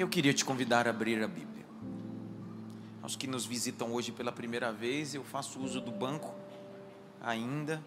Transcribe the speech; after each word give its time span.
Eu 0.00 0.08
queria 0.08 0.32
te 0.32 0.46
convidar 0.46 0.86
a 0.86 0.90
abrir 0.90 1.22
a 1.22 1.28
Bíblia. 1.28 1.66
Aos 3.02 3.16
que 3.16 3.26
nos 3.26 3.44
visitam 3.44 3.92
hoje 3.92 4.10
pela 4.10 4.32
primeira 4.32 4.72
vez, 4.72 5.14
eu 5.14 5.22
faço 5.22 5.60
uso 5.60 5.78
do 5.78 5.92
banco 5.92 6.34
ainda. 7.20 7.84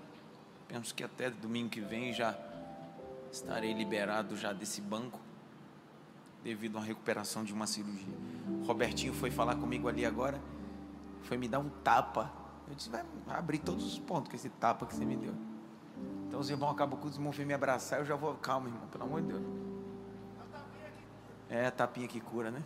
Penso 0.68 0.94
que 0.94 1.04
até 1.04 1.32
domingo 1.32 1.72
que 1.72 1.82
vem 1.82 2.14
já 2.14 2.38
estarei 3.32 3.74
liberado 3.74 4.38
já 4.38 4.54
desse 4.54 4.80
banco 4.80 5.20
devido 6.44 6.76
a 6.76 6.82
uma 6.82 6.86
recuperação 6.86 7.44
de 7.44 7.52
uma 7.52 7.66
cirurgia. 7.66 8.14
O 8.62 8.64
Robertinho 8.64 9.12
foi 9.12 9.32
falar 9.32 9.56
comigo 9.56 9.88
ali 9.88 10.06
agora, 10.06 10.40
foi 11.24 11.36
me 11.36 11.48
dar 11.48 11.58
um 11.58 11.70
tapa. 11.84 12.32
Eu 12.68 12.76
disse, 12.76 12.92
vai 12.92 13.04
abrir 13.28 13.58
todos 13.58 13.84
os 13.84 13.98
pontos 13.98 14.30
com 14.30 14.36
esse 14.36 14.50
tapa 14.50 14.86
que 14.86 14.94
você 14.94 15.04
me 15.04 15.16
deu. 15.16 15.34
Então 16.28 16.40
os 16.40 16.48
irmãos 16.48 16.70
acabam 16.70 17.00
com 17.00 17.08
os 17.08 17.16
irmãos 17.16 17.40
me 17.40 17.54
abraçar, 17.56 18.02
eu 18.02 18.06
já 18.06 18.16
vou, 18.16 18.36
calma, 18.36 18.68
irmão, 18.68 18.88
pelo 18.90 19.04
amor 19.04 19.20
de 19.20 19.30
Deus. 19.30 19.63
É, 21.54 21.70
tapinha 21.70 22.08
que 22.08 22.20
cura, 22.20 22.50
né? 22.50 22.64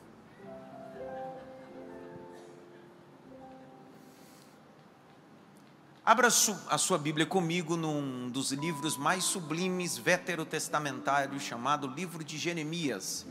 Abra 6.05 6.27
a 6.27 6.77
sua 6.77 6.97
Bíblia 6.97 7.25
comigo 7.25 7.75
num 7.75 8.29
dos 8.29 8.53
livros 8.53 8.95
mais 8.95 9.25
sublimes 9.25 9.97
veterotestamentários, 9.97 11.43
chamado 11.43 11.85
Livro 11.85 12.23
de 12.23 12.37
Jeremias. 12.37 13.27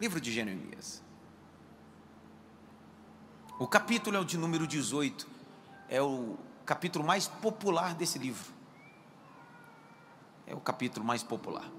Livro 0.00 0.20
de 0.20 0.32
Jeremias. 0.32 1.00
O 3.56 3.68
capítulo 3.68 4.16
é 4.16 4.18
o 4.18 4.24
de 4.24 4.36
número 4.36 4.66
18, 4.66 5.28
é 5.88 6.02
o 6.02 6.36
capítulo 6.66 7.04
mais 7.04 7.28
popular 7.28 7.94
desse 7.94 8.18
livro. 8.18 8.52
É 10.44 10.56
o 10.56 10.60
capítulo 10.60 11.06
mais 11.06 11.22
popular. 11.22 11.70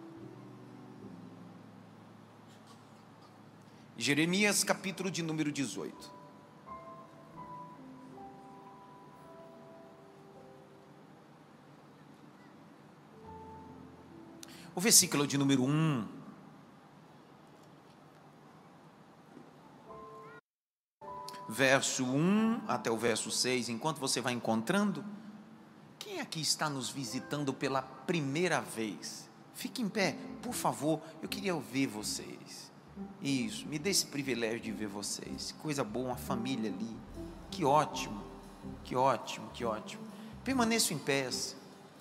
Jeremias, 3.95 4.63
capítulo 4.63 5.11
de 5.11 5.21
número 5.21 5.51
18. 5.51 6.11
O 14.75 14.81
versículo 14.81 15.27
de 15.27 15.37
número 15.37 15.63
1. 15.63 16.07
Verso 21.47 22.03
1 22.03 22.63
até 22.67 22.89
o 22.89 22.97
verso 22.97 23.29
6, 23.29 23.69
enquanto 23.69 23.99
você 23.99 24.19
vai 24.19 24.33
encontrando, 24.33 25.05
quem 25.99 26.19
aqui 26.19 26.41
está 26.41 26.67
nos 26.67 26.89
visitando 26.89 27.53
pela 27.53 27.83
primeira 27.83 28.59
vez? 28.59 29.29
Fique 29.53 29.83
em 29.83 29.87
pé, 29.87 30.17
por 30.41 30.53
favor, 30.53 30.99
eu 31.21 31.29
queria 31.29 31.53
ouvir 31.53 31.85
vocês. 31.85 32.72
Isso, 33.21 33.65
me 33.67 33.79
dê 33.79 33.89
esse 33.89 34.05
privilégio 34.05 34.59
de 34.59 34.71
ver 34.71 34.87
vocês. 34.87 35.53
Coisa 35.61 35.83
boa, 35.83 36.07
uma 36.07 36.15
família 36.15 36.69
ali. 36.69 36.95
Que 37.49 37.63
ótimo, 37.63 38.21
que 38.83 38.95
ótimo, 38.95 39.47
que 39.53 39.63
ótimo. 39.63 40.03
Permaneçam 40.43 40.97
em 40.97 40.99
pé, 40.99 41.29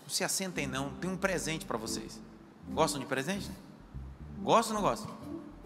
não 0.02 0.08
se 0.08 0.24
assentem 0.24 0.66
não, 0.66 0.90
tem 0.94 1.10
um 1.10 1.16
presente 1.16 1.64
para 1.64 1.78
vocês. 1.78 2.20
Gostam 2.70 3.00
de 3.00 3.06
presente? 3.06 3.50
Gostam 4.42 4.76
ou 4.76 4.82
não 4.82 4.88
gostam? 4.88 5.10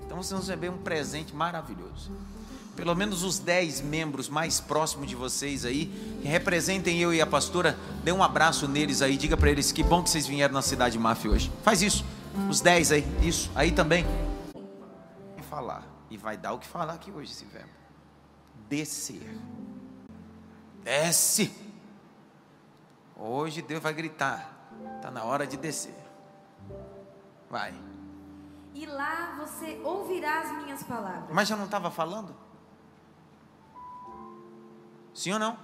Então 0.04 0.16
vocês 0.16 0.30
vão 0.30 0.40
receber 0.40 0.68
um 0.68 0.78
presente 0.78 1.34
maravilhoso. 1.34 2.12
Pelo 2.76 2.94
menos 2.94 3.22
os 3.22 3.38
dez 3.38 3.80
membros 3.80 4.28
mais 4.28 4.60
próximos 4.60 5.08
de 5.08 5.14
vocês 5.14 5.64
aí, 5.64 5.86
que 6.20 6.28
representem 6.28 7.00
eu 7.00 7.12
e 7.12 7.22
a 7.22 7.26
pastora, 7.26 7.78
dê 8.04 8.12
um 8.12 8.22
abraço 8.22 8.68
neles 8.68 9.00
aí, 9.00 9.16
diga 9.16 9.36
para 9.36 9.50
eles 9.50 9.72
que 9.72 9.82
bom 9.82 10.02
que 10.02 10.10
vocês 10.10 10.26
vieram 10.26 10.52
na 10.52 10.62
cidade 10.62 10.98
máfia 10.98 11.30
hoje. 11.30 11.50
Faz 11.62 11.80
isso. 11.80 12.04
Os 12.50 12.60
dez 12.60 12.92
aí, 12.92 13.06
isso. 13.22 13.50
Aí 13.54 13.72
também. 13.72 14.04
E 15.56 15.58
falar. 15.58 15.82
E 16.10 16.16
vai 16.18 16.36
dar 16.36 16.52
o 16.52 16.58
que 16.58 16.66
falar 16.66 16.92
aqui 16.92 17.10
hoje 17.10 17.32
esse 17.32 17.46
verbo. 17.46 17.70
Descer. 18.68 19.38
Desce. 20.82 21.50
Hoje 23.16 23.62
Deus 23.62 23.82
vai 23.82 23.94
gritar. 23.94 24.54
Está 24.96 25.10
na 25.10 25.24
hora 25.24 25.46
de 25.46 25.56
descer. 25.56 25.96
Vai. 27.48 27.74
E 28.74 28.84
lá 28.84 29.34
você 29.38 29.80
ouvirá 29.82 30.40
as 30.42 30.62
minhas 30.62 30.82
palavras. 30.82 31.30
Mas 31.32 31.48
já 31.48 31.56
não 31.56 31.64
estava 31.64 31.90
falando? 31.90 32.36
Sim 35.14 35.32
ou 35.32 35.38
não? 35.38 35.58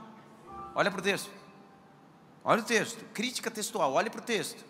Olha 0.74 0.90
para 0.90 1.00
o 1.00 1.02
texto. 1.02 1.30
Olha 2.42 2.62
o 2.62 2.64
texto. 2.64 3.04
Crítica 3.12 3.50
textual. 3.50 3.92
Olha 3.92 4.10
para 4.10 4.22
o 4.22 4.24
texto. 4.24 4.64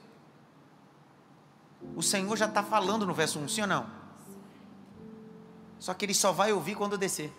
O 1.94 2.02
Senhor 2.02 2.36
já 2.36 2.46
está 2.46 2.64
falando 2.64 3.06
no 3.06 3.14
verso 3.14 3.38
1, 3.38 3.48
sim 3.48 3.60
ou 3.60 3.68
não? 3.68 4.01
Só 5.82 5.92
que 5.92 6.04
ele 6.04 6.14
só 6.14 6.30
vai 6.30 6.52
ouvir 6.52 6.76
quando 6.76 6.96
descer. 6.96 7.32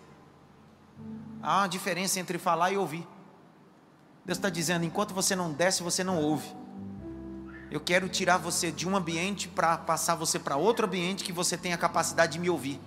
Há 1.42 1.60
uma 1.60 1.66
diferença 1.66 2.20
entre 2.20 2.36
falar 2.36 2.70
e 2.72 2.76
ouvir. 2.76 3.08
Deus 4.22 4.36
está 4.36 4.50
dizendo: 4.50 4.84
enquanto 4.84 5.14
você 5.14 5.34
não 5.34 5.50
desce, 5.50 5.82
você 5.82 6.04
não 6.04 6.20
ouve. 6.20 6.54
Eu 7.70 7.80
quero 7.80 8.06
tirar 8.06 8.36
você 8.36 8.70
de 8.70 8.86
um 8.86 8.94
ambiente 8.94 9.48
para 9.48 9.78
passar 9.78 10.14
você 10.14 10.38
para 10.38 10.58
outro 10.58 10.84
ambiente 10.84 11.24
que 11.24 11.32
você 11.32 11.56
tenha 11.56 11.74
a 11.74 11.78
capacidade 11.78 12.34
de 12.34 12.38
me 12.38 12.50
ouvir. 12.50 12.78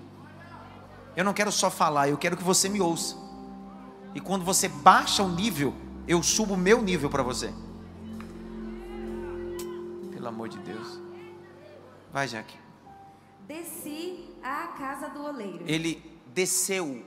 Eu 1.16 1.26
não 1.26 1.34
quero 1.34 1.52
só 1.52 1.72
falar, 1.72 2.08
eu 2.08 2.20
quero 2.20 2.38
que 2.38 2.44
você 2.44 2.70
me 2.70 2.80
ouça. 2.80 3.16
E 4.14 4.22
quando 4.22 4.46
você 4.46 4.68
baixa 4.68 5.24
o 5.24 5.28
nível, 5.28 5.74
eu 6.08 6.22
subo 6.22 6.54
o 6.54 6.58
meu 6.58 6.84
nível 6.84 7.10
para 7.10 7.24
você. 7.24 7.52
Pelo 10.12 10.28
amor 10.28 10.50
de 10.50 10.60
Deus. 10.60 11.00
Vai, 12.14 12.28
Jaque. 12.28 12.67
Desci 13.48 14.30
à 14.44 14.68
casa 14.78 15.10
do 15.10 15.24
oleiro. 15.24 15.64
Ele 15.66 16.20
desceu. 16.28 17.06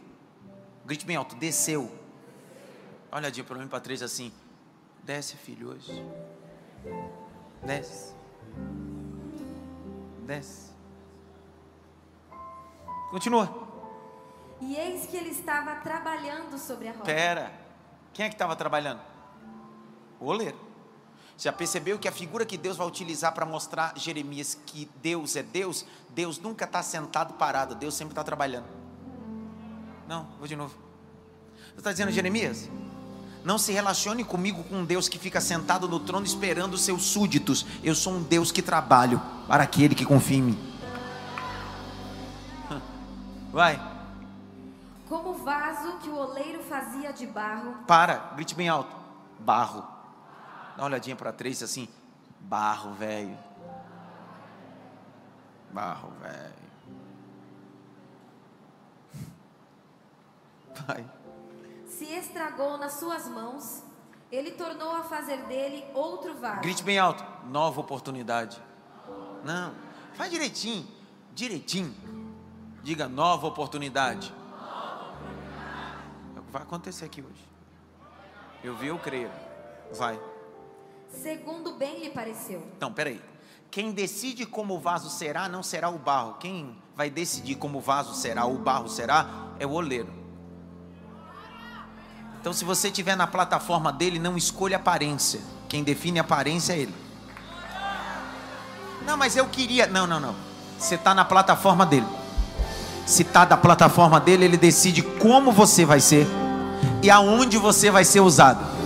Grite 0.87 1.05
bem 1.05 1.17
alto, 1.17 1.37
desceu. 1.37 1.93
Olha 3.13 3.29
a 3.29 3.31
dia 3.31 3.45
para 3.45 3.59
mim 3.59 3.69
para 3.69 3.81
três 3.81 4.03
assim. 4.03 4.33
Desce, 5.03 5.37
filho, 5.37 5.71
hoje. 5.71 5.93
Desce. 7.65 8.15
Desce. 10.27 10.71
Continua. 13.11 13.69
E 14.61 14.77
eis 14.77 15.07
que 15.07 15.17
ele 15.17 15.31
estava 15.31 15.77
trabalhando 15.77 16.59
sobre 16.59 16.89
a 16.89 16.93
roda. 16.93 17.05
Pera. 17.05 17.53
Quem 18.13 18.27
é 18.27 18.29
que 18.29 18.35
estava 18.35 18.57
trabalhando? 18.57 19.01
O 20.19 20.27
oleiro. 20.27 20.70
Já 21.41 21.51
percebeu 21.51 21.99
que 21.99 22.07
a 22.07 22.13
figura 22.13 22.45
que 22.45 22.59
Deus 22.59 22.77
vai 22.77 22.87
utilizar 22.87 23.33
para 23.33 23.47
mostrar 23.47 23.95
Jeremias 23.97 24.59
que 24.67 24.91
Deus 25.03 25.37
é 25.37 25.43
Deus? 25.43 25.87
Deus 26.11 26.39
nunca 26.39 26.67
está 26.67 26.83
sentado 26.83 27.33
parado, 27.33 27.75
Deus 27.75 27.95
sempre 27.95 28.13
está 28.13 28.23
trabalhando. 28.23 28.67
Não, 30.07 30.29
vou 30.39 30.47
de 30.47 30.55
novo. 30.55 30.75
Você 31.69 31.79
está 31.79 31.93
dizendo, 31.93 32.13
Jeremias? 32.13 32.69
Não 33.43 33.57
se 33.57 33.73
relacione 33.73 34.23
comigo 34.23 34.63
com 34.65 34.81
um 34.81 34.85
Deus 34.85 35.09
que 35.09 35.19
fica 35.19 35.41
sentado 35.41 35.89
no 35.89 35.99
trono 35.99 36.27
esperando 36.27 36.75
os 36.75 36.83
seus 36.83 37.05
súditos. 37.05 37.65
Eu 37.83 37.95
sou 37.95 38.13
um 38.13 38.23
Deus 38.23 38.53
que 38.53 38.61
trabalho 38.61 39.19
para 39.49 39.63
aquele 39.63 39.95
que 39.95 40.05
confia 40.05 40.37
em 40.37 40.43
mim. 40.43 40.77
Vai. 43.51 43.81
Como 45.09 45.33
vaso 45.43 45.97
que 46.03 46.11
o 46.11 46.17
oleiro 46.17 46.63
fazia 46.65 47.15
de 47.15 47.27
barro. 47.27 47.77
Para, 47.87 48.35
grite 48.37 48.55
bem 48.55 48.69
alto. 48.69 48.95
Barro. 49.39 50.00
Dá 50.77 50.83
uma 50.83 50.87
olhadinha 50.87 51.17
para 51.17 51.33
três 51.33 51.63
assim. 51.63 51.89
Barro, 52.41 52.93
velho. 52.95 53.39
Barro, 55.71 56.11
velho. 56.21 56.71
Vai. 60.87 61.05
Se 61.87 62.05
estragou 62.05 62.79
nas 62.79 62.95
suas 62.95 63.29
mãos, 63.29 63.83
ele 64.33 64.53
tornou 64.53 64.91
a 64.93 65.03
fazer 65.03 65.45
dele 65.45 65.85
outro 65.93 66.35
vaso. 66.39 66.61
Grite 66.61 66.83
bem 66.83 66.99
alto. 66.99 67.25
Nova 67.47 67.81
oportunidade. 67.81 68.61
Não. 69.45 69.75
Faz 70.15 70.31
direitinho. 70.31 70.87
Direitinho. 71.35 71.95
Diga 72.83 73.09
nova 73.09 73.47
oportunidade. 73.47 74.33
É 76.37 76.41
o 76.41 76.43
que 76.43 76.53
vai 76.53 76.63
acontecer 76.63 77.05
aqui 77.05 77.21
hoje. 77.21 77.49
Eu 78.63 78.77
vi, 78.77 78.89
eu 78.89 78.99
creio. 78.99 79.31
Vai. 79.93 80.21
Segundo 81.11 81.73
bem 81.73 82.01
lhe 82.01 82.11
pareceu. 82.11 82.63
Então, 82.77 82.93
peraí. 82.93 83.21
Quem 83.71 83.93
decide 83.93 84.45
como 84.47 84.75
o 84.75 84.81
vaso 84.81 85.09
será, 85.09 85.49
não 85.49 85.63
será 85.63 85.89
o 85.89 85.99
barro. 85.99 86.35
Quem 86.41 86.77
vai 86.97 87.09
decidir 87.09 87.55
como 87.55 87.79
o 87.79 87.81
vaso 87.81 88.15
será, 88.15 88.45
o 88.47 88.59
barro 88.59 88.89
será, 88.89 89.27
é 89.59 89.67
o 89.67 89.71
oleiro. 89.71 90.13
Então, 92.41 92.53
se 92.53 92.65
você 92.65 92.89
estiver 92.89 93.17
na 93.17 93.27
plataforma 93.27 93.93
dele, 93.93 94.19
não 94.19 94.37
escolha 94.37 94.77
aparência. 94.77 95.41
Quem 95.69 95.85
define 95.85 96.19
aparência 96.19 96.73
é 96.73 96.79
ele. 96.79 96.95
Não, 99.07 99.17
mas 99.17 99.37
eu 99.37 99.47
queria. 99.47 99.87
Não, 99.87 100.07
não, 100.07 100.19
não. 100.19 100.35
Você 100.79 100.95
está 100.95 101.15
na 101.15 101.25
plataforma 101.25 101.85
dele. 101.85 102.07
Se 103.07 103.23
está 103.23 103.45
da 103.45 103.57
plataforma 103.57 104.19
dele, 104.19 104.45
ele 104.45 104.57
decide 104.57 105.03
como 105.03 105.53
você 105.53 105.85
vai 105.85 106.01
ser 106.01 106.27
e 107.03 107.11
aonde 107.11 107.59
você 107.59 107.91
vai 107.91 108.05
ser 108.05 108.21
usado. 108.21 108.80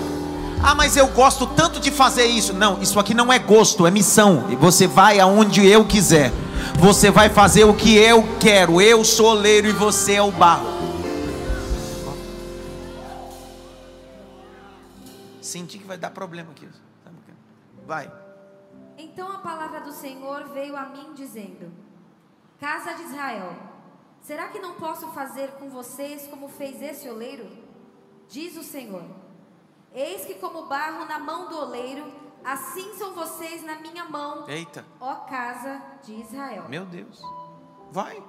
Ah, 0.67 0.75
mas 0.75 0.97
eu 0.97 1.09
gosto 1.09 1.47
tanto 1.47 1.79
de 1.79 1.91
fazer 1.91 2.25
isso. 2.25 2.55
Não, 2.55 2.81
isso 2.81 2.99
aqui 2.99 3.13
não 3.13 3.31
é 3.31 3.39
gosto, 3.39 3.87
é 3.87 3.91
missão. 3.91 4.51
E 4.51 4.57
você 4.57 4.87
vai 4.87 5.21
aonde 5.21 5.67
eu 5.67 5.85
quiser. 5.85 6.33
Você 6.79 7.11
vai 7.11 7.29
fazer 7.29 7.65
o 7.65 7.75
que 7.75 7.95
eu 7.95 8.25
quero. 8.41 8.81
Eu 8.81 9.05
sou 9.05 9.27
oleiro 9.27 9.69
e 9.69 9.73
você 9.73 10.15
é 10.15 10.23
o 10.23 10.31
barro. 10.31 10.67
Senti 15.43 15.77
que 15.77 15.85
vai 15.85 15.99
dar 15.99 16.11
problema 16.13 16.51
aqui. 16.53 16.67
Vai. 17.87 18.11
Então 18.97 19.31
a 19.31 19.41
palavra 19.41 19.83
do 19.83 19.93
Senhor 19.93 20.49
veio 20.55 20.79
a 20.79 20.87
mim 20.87 21.13
dizendo: 21.15 21.71
Casa 22.59 22.95
de 22.95 23.03
Israel, 23.03 23.55
será 24.23 24.49
que 24.49 24.59
não 24.59 24.73
posso 24.77 25.09
fazer 25.09 25.49
com 25.59 25.69
vocês 25.69 26.27
como 26.27 26.49
fez 26.49 26.81
esse 26.81 27.07
oleiro? 27.07 27.47
Diz 28.31 28.57
o 28.57 28.63
Senhor: 28.63 29.05
Eis 29.95 30.25
que 30.25 30.35
como 30.35 30.67
barro 30.67 31.05
na 31.05 31.21
mão 31.21 31.49
do 31.49 31.57
oleiro, 31.57 32.13
assim 32.43 32.95
são 32.95 33.15
vocês 33.15 33.63
na 33.65 33.77
minha 33.77 34.05
mão. 34.05 34.45
Eita. 34.49 34.85
Ó 35.01 35.15
casa 35.27 35.81
de 36.03 36.15
Israel. 36.15 36.65
Meu 36.69 36.85
Deus. 36.85 37.23
Vai. 37.93 38.21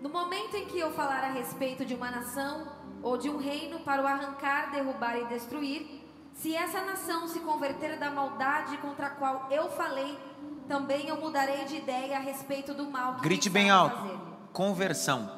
No 0.00 0.08
momento 0.08 0.56
em 0.56 0.66
que 0.66 0.78
eu 0.78 0.90
falar 0.90 1.22
a 1.22 1.30
respeito 1.30 1.84
de 1.84 1.94
uma 1.94 2.10
nação 2.10 2.66
ou 3.00 3.16
de 3.16 3.30
um 3.30 3.36
reino 3.36 3.78
para 3.80 4.02
o 4.02 4.06
arrancar, 4.06 4.72
derrubar 4.72 5.16
e 5.16 5.24
destruir, 5.26 6.02
se 6.32 6.54
essa 6.54 6.82
nação 6.82 7.28
se 7.28 7.38
converter 7.40 7.96
da 7.96 8.10
maldade 8.10 8.76
contra 8.78 9.06
a 9.06 9.10
qual 9.10 9.46
eu 9.52 9.70
falei, 9.70 10.18
também 10.66 11.06
eu 11.06 11.16
mudarei 11.16 11.64
de 11.64 11.76
ideia 11.76 12.16
a 12.16 12.20
respeito 12.20 12.74
do 12.74 12.90
mal 12.90 13.14
que 13.14 13.22
Grite 13.22 13.48
bem 13.48 13.70
alto. 13.70 14.20
Conversão. 14.52 15.30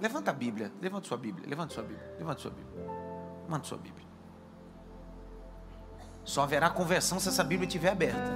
Levanta 0.00 0.30
a 0.30 0.34
Bíblia, 0.34 0.72
levanta 0.80 1.06
sua 1.06 1.18
Bíblia, 1.18 1.46
levanta 1.46 1.74
sua 1.74 1.82
Bíblia, 1.82 2.16
levanta 2.18 2.40
sua 2.40 2.50
Bíblia. 2.50 2.89
Manda 3.50 3.64
sua 3.64 3.78
Bíblia. 3.78 4.06
Só 6.24 6.42
haverá 6.42 6.70
conversão 6.70 7.18
se 7.18 7.28
essa 7.28 7.42
Bíblia 7.42 7.66
estiver 7.66 7.90
aberta. 7.90 8.32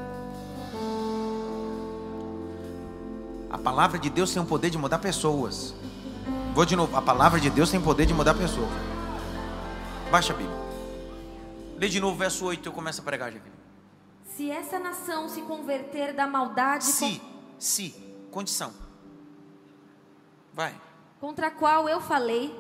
A 3.49 3.57
palavra 3.57 3.97
de 3.97 4.11
Deus 4.11 4.33
tem 4.33 4.43
o 4.43 4.45
poder 4.45 4.71
de 4.71 4.77
mudar 4.77 4.99
pessoas. 4.99 5.73
Vou 6.53 6.67
de 6.67 6.75
novo. 6.75 6.97
A 6.97 7.01
palavra 7.01 7.39
de 7.39 7.49
Deus 7.49 7.71
tem 7.71 7.79
o 7.79 7.83
poder 7.85 8.07
de 8.07 8.13
mudar 8.13 8.35
pessoas. 8.35 8.69
Baixa 10.11 10.33
a 10.33 10.37
Bíblia. 10.37 10.59
Lê 11.79 11.89
de 11.89 12.01
novo 12.01 12.17
o 12.17 12.19
verso 12.19 12.45
8 12.47 12.69
eu 12.69 12.73
começo 12.73 13.01
a 13.01 13.05
pregar, 13.05 13.31
Jaqueline. 13.31 13.55
Se 14.35 14.51
essa 14.51 14.81
nação 14.81 15.29
se 15.29 15.43
converter 15.43 16.13
da 16.13 16.27
maldade. 16.27 16.83
Se, 16.83 17.21
com... 17.21 17.27
se, 17.57 17.91
condição. 18.33 18.73
Vai. 20.53 20.75
Contra 21.21 21.47
a 21.47 21.51
qual 21.53 21.89
eu 21.89 22.01
falei, 22.01 22.53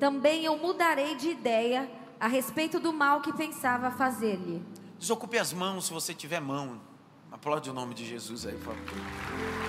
também 0.00 0.46
eu 0.46 0.56
mudarei 0.56 1.14
de 1.14 1.28
ideia 1.28 1.97
a 2.20 2.26
respeito 2.26 2.80
do 2.80 2.92
mal 2.92 3.20
que 3.20 3.32
pensava 3.32 3.90
fazer-lhe. 3.90 4.62
Desocupe 4.98 5.38
as 5.38 5.52
mãos 5.52 5.86
se 5.86 5.92
você 5.92 6.12
tiver 6.12 6.40
mão. 6.40 6.80
Aplaude 7.30 7.70
o 7.70 7.72
nome 7.72 7.94
de 7.94 8.04
Jesus 8.04 8.46
aí, 8.46 8.54
por 8.56 8.74
favor. 8.74 9.68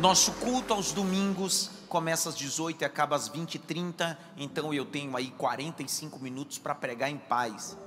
Nosso 0.00 0.32
culto 0.32 0.74
aos 0.74 0.92
domingos 0.92 1.70
começa 1.88 2.28
às 2.28 2.36
18 2.36 2.82
e 2.82 2.84
acaba 2.84 3.16
às 3.16 3.28
20 3.28 3.54
e 3.54 3.58
30, 3.58 4.18
então 4.36 4.74
eu 4.74 4.84
tenho 4.84 5.16
aí 5.16 5.30
45 5.30 6.18
minutos 6.18 6.58
para 6.58 6.74
pregar 6.74 7.08
em 7.08 7.16
paz. 7.16 7.78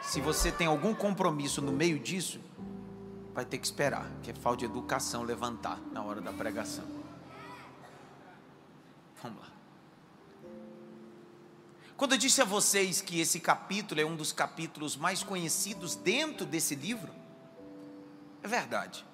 Se 0.00 0.20
você 0.20 0.50
tem 0.50 0.66
algum 0.66 0.94
compromisso 0.94 1.60
no 1.60 1.72
meio 1.72 1.98
disso, 1.98 2.40
vai 3.38 3.44
ter 3.44 3.58
que 3.58 3.66
esperar, 3.68 4.10
que 4.20 4.32
é 4.32 4.34
falta 4.34 4.58
de 4.58 4.64
educação 4.64 5.22
levantar 5.22 5.78
na 5.92 6.02
hora 6.02 6.20
da 6.20 6.32
pregação. 6.32 6.84
Vamos 9.22 9.38
lá. 9.38 9.46
Quando 11.96 12.14
eu 12.14 12.18
disse 12.18 12.42
a 12.42 12.44
vocês 12.44 13.00
que 13.00 13.20
esse 13.20 13.38
capítulo 13.38 14.00
é 14.00 14.04
um 14.04 14.16
dos 14.16 14.32
capítulos 14.32 14.96
mais 14.96 15.22
conhecidos 15.22 15.94
dentro 15.94 16.44
desse 16.44 16.74
livro, 16.74 17.12
é 18.42 18.48
verdade. 18.48 19.06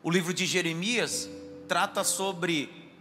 O 0.00 0.08
livro 0.08 0.32
de 0.32 0.46
Jeremias 0.46 1.28
trata 1.66 2.04
sobre 2.04 2.92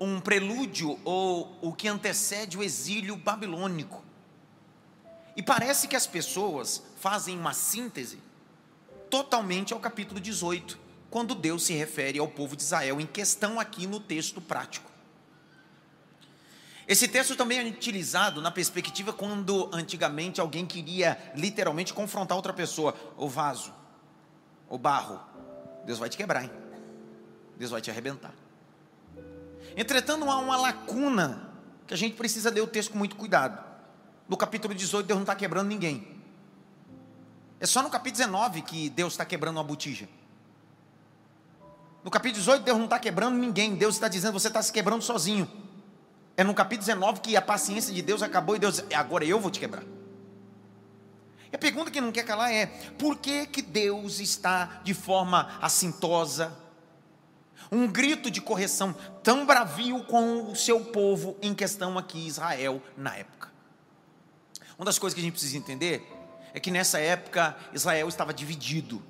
um 0.00 0.20
prelúdio 0.20 0.98
ou 1.04 1.56
o 1.62 1.72
que 1.72 1.86
antecede 1.86 2.58
o 2.58 2.62
exílio 2.64 3.14
babilônico. 3.14 4.02
E 5.36 5.44
parece 5.44 5.86
que 5.86 5.94
as 5.94 6.08
pessoas 6.08 6.82
fazem 6.96 7.38
uma 7.38 7.54
síntese 7.54 8.29
totalmente 9.10 9.72
ao 9.72 9.80
capítulo 9.80 10.20
18, 10.20 10.78
quando 11.10 11.34
Deus 11.34 11.64
se 11.64 11.72
refere 11.74 12.18
ao 12.18 12.28
povo 12.28 12.56
de 12.56 12.62
Israel 12.62 13.00
em 13.00 13.06
questão 13.06 13.58
aqui 13.58 13.86
no 13.86 13.98
texto 13.98 14.40
prático. 14.40 14.88
Esse 16.86 17.06
texto 17.06 17.36
também 17.36 17.58
é 17.58 17.64
utilizado 17.64 18.40
na 18.40 18.50
perspectiva 18.50 19.12
quando 19.12 19.68
antigamente 19.72 20.40
alguém 20.40 20.64
queria 20.64 21.32
literalmente 21.36 21.92
confrontar 21.92 22.36
outra 22.36 22.52
pessoa, 22.52 22.94
o 23.16 23.28
vaso, 23.28 23.72
o 24.68 24.78
barro, 24.78 25.20
Deus 25.84 25.98
vai 25.98 26.08
te 26.08 26.16
quebrar, 26.16 26.44
hein? 26.44 26.50
Deus 27.56 27.70
vai 27.70 27.80
te 27.80 27.90
arrebentar. 27.90 28.32
Entretanto, 29.76 30.28
há 30.28 30.38
uma 30.38 30.56
lacuna 30.56 31.50
que 31.86 31.94
a 31.94 31.96
gente 31.96 32.16
precisa 32.16 32.50
ler 32.50 32.60
o 32.60 32.66
texto 32.66 32.92
com 32.92 32.98
muito 32.98 33.16
cuidado. 33.16 33.62
No 34.28 34.36
capítulo 34.36 34.74
18, 34.74 35.06
Deus 35.06 35.16
não 35.16 35.24
está 35.24 35.34
quebrando 35.34 35.68
ninguém. 35.68 36.19
É 37.60 37.66
só 37.66 37.82
no 37.82 37.90
capítulo 37.90 38.16
19 38.16 38.62
que 38.62 38.88
Deus 38.88 39.12
está 39.12 39.24
quebrando 39.24 39.58
uma 39.58 39.64
botija. 39.64 40.08
No 42.02 42.10
capítulo 42.10 42.40
18, 42.40 42.64
Deus 42.64 42.78
não 42.78 42.86
está 42.86 42.98
quebrando 42.98 43.36
ninguém. 43.36 43.74
Deus 43.74 43.96
está 43.96 44.08
dizendo, 44.08 44.32
você 44.32 44.48
está 44.48 44.62
se 44.62 44.72
quebrando 44.72 45.02
sozinho. 45.02 45.48
É 46.38 46.42
no 46.42 46.54
capítulo 46.54 46.86
19 46.86 47.20
que 47.20 47.36
a 47.36 47.42
paciência 47.42 47.92
de 47.92 48.00
Deus 48.00 48.22
acabou 48.22 48.56
e 48.56 48.58
Deus, 48.58 48.82
agora 48.94 49.26
eu 49.26 49.38
vou 49.38 49.50
te 49.50 49.60
quebrar. 49.60 49.84
E 51.52 51.56
a 51.56 51.58
pergunta 51.58 51.90
que 51.90 52.00
não 52.00 52.10
quer 52.10 52.24
calar 52.24 52.50
é: 52.50 52.64
por 52.98 53.18
que, 53.18 53.46
que 53.46 53.60
Deus 53.60 54.20
está 54.20 54.80
de 54.82 54.94
forma 54.94 55.58
assintosa? 55.60 56.56
Um 57.70 57.86
grito 57.86 58.30
de 58.30 58.40
correção 58.40 58.94
tão 59.22 59.44
bravio 59.44 60.02
com 60.04 60.50
o 60.50 60.56
seu 60.56 60.80
povo 60.80 61.36
em 61.42 61.54
questão 61.54 61.98
aqui, 61.98 62.26
Israel, 62.26 62.82
na 62.96 63.16
época. 63.16 63.52
Uma 64.78 64.86
das 64.86 64.98
coisas 64.98 65.14
que 65.14 65.20
a 65.20 65.22
gente 65.22 65.34
precisa 65.34 65.58
entender 65.58 66.19
é 66.52 66.60
que 66.60 66.70
nessa 66.70 66.98
época 66.98 67.56
Israel 67.72 68.08
estava 68.08 68.32
dividido, 68.34 69.02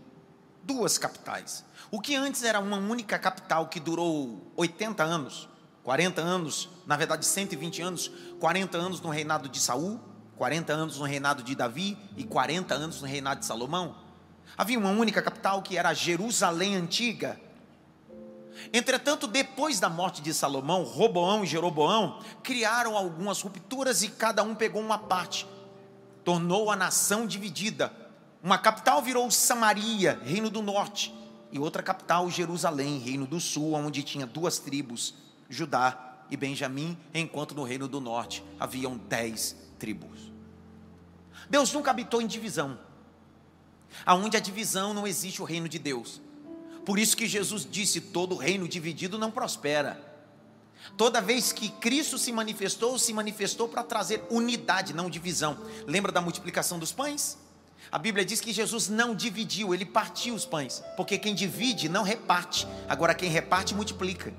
duas 0.63 0.99
capitais. 0.99 1.65
O 1.91 2.01
que 2.01 2.15
antes 2.15 2.45
era 2.45 2.61
uma 2.61 2.77
única 2.77 3.19
capital 3.19 3.69
que 3.69 3.81
durou 3.81 4.53
80 4.57 5.03
anos, 5.03 5.49
40 5.83 6.21
anos, 6.21 6.69
na 6.87 6.97
verdade 6.97 7.25
120 7.27 7.83
anos, 7.83 8.11
40 8.39 8.79
anos 8.79 9.01
no 9.01 9.09
reinado 9.09 9.49
de 9.49 9.59
Saul, 9.59 10.01
40 10.37 10.73
anos 10.73 10.99
no 10.99 11.05
reinado 11.05 11.43
de 11.43 11.55
Davi 11.55 11.99
e 12.17 12.25
40 12.25 12.75
anos 12.75 13.01
no 13.01 13.07
reinado 13.07 13.41
de 13.41 13.47
Salomão. 13.47 13.97
Havia 14.57 14.79
uma 14.79 14.91
única 14.91 15.23
capital 15.23 15.63
que 15.63 15.77
era 15.77 15.93
Jerusalém 15.95 16.77
antiga. 16.77 17.41
Entretanto, 18.73 19.27
depois 19.27 19.81
da 19.81 19.89
morte 19.89 20.21
de 20.21 20.35
Salomão, 20.35 20.83
Roboão 20.83 21.45
e 21.45 21.47
Jeroboão 21.47 22.21
criaram 22.43 22.97
algumas 22.97 23.41
rupturas 23.41 24.03
e 24.03 24.09
cada 24.09 24.43
um 24.43 24.55
pegou 24.55 24.83
uma 24.83 24.99
parte. 24.99 25.47
Tornou 26.25 26.71
a 26.71 26.77
nação 26.77 27.27
dividida. 27.27 27.93
Uma 28.43 28.59
capital 28.59 29.03
virou 29.03 29.31
Samaria, 29.31 30.21
reino 30.25 30.49
do 30.49 30.63
norte, 30.63 31.15
e 31.53 31.59
outra 31.59 31.83
capital 31.83 32.31
Jerusalém, 32.31 32.99
reino 32.99 33.27
do 33.27 33.41
sul, 33.41 33.75
onde 33.75 34.03
tinha 34.03 34.27
duas 34.27 34.59
tribos, 34.59 35.15
Judá 35.49 36.25
e 36.31 36.37
Benjamim, 36.37 36.97
enquanto 37.13 37.55
no 37.55 37.65
reino 37.65 37.89
do 37.89 38.01
norte 38.01 38.43
haviam 38.59 38.97
dez 38.97 39.57
tribos. 39.79 40.31
Deus 41.49 41.73
nunca 41.73 41.91
habitou 41.91 42.23
em 42.23 42.27
divisão. 42.27 42.79
Aonde 44.07 44.37
a 44.37 44.41
divisão 44.41 44.95
não 44.95 45.07
existe 45.07 45.43
o 45.43 45.45
reino 45.45 45.69
de 45.69 45.79
Deus. 45.79 46.21
Por 46.87 46.99
isso 46.99 47.17
que 47.17 47.27
Jesus 47.27 47.67
disse: 47.69 48.01
todo 48.01 48.37
reino 48.37 48.69
dividido 48.69 49.19
não 49.19 49.31
prospera. 49.31 50.10
Toda 50.97 51.21
vez 51.21 51.53
que 51.53 51.69
Cristo 51.69 52.19
se 52.19 52.33
manifestou, 52.33 52.99
se 52.99 53.13
manifestou 53.13 53.69
para 53.69 53.83
trazer 53.83 54.23
unidade, 54.31 54.93
não 54.93 55.09
divisão. 55.09 55.59
Lembra 55.87 56.13
da 56.13 56.21
multiplicação 56.21 56.79
dos 56.79 56.93
pães? 56.93 57.39
A 57.91 57.99
Bíblia 57.99 58.25
diz 58.25 58.41
que 58.41 58.53
Jesus 58.53 58.89
não 58.89 59.15
dividiu, 59.15 59.75
ele 59.75 59.85
partiu 59.85 60.35
os 60.35 60.45
pães, 60.45 60.83
porque 60.97 61.19
quem 61.19 61.35
divide 61.35 61.89
não 61.89 62.03
reparte, 62.03 62.67
agora 62.89 63.15
quem 63.15 63.29
reparte 63.29 63.75
multiplica. 63.75 64.33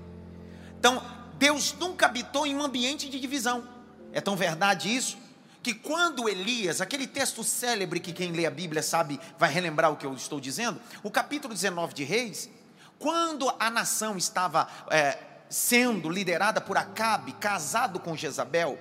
Então, 0.79 1.03
Deus 1.37 1.73
nunca 1.77 2.05
habitou 2.05 2.45
em 2.45 2.55
um 2.55 2.61
ambiente 2.61 3.09
de 3.09 3.19
divisão. 3.19 3.67
É 4.13 4.21
tão 4.21 4.35
verdade 4.35 4.95
isso 4.95 5.17
que 5.61 5.73
quando 5.73 6.27
Elias, 6.27 6.81
aquele 6.81 7.05
texto 7.05 7.43
célebre 7.43 7.99
que 7.99 8.13
quem 8.13 8.31
lê 8.31 8.45
a 8.45 8.51
Bíblia 8.51 8.81
sabe, 8.81 9.19
vai 9.37 9.51
relembrar 9.51 9.91
o 9.91 9.95
que 9.95 10.05
eu 10.05 10.13
estou 10.13 10.39
dizendo, 10.39 10.81
o 11.03 11.11
capítulo 11.11 11.53
19 11.53 11.93
de 11.93 12.03
Reis, 12.03 12.49
quando 12.97 13.51
a 13.59 13.69
nação 13.69 14.17
estava 14.17 14.67
é, 14.89 15.17
sendo 15.51 16.09
liderada 16.09 16.61
por 16.61 16.77
Acabe, 16.77 17.33
casado 17.33 17.99
com 17.99 18.15
Jezabel, 18.15 18.79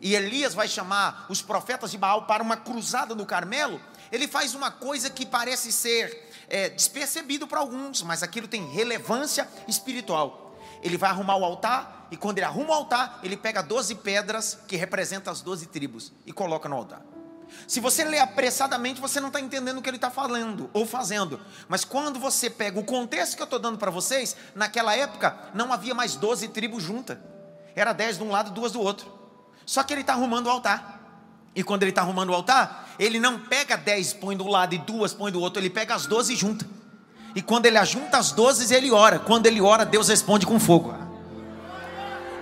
e 0.00 0.14
Elias 0.14 0.52
vai 0.52 0.68
chamar 0.68 1.26
os 1.28 1.40
profetas 1.40 1.90
de 1.90 1.96
Baal 1.96 2.26
para 2.26 2.42
uma 2.42 2.56
cruzada 2.56 3.14
no 3.14 3.24
Carmelo, 3.24 3.80
ele 4.10 4.28
faz 4.28 4.54
uma 4.54 4.70
coisa 4.70 5.08
que 5.08 5.24
parece 5.24 5.72
ser 5.72 6.30
é, 6.48 6.68
despercebido 6.68 7.46
para 7.46 7.60
alguns, 7.60 8.02
mas 8.02 8.22
aquilo 8.22 8.46
tem 8.46 8.68
relevância 8.68 9.48
espiritual. 9.66 10.54
Ele 10.82 10.98
vai 10.98 11.08
arrumar 11.08 11.36
o 11.36 11.44
altar, 11.44 12.08
e 12.10 12.16
quando 12.16 12.38
ele 12.38 12.44
arruma 12.44 12.70
o 12.70 12.74
altar, 12.74 13.20
ele 13.22 13.36
pega 13.36 13.62
12 13.62 13.94
pedras 13.96 14.58
que 14.68 14.76
representam 14.76 15.32
as 15.32 15.40
12 15.40 15.66
tribos 15.66 16.12
e 16.26 16.32
coloca 16.32 16.68
no 16.68 16.76
altar. 16.76 17.00
Se 17.66 17.80
você 17.80 18.04
lê 18.04 18.18
apressadamente, 18.18 19.00
você 19.00 19.20
não 19.20 19.28
está 19.28 19.40
entendendo 19.40 19.78
o 19.78 19.82
que 19.82 19.88
ele 19.88 19.96
está 19.96 20.10
falando 20.10 20.70
ou 20.72 20.84
fazendo. 20.86 21.40
Mas 21.68 21.84
quando 21.84 22.18
você 22.18 22.50
pega 22.50 22.78
o 22.78 22.84
contexto 22.84 23.36
que 23.36 23.42
eu 23.42 23.44
estou 23.44 23.58
dando 23.58 23.78
para 23.78 23.90
vocês, 23.90 24.36
naquela 24.54 24.94
época 24.96 25.36
não 25.54 25.72
havia 25.72 25.94
mais 25.94 26.14
12 26.16 26.48
tribos 26.48 26.82
juntas. 26.82 27.18
Era 27.74 27.92
10 27.92 28.18
de 28.18 28.24
um 28.24 28.30
lado 28.30 28.50
e 28.50 28.52
duas 28.52 28.72
do 28.72 28.80
outro. 28.80 29.12
Só 29.64 29.82
que 29.82 29.92
ele 29.92 30.02
está 30.02 30.12
arrumando 30.12 30.46
o 30.46 30.50
altar. 30.50 31.00
E 31.54 31.62
quando 31.62 31.82
ele 31.82 31.90
está 31.90 32.02
arrumando 32.02 32.30
o 32.30 32.34
altar, 32.34 32.88
ele 32.98 33.20
não 33.20 33.38
pega 33.38 33.76
10, 33.76 34.14
põe 34.14 34.36
do 34.36 34.46
lado 34.46 34.74
e 34.74 34.78
duas 34.78 35.12
põe 35.12 35.30
do 35.30 35.40
outro, 35.40 35.60
ele 35.60 35.68
pega 35.70 35.94
as 35.94 36.06
12 36.06 36.32
e 36.32 36.36
junta. 36.36 36.66
E 37.34 37.42
quando 37.42 37.66
ele 37.66 37.78
ajunta 37.78 38.18
as 38.18 38.32
12, 38.32 38.74
ele 38.74 38.90
ora. 38.90 39.18
Quando 39.18 39.46
ele 39.46 39.60
ora, 39.60 39.84
Deus 39.84 40.08
responde 40.08 40.46
com 40.46 40.58
fogo. 40.60 41.01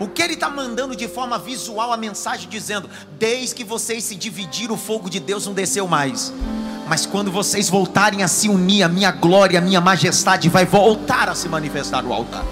O 0.00 0.08
que 0.08 0.22
ele 0.22 0.32
está 0.32 0.48
mandando 0.48 0.96
de 0.96 1.06
forma 1.06 1.38
visual 1.38 1.92
a 1.92 1.96
mensagem 1.96 2.48
dizendo: 2.48 2.88
desde 3.18 3.54
que 3.54 3.62
vocês 3.62 4.02
se 4.02 4.16
dividiram, 4.16 4.74
o 4.74 4.78
fogo 4.78 5.10
de 5.10 5.20
Deus 5.20 5.46
não 5.46 5.52
desceu 5.52 5.86
mais. 5.86 6.32
Mas 6.88 7.04
quando 7.04 7.30
vocês 7.30 7.68
voltarem 7.68 8.22
a 8.22 8.28
se 8.28 8.48
unir, 8.48 8.82
a 8.82 8.88
minha 8.88 9.12
glória, 9.12 9.58
a 9.58 9.62
minha 9.62 9.80
majestade 9.80 10.48
vai 10.48 10.64
voltar 10.64 11.28
a 11.28 11.34
se 11.34 11.50
manifestar 11.50 12.02
no 12.02 12.14
altar. 12.14 12.44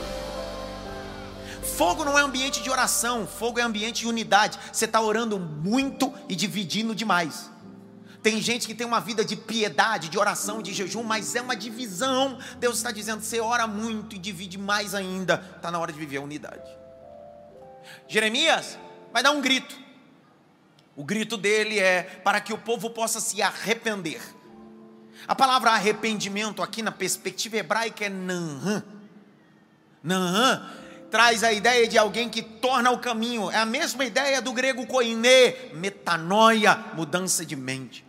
Fogo 1.62 2.04
não 2.04 2.18
é 2.18 2.22
ambiente 2.22 2.62
de 2.62 2.68
oração, 2.68 3.26
fogo 3.26 3.58
é 3.58 3.62
ambiente 3.62 4.00
de 4.00 4.08
unidade. 4.08 4.58
Você 4.70 4.84
está 4.84 5.00
orando 5.00 5.40
muito 5.40 6.12
e 6.28 6.36
dividindo 6.36 6.94
demais. 6.94 7.50
Tem 8.22 8.42
gente 8.42 8.66
que 8.66 8.74
tem 8.74 8.86
uma 8.86 9.00
vida 9.00 9.24
de 9.24 9.36
piedade, 9.36 10.10
de 10.10 10.18
oração, 10.18 10.60
de 10.60 10.74
jejum, 10.74 11.02
mas 11.02 11.34
é 11.34 11.40
uma 11.40 11.56
divisão. 11.56 12.38
Deus 12.60 12.76
está 12.76 12.90
dizendo: 12.90 13.22
você 13.22 13.40
ora 13.40 13.66
muito 13.66 14.14
e 14.16 14.18
divide 14.18 14.58
mais 14.58 14.94
ainda. 14.94 15.42
Está 15.56 15.70
na 15.70 15.78
hora 15.78 15.90
de 15.90 15.98
viver 15.98 16.18
a 16.18 16.20
unidade. 16.20 16.87
Jeremias 18.08 18.78
vai 19.12 19.22
dar 19.22 19.30
um 19.30 19.40
grito. 19.40 19.78
O 20.96 21.04
grito 21.04 21.36
dele 21.36 21.78
é 21.78 22.02
para 22.02 22.40
que 22.40 22.52
o 22.52 22.58
povo 22.58 22.90
possa 22.90 23.20
se 23.20 23.40
arrepender. 23.40 24.20
A 25.26 25.34
palavra 25.34 25.70
arrependimento 25.70 26.62
aqui 26.62 26.82
na 26.82 26.90
perspectiva 26.90 27.58
hebraica 27.58 28.06
é 28.06 28.08
nanhan. 28.08 28.82
Nanhan 30.02 30.68
traz 31.10 31.44
a 31.44 31.52
ideia 31.52 31.86
de 31.86 31.98
alguém 31.98 32.28
que 32.28 32.42
torna 32.42 32.90
o 32.90 32.98
caminho. 32.98 33.50
É 33.50 33.56
a 33.56 33.66
mesma 33.66 34.04
ideia 34.04 34.40
do 34.40 34.52
grego 34.52 34.86
koine, 34.86 35.54
metanoia, 35.74 36.76
mudança 36.94 37.44
de 37.44 37.54
mente. 37.54 38.04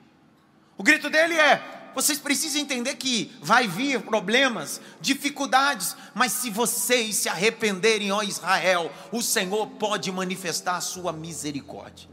O 0.78 0.84
grito 0.84 1.10
dele 1.10 1.36
é: 1.36 1.62
vocês 1.96 2.18
precisam 2.18 2.62
entender 2.62 2.96
que 2.96 3.32
vai 3.42 3.68
vir 3.68 4.02
problemas, 4.02 4.80
dificuldades, 5.02 5.96
mas 6.14 6.32
se 6.32 6.50
vocês 6.50 7.16
se 7.16 7.30
arrependerem, 7.30 8.12
ó 8.12 8.22
Israel, 8.22 8.92
o 9.12 9.22
Senhor 9.22 9.68
pode 9.68 10.12
manifestar 10.12 10.78
a 10.78 10.82
sua 10.82 11.12
misericórdia. 11.12 12.10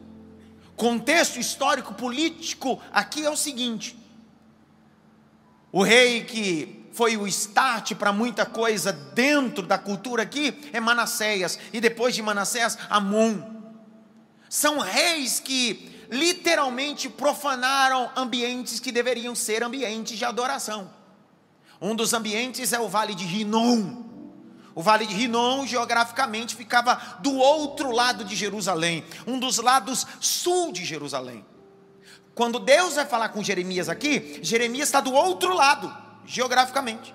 Contexto 0.76 1.38
histórico 1.38 1.94
político 1.94 2.80
aqui 2.92 3.24
é 3.24 3.30
o 3.30 3.36
seguinte: 3.36 3.98
o 5.72 5.82
rei 5.82 6.24
que 6.24 6.86
foi 6.92 7.16
o 7.16 7.26
start 7.26 7.94
para 7.94 8.12
muita 8.12 8.46
coisa 8.46 8.92
dentro 8.92 9.66
da 9.66 9.76
cultura 9.76 10.22
aqui 10.22 10.70
é 10.72 10.80
Manassés, 10.80 11.58
e 11.72 11.80
depois 11.80 12.14
de 12.14 12.22
Manassés, 12.22 12.78
Amon. 12.88 13.54
São 14.48 14.78
reis 14.78 15.40
que 15.40 15.95
literalmente 16.10 17.08
profanaram 17.08 18.10
ambientes 18.16 18.80
que 18.80 18.92
deveriam 18.92 19.34
ser 19.34 19.62
ambientes 19.62 20.18
de 20.18 20.24
adoração. 20.24 20.90
Um 21.80 21.94
dos 21.94 22.12
ambientes 22.14 22.72
é 22.72 22.80
o 22.80 22.88
Vale 22.88 23.14
de 23.14 23.24
Rinom. 23.24 24.04
O 24.74 24.82
Vale 24.82 25.06
de 25.06 25.14
Rinom, 25.14 25.66
geograficamente, 25.66 26.54
ficava 26.54 27.18
do 27.20 27.34
outro 27.34 27.90
lado 27.90 28.24
de 28.24 28.36
Jerusalém, 28.36 29.04
um 29.26 29.38
dos 29.38 29.58
lados 29.58 30.06
sul 30.20 30.72
de 30.72 30.84
Jerusalém. 30.84 31.44
Quando 32.34 32.58
Deus 32.58 32.94
vai 32.94 33.06
falar 33.06 33.30
com 33.30 33.42
Jeremias 33.42 33.88
aqui, 33.88 34.38
Jeremias 34.42 34.88
está 34.88 35.00
do 35.00 35.12
outro 35.12 35.54
lado, 35.54 35.94
geograficamente. 36.26 37.14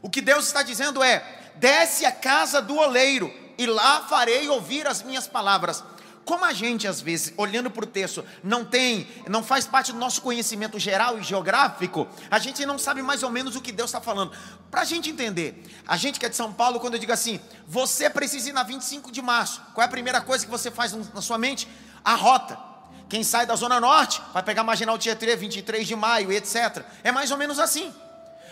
O 0.00 0.08
que 0.08 0.22
Deus 0.22 0.46
está 0.46 0.62
dizendo 0.62 1.02
é: 1.02 1.52
desce 1.56 2.06
a 2.06 2.12
casa 2.12 2.62
do 2.62 2.76
oleiro, 2.76 3.32
e 3.58 3.66
lá 3.66 4.00
farei 4.08 4.48
ouvir 4.48 4.86
as 4.86 5.02
minhas 5.02 5.26
palavras. 5.26 5.84
Como 6.28 6.44
a 6.44 6.52
gente, 6.52 6.86
às 6.86 7.00
vezes, 7.00 7.32
olhando 7.38 7.70
para 7.70 7.84
o 7.84 7.86
texto, 7.86 8.22
não 8.44 8.62
tem, 8.62 9.08
não 9.30 9.42
faz 9.42 9.66
parte 9.66 9.94
do 9.94 9.98
nosso 9.98 10.20
conhecimento 10.20 10.78
geral 10.78 11.18
e 11.18 11.22
geográfico, 11.22 12.06
a 12.30 12.38
gente 12.38 12.66
não 12.66 12.78
sabe 12.78 13.00
mais 13.00 13.22
ou 13.22 13.30
menos 13.30 13.56
o 13.56 13.62
que 13.62 13.72
Deus 13.72 13.88
está 13.88 13.98
falando. 13.98 14.30
Para 14.70 14.82
a 14.82 14.84
gente 14.84 15.08
entender, 15.08 15.64
a 15.86 15.96
gente 15.96 16.20
que 16.20 16.26
é 16.26 16.28
de 16.28 16.36
São 16.36 16.52
Paulo, 16.52 16.80
quando 16.80 16.92
eu 16.92 17.00
digo 17.00 17.12
assim, 17.12 17.40
você 17.66 18.10
precisa 18.10 18.50
ir 18.50 18.52
na 18.52 18.62
25 18.62 19.10
de 19.10 19.22
março, 19.22 19.62
qual 19.72 19.82
é 19.82 19.86
a 19.86 19.90
primeira 19.90 20.20
coisa 20.20 20.44
que 20.44 20.50
você 20.50 20.70
faz 20.70 20.92
na 21.14 21.22
sua 21.22 21.38
mente? 21.38 21.66
A 22.04 22.14
rota. 22.14 22.58
Quem 23.08 23.24
sai 23.24 23.46
da 23.46 23.56
Zona 23.56 23.80
Norte 23.80 24.20
vai 24.34 24.42
pegar 24.42 24.62
Marginal 24.62 24.98
Tietê, 24.98 25.34
23 25.34 25.88
de 25.88 25.96
maio, 25.96 26.30
etc. 26.30 26.84
É 27.02 27.10
mais 27.10 27.30
ou 27.30 27.38
menos 27.38 27.58
assim. 27.58 27.90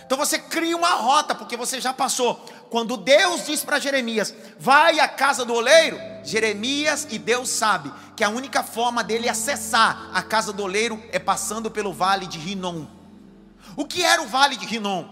Então 0.07 0.17
você 0.17 0.39
cria 0.39 0.77
uma 0.77 0.91
rota, 0.91 1.35
porque 1.35 1.57
você 1.57 1.81
já 1.81 1.93
passou. 1.93 2.37
Quando 2.71 2.97
Deus 2.97 3.45
diz 3.45 3.65
para 3.65 3.81
Jeremias, 3.81 4.33
vai 4.59 5.01
à 5.01 5.09
casa 5.09 5.45
do 5.45 5.53
oleiro, 5.53 5.99
Jeremias 6.23 7.09
e 7.11 7.19
Deus 7.19 7.49
sabe 7.51 7.93
que 8.15 8.23
a 8.23 8.29
única 8.29 8.63
forma 8.63 9.03
dele 9.03 9.29
acessar 9.29 10.11
a 10.15 10.23
casa 10.23 10.53
do 10.53 10.63
oleiro 10.63 11.03
é 11.11 11.19
passando 11.19 11.71
pelo 11.71 11.93
vale 11.93 12.27
de 12.27 12.39
Rinom. 12.39 12.87
O 13.77 13.85
que 13.85 14.03
era 14.03 14.23
o 14.23 14.29
vale 14.29 14.57
de 14.57 14.65
Rinom? 14.65 15.09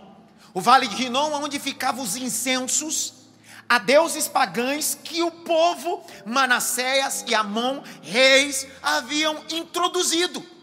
O 0.55 0.61
vale 0.61 0.87
de 0.87 0.95
Rinom, 0.95 1.33
onde 1.43 1.59
ficavam 1.59 2.05
os 2.05 2.15
incensos 2.15 3.25
a 3.69 3.79
deuses 3.79 4.29
pagães 4.29 4.97
que 5.03 5.23
o 5.23 5.31
povo 5.31 6.05
Manassés 6.25 7.25
e 7.27 7.35
Amon, 7.35 7.83
reis, 8.03 8.67
haviam 8.83 9.43
introduzido. 9.51 10.54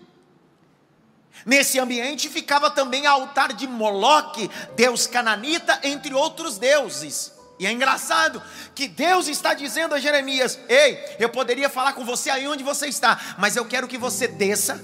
Nesse 1.45 1.79
ambiente 1.79 2.29
ficava 2.29 2.69
também 2.69 3.05
altar 3.05 3.53
de 3.53 3.67
Moloque, 3.67 4.49
deus 4.75 5.07
cananita, 5.07 5.79
entre 5.83 6.13
outros 6.13 6.57
deuses. 6.57 7.31
E 7.59 7.65
é 7.65 7.71
engraçado 7.71 8.41
que 8.73 8.87
Deus 8.87 9.27
está 9.27 9.53
dizendo 9.53 9.93
a 9.93 9.99
Jeremias: 9.99 10.59
Ei, 10.67 10.99
eu 11.19 11.29
poderia 11.29 11.69
falar 11.69 11.93
com 11.93 12.03
você 12.03 12.29
aí 12.29 12.47
onde 12.47 12.63
você 12.63 12.87
está, 12.87 13.35
mas 13.37 13.55
eu 13.55 13.65
quero 13.65 13.87
que 13.87 13.97
você 13.97 14.27
desça, 14.27 14.81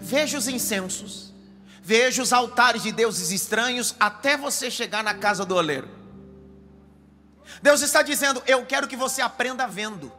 veja 0.00 0.36
os 0.38 0.48
incensos, 0.48 1.32
veja 1.80 2.22
os 2.22 2.32
altares 2.32 2.82
de 2.82 2.92
deuses 2.92 3.30
estranhos, 3.30 3.94
até 4.00 4.36
você 4.36 4.70
chegar 4.70 5.04
na 5.04 5.14
casa 5.14 5.44
do 5.44 5.54
oleiro. 5.54 5.88
Deus 7.62 7.82
está 7.82 8.02
dizendo: 8.02 8.42
Eu 8.46 8.64
quero 8.66 8.88
que 8.88 8.96
você 8.96 9.22
aprenda 9.22 9.66
vendo 9.66 10.12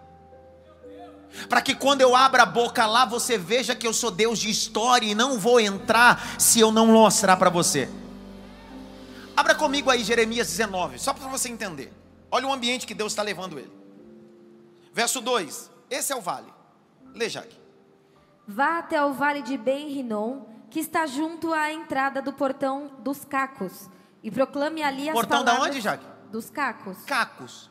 para 1.47 1.61
que 1.61 1.75
quando 1.75 2.01
eu 2.01 2.15
abra 2.15 2.43
a 2.43 2.45
boca 2.45 2.85
lá 2.85 3.05
você 3.05 3.37
veja 3.37 3.75
que 3.75 3.87
eu 3.87 3.93
sou 3.93 4.11
Deus 4.11 4.39
de 4.39 4.49
história 4.49 5.05
e 5.05 5.15
não 5.15 5.39
vou 5.39 5.59
entrar 5.59 6.39
se 6.39 6.59
eu 6.59 6.71
não 6.71 6.87
mostrar 6.87 7.37
para 7.37 7.49
você. 7.49 7.89
Abra 9.35 9.55
comigo 9.55 9.89
aí 9.89 10.03
Jeremias 10.03 10.47
19, 10.47 10.99
só 10.99 11.13
para 11.13 11.27
você 11.27 11.49
entender. 11.49 11.91
Olha 12.29 12.47
o 12.47 12.53
ambiente 12.53 12.85
que 12.85 12.93
Deus 12.93 13.11
está 13.11 13.23
levando 13.23 13.57
ele. 13.57 13.71
Verso 14.93 15.21
2: 15.21 15.71
Esse 15.89 16.13
é 16.13 16.15
o 16.15 16.21
vale. 16.21 16.51
Lê, 17.13 17.29
Jaque. 17.29 17.59
Vá 18.47 18.79
até 18.79 19.03
o 19.03 19.13
vale 19.13 19.41
de 19.41 19.57
Ben-Rinon, 19.57 20.41
que 20.69 20.79
está 20.79 21.05
junto 21.05 21.53
à 21.53 21.71
entrada 21.71 22.21
do 22.21 22.33
portão 22.33 22.91
dos 22.99 23.23
cacos, 23.23 23.89
e 24.21 24.29
proclame 24.29 24.83
ali 24.83 25.09
as 25.09 25.13
portão 25.13 25.43
palavras... 25.43 25.55
Portão 25.55 25.69
da 25.69 25.69
onde, 25.69 25.81
Jaque? 25.81 26.05
Dos 26.31 26.49
cacos. 26.49 26.97
Cacos. 27.05 27.70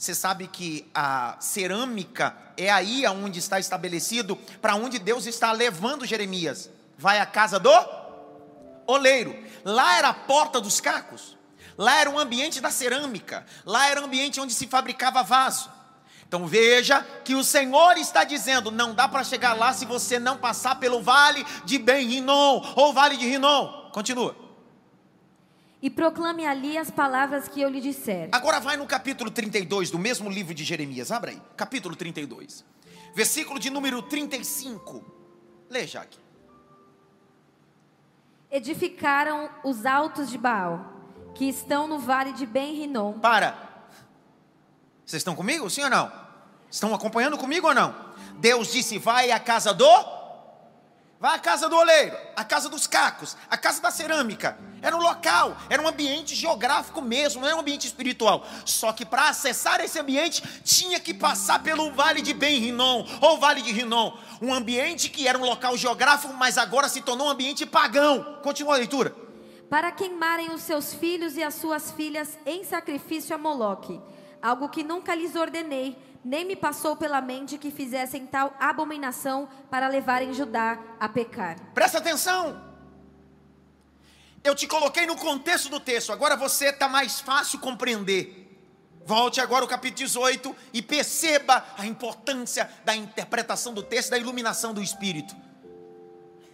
Você 0.00 0.14
sabe 0.14 0.46
que 0.46 0.90
a 0.94 1.36
cerâmica 1.40 2.34
é 2.56 2.70
aí 2.70 3.04
aonde 3.04 3.38
está 3.38 3.60
estabelecido 3.60 4.34
para 4.34 4.74
onde 4.74 4.98
Deus 4.98 5.26
está 5.26 5.52
levando 5.52 6.06
Jeremias. 6.06 6.70
Vai 6.96 7.20
à 7.20 7.26
casa 7.26 7.58
do 7.58 7.70
oleiro. 8.86 9.36
Lá 9.62 9.98
era 9.98 10.08
a 10.08 10.14
porta 10.14 10.58
dos 10.58 10.80
cacos. 10.80 11.36
Lá 11.76 11.96
era 11.96 12.08
o 12.08 12.18
ambiente 12.18 12.62
da 12.62 12.70
cerâmica. 12.70 13.44
Lá 13.66 13.90
era 13.90 14.00
o 14.00 14.06
ambiente 14.06 14.40
onde 14.40 14.54
se 14.54 14.66
fabricava 14.66 15.22
vaso. 15.22 15.70
Então 16.26 16.46
veja 16.46 17.06
que 17.22 17.34
o 17.34 17.44
Senhor 17.44 17.98
está 17.98 18.24
dizendo: 18.24 18.70
não 18.70 18.94
dá 18.94 19.06
para 19.06 19.22
chegar 19.22 19.52
lá 19.52 19.74
se 19.74 19.84
você 19.84 20.18
não 20.18 20.38
passar 20.38 20.76
pelo 20.76 21.02
vale 21.02 21.44
de 21.66 21.76
Ben-Rinon 21.76 22.72
ou 22.74 22.94
vale 22.94 23.18
de 23.18 23.28
Rinon. 23.28 23.90
Continua 23.92 24.49
e 25.82 25.88
proclame 25.88 26.46
ali 26.46 26.76
as 26.76 26.90
palavras 26.90 27.48
que 27.48 27.60
eu 27.60 27.68
lhe 27.68 27.80
disser. 27.80 28.28
Agora 28.32 28.60
vai 28.60 28.76
no 28.76 28.86
capítulo 28.86 29.30
32 29.30 29.90
do 29.90 29.98
mesmo 29.98 30.28
livro 30.28 30.54
de 30.54 30.64
Jeremias, 30.64 31.10
abra 31.10 31.30
aí, 31.30 31.42
capítulo 31.56 31.96
32, 31.96 32.64
versículo 33.14 33.58
de 33.58 33.70
número 33.70 34.02
35. 34.02 35.02
Lê, 35.68 35.86
Jaque. 35.86 36.18
Edificaram 38.50 39.48
os 39.64 39.86
altos 39.86 40.28
de 40.28 40.36
Baal, 40.36 40.92
que 41.34 41.48
estão 41.48 41.86
no 41.86 41.98
vale 41.98 42.32
de 42.32 42.44
Ben-Rinom. 42.44 43.20
Para. 43.20 43.56
Vocês 45.06 45.20
estão 45.20 45.36
comigo, 45.36 45.70
sim 45.70 45.82
ou 45.82 45.90
não? 45.90 46.10
Estão 46.70 46.94
acompanhando 46.94 47.38
comigo 47.38 47.68
ou 47.68 47.74
não? 47.74 47.94
Deus 48.38 48.72
disse: 48.72 48.98
vai 48.98 49.30
à 49.30 49.38
casa 49.38 49.72
do. 49.72 50.19
Vai 51.20 51.34
à 51.34 51.38
casa 51.38 51.68
do 51.68 51.76
oleiro, 51.76 52.16
à 52.34 52.42
casa 52.42 52.70
dos 52.70 52.86
cacos, 52.86 53.36
à 53.50 53.58
casa 53.58 53.82
da 53.82 53.90
cerâmica. 53.90 54.58
Era 54.80 54.96
um 54.96 55.02
local, 55.02 55.54
era 55.68 55.82
um 55.82 55.86
ambiente 55.86 56.34
geográfico 56.34 57.02
mesmo, 57.02 57.42
não 57.42 57.48
era 57.48 57.58
um 57.58 57.60
ambiente 57.60 57.86
espiritual. 57.86 58.42
Só 58.64 58.90
que 58.90 59.04
para 59.04 59.28
acessar 59.28 59.82
esse 59.82 59.98
ambiente, 59.98 60.42
tinha 60.64 60.98
que 60.98 61.12
passar 61.12 61.62
pelo 61.62 61.92
vale 61.92 62.22
de 62.22 62.32
Ben 62.32 62.58
Rinon, 62.58 63.04
ou 63.20 63.38
vale 63.38 63.60
de 63.60 63.70
Rinon. 63.70 64.16
Um 64.40 64.54
ambiente 64.54 65.10
que 65.10 65.28
era 65.28 65.36
um 65.36 65.44
local 65.44 65.76
geográfico, 65.76 66.32
mas 66.32 66.56
agora 66.56 66.88
se 66.88 67.02
tornou 67.02 67.26
um 67.26 67.30
ambiente 67.30 67.66
pagão. 67.66 68.38
Continua 68.42 68.76
a 68.76 68.78
leitura. 68.78 69.14
Para 69.68 69.92
queimarem 69.92 70.50
os 70.54 70.62
seus 70.62 70.94
filhos 70.94 71.36
e 71.36 71.42
as 71.42 71.52
suas 71.52 71.90
filhas 71.90 72.38
em 72.46 72.64
sacrifício 72.64 73.34
a 73.34 73.38
Moloque, 73.38 74.00
algo 74.40 74.70
que 74.70 74.82
nunca 74.82 75.14
lhes 75.14 75.36
ordenei 75.36 75.98
nem 76.24 76.44
me 76.44 76.56
passou 76.56 76.96
pela 76.96 77.20
mente 77.20 77.58
que 77.58 77.70
fizessem 77.70 78.26
tal 78.26 78.54
abominação 78.58 79.48
para 79.70 79.88
levarem 79.88 80.34
Judá 80.34 80.78
a 80.98 81.08
pecar. 81.08 81.56
Presta 81.74 81.98
atenção. 81.98 82.68
Eu 84.42 84.54
te 84.54 84.66
coloquei 84.66 85.06
no 85.06 85.16
contexto 85.16 85.68
do 85.68 85.78
texto, 85.78 86.12
agora 86.12 86.36
você 86.36 86.66
está 86.66 86.88
mais 86.88 87.20
fácil 87.20 87.58
compreender. 87.58 88.40
Volte 89.04 89.40
agora 89.40 89.64
ao 89.64 89.68
capítulo 89.68 90.06
18 90.06 90.56
e 90.72 90.80
perceba 90.80 91.64
a 91.76 91.86
importância 91.86 92.70
da 92.84 92.94
interpretação 92.94 93.74
do 93.74 93.82
texto, 93.82 94.10
da 94.10 94.18
iluminação 94.18 94.72
do 94.72 94.82
Espírito. 94.82 95.34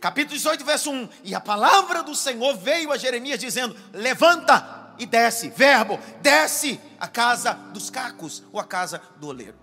Capítulo 0.01 0.37
18, 0.37 0.65
verso 0.65 0.91
1: 0.91 1.09
E 1.25 1.35
a 1.35 1.41
palavra 1.41 2.03
do 2.03 2.15
Senhor 2.15 2.57
veio 2.57 2.93
a 2.93 2.97
Jeremias 2.97 3.41
dizendo: 3.41 3.77
Levanta 3.93 4.76
e 4.99 5.07
desce, 5.07 5.49
verbo, 5.49 5.99
desce 6.21 6.81
a 6.99 7.09
casa 7.09 7.53
dos 7.53 7.91
cacos 7.91 8.43
ou 8.53 8.61
a 8.61 8.65
casa 8.65 9.01
do 9.17 9.29
oleiro. 9.29 9.59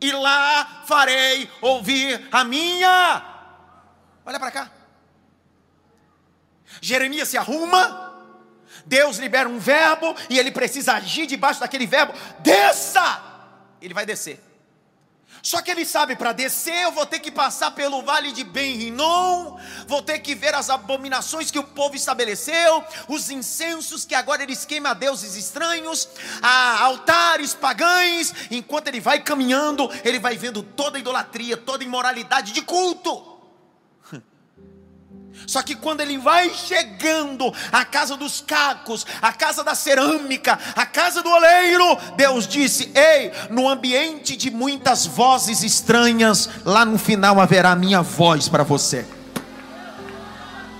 E 0.00 0.12
lá 0.12 0.84
farei 0.86 1.50
ouvir 1.60 2.28
a 2.32 2.44
minha. 2.44 3.22
Olha 4.24 4.38
para 4.38 4.50
cá. 4.50 4.70
Jeremias 6.80 7.28
se 7.28 7.36
arruma. 7.36 8.08
Deus 8.86 9.18
libera 9.18 9.48
um 9.48 9.58
verbo 9.58 10.14
e 10.28 10.38
ele 10.38 10.50
precisa 10.50 10.94
agir 10.94 11.26
debaixo 11.26 11.60
daquele 11.60 11.86
verbo. 11.86 12.14
Desça! 12.38 13.22
Ele 13.80 13.92
vai 13.92 14.06
descer. 14.06 14.49
Só 15.42 15.62
que 15.62 15.70
ele 15.70 15.84
sabe, 15.84 16.16
para 16.16 16.32
descer 16.32 16.82
eu 16.82 16.92
vou 16.92 17.06
ter 17.06 17.18
que 17.18 17.30
passar 17.30 17.70
pelo 17.70 18.02
vale 18.02 18.32
de 18.32 18.44
Ben-Rinon, 18.44 19.56
vou 19.86 20.02
ter 20.02 20.18
que 20.18 20.34
ver 20.34 20.54
as 20.54 20.68
abominações 20.68 21.50
que 21.50 21.58
o 21.58 21.64
povo 21.64 21.96
estabeleceu, 21.96 22.84
os 23.08 23.30
incensos 23.30 24.04
que 24.04 24.14
agora 24.14 24.42
eles 24.42 24.64
queimam 24.64 24.90
a 24.90 24.94
deuses 24.94 25.36
estranhos, 25.36 26.08
a 26.42 26.82
altares 26.82 27.54
pagães. 27.54 28.34
Enquanto 28.50 28.88
ele 28.88 29.00
vai 29.00 29.20
caminhando, 29.20 29.90
ele 30.04 30.18
vai 30.18 30.36
vendo 30.36 30.62
toda 30.62 30.98
a 30.98 31.00
idolatria, 31.00 31.56
toda 31.56 31.82
a 31.82 31.86
imoralidade 31.86 32.52
de 32.52 32.62
culto. 32.62 33.29
Só 35.50 35.62
que 35.62 35.74
quando 35.74 36.00
ele 36.00 36.16
vai 36.16 36.48
chegando 36.54 37.52
à 37.72 37.84
casa 37.84 38.16
dos 38.16 38.40
cacos, 38.40 39.04
à 39.20 39.32
casa 39.32 39.64
da 39.64 39.74
cerâmica, 39.74 40.56
à 40.76 40.86
casa 40.86 41.24
do 41.24 41.28
oleiro, 41.28 41.98
Deus 42.16 42.46
disse: 42.46 42.92
Ei, 42.94 43.32
no 43.50 43.68
ambiente 43.68 44.36
de 44.36 44.48
muitas 44.48 45.06
vozes 45.06 45.64
estranhas, 45.64 46.48
lá 46.64 46.84
no 46.84 46.96
final 46.96 47.40
haverá 47.40 47.74
minha 47.74 48.00
voz 48.00 48.48
para 48.48 48.62
você. 48.62 49.04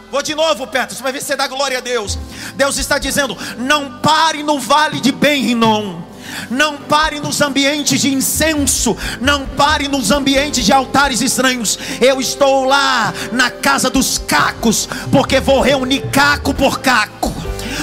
Vou 0.09 0.23
de 0.23 0.37
novo, 0.37 0.65
perto, 0.69 0.95
você 0.95 1.03
vai 1.03 1.11
ver 1.11 1.23
se 1.23 1.35
dá 1.35 1.49
glória 1.49 1.79
a 1.79 1.81
Deus. 1.81 2.17
Deus 2.55 2.79
está 2.79 2.97
dizendo: 2.97 3.37
Não 3.59 3.99
pare 3.99 4.45
no 4.45 4.61
vale 4.61 5.00
de 5.00 5.11
Ben-Rinon 5.11 6.10
não 6.51 6.77
pare 6.77 7.21
nos 7.21 7.41
ambientes 7.41 8.01
de 8.01 8.13
incenso, 8.13 8.97
não 9.21 9.47
pare 9.47 9.89
nos 9.89 10.11
ambientes 10.11 10.65
de 10.65 10.73
altares 10.73 11.21
estranhos. 11.21 11.79
Eu 12.01 12.21
estou 12.21 12.65
lá 12.65 13.13
na 13.33 13.51
casa 13.51 13.91
dos 13.91 14.19
cacos, 14.19 14.89
porque 15.11 15.41
vou 15.41 15.61
reunir 15.61 16.03
caco 16.11 16.55
por 16.55 16.81
caco. 16.81 17.35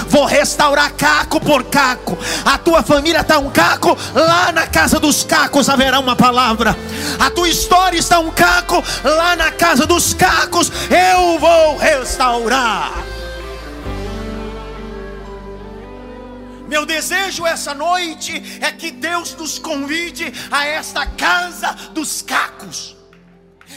Vou 0.09 0.25
restaurar 0.25 0.91
caco 0.93 1.39
por 1.39 1.63
caco. 1.65 2.17
A 2.45 2.57
tua 2.57 2.83
família 2.83 3.21
está 3.21 3.39
um 3.39 3.49
caco, 3.49 3.97
lá 4.13 4.51
na 4.51 4.67
casa 4.67 4.99
dos 4.99 5.23
cacos 5.23 5.69
haverá 5.69 5.99
uma 5.99 6.15
palavra. 6.15 6.77
A 7.19 7.29
tua 7.29 7.49
história 7.49 7.97
está 7.97 8.19
um 8.19 8.31
caco, 8.31 8.83
lá 9.03 9.35
na 9.35 9.51
casa 9.51 9.85
dos 9.85 10.13
cacos 10.13 10.71
eu 10.89 11.39
vou 11.39 11.77
restaurar. 11.77 13.16
Meu 16.67 16.85
desejo 16.85 17.45
essa 17.45 17.73
noite 17.73 18.59
é 18.61 18.71
que 18.71 18.91
Deus 18.91 19.33
nos 19.35 19.57
convide 19.57 20.33
a 20.51 20.65
esta 20.65 21.05
casa 21.05 21.71
dos 21.93 22.21
cacos. 22.21 22.95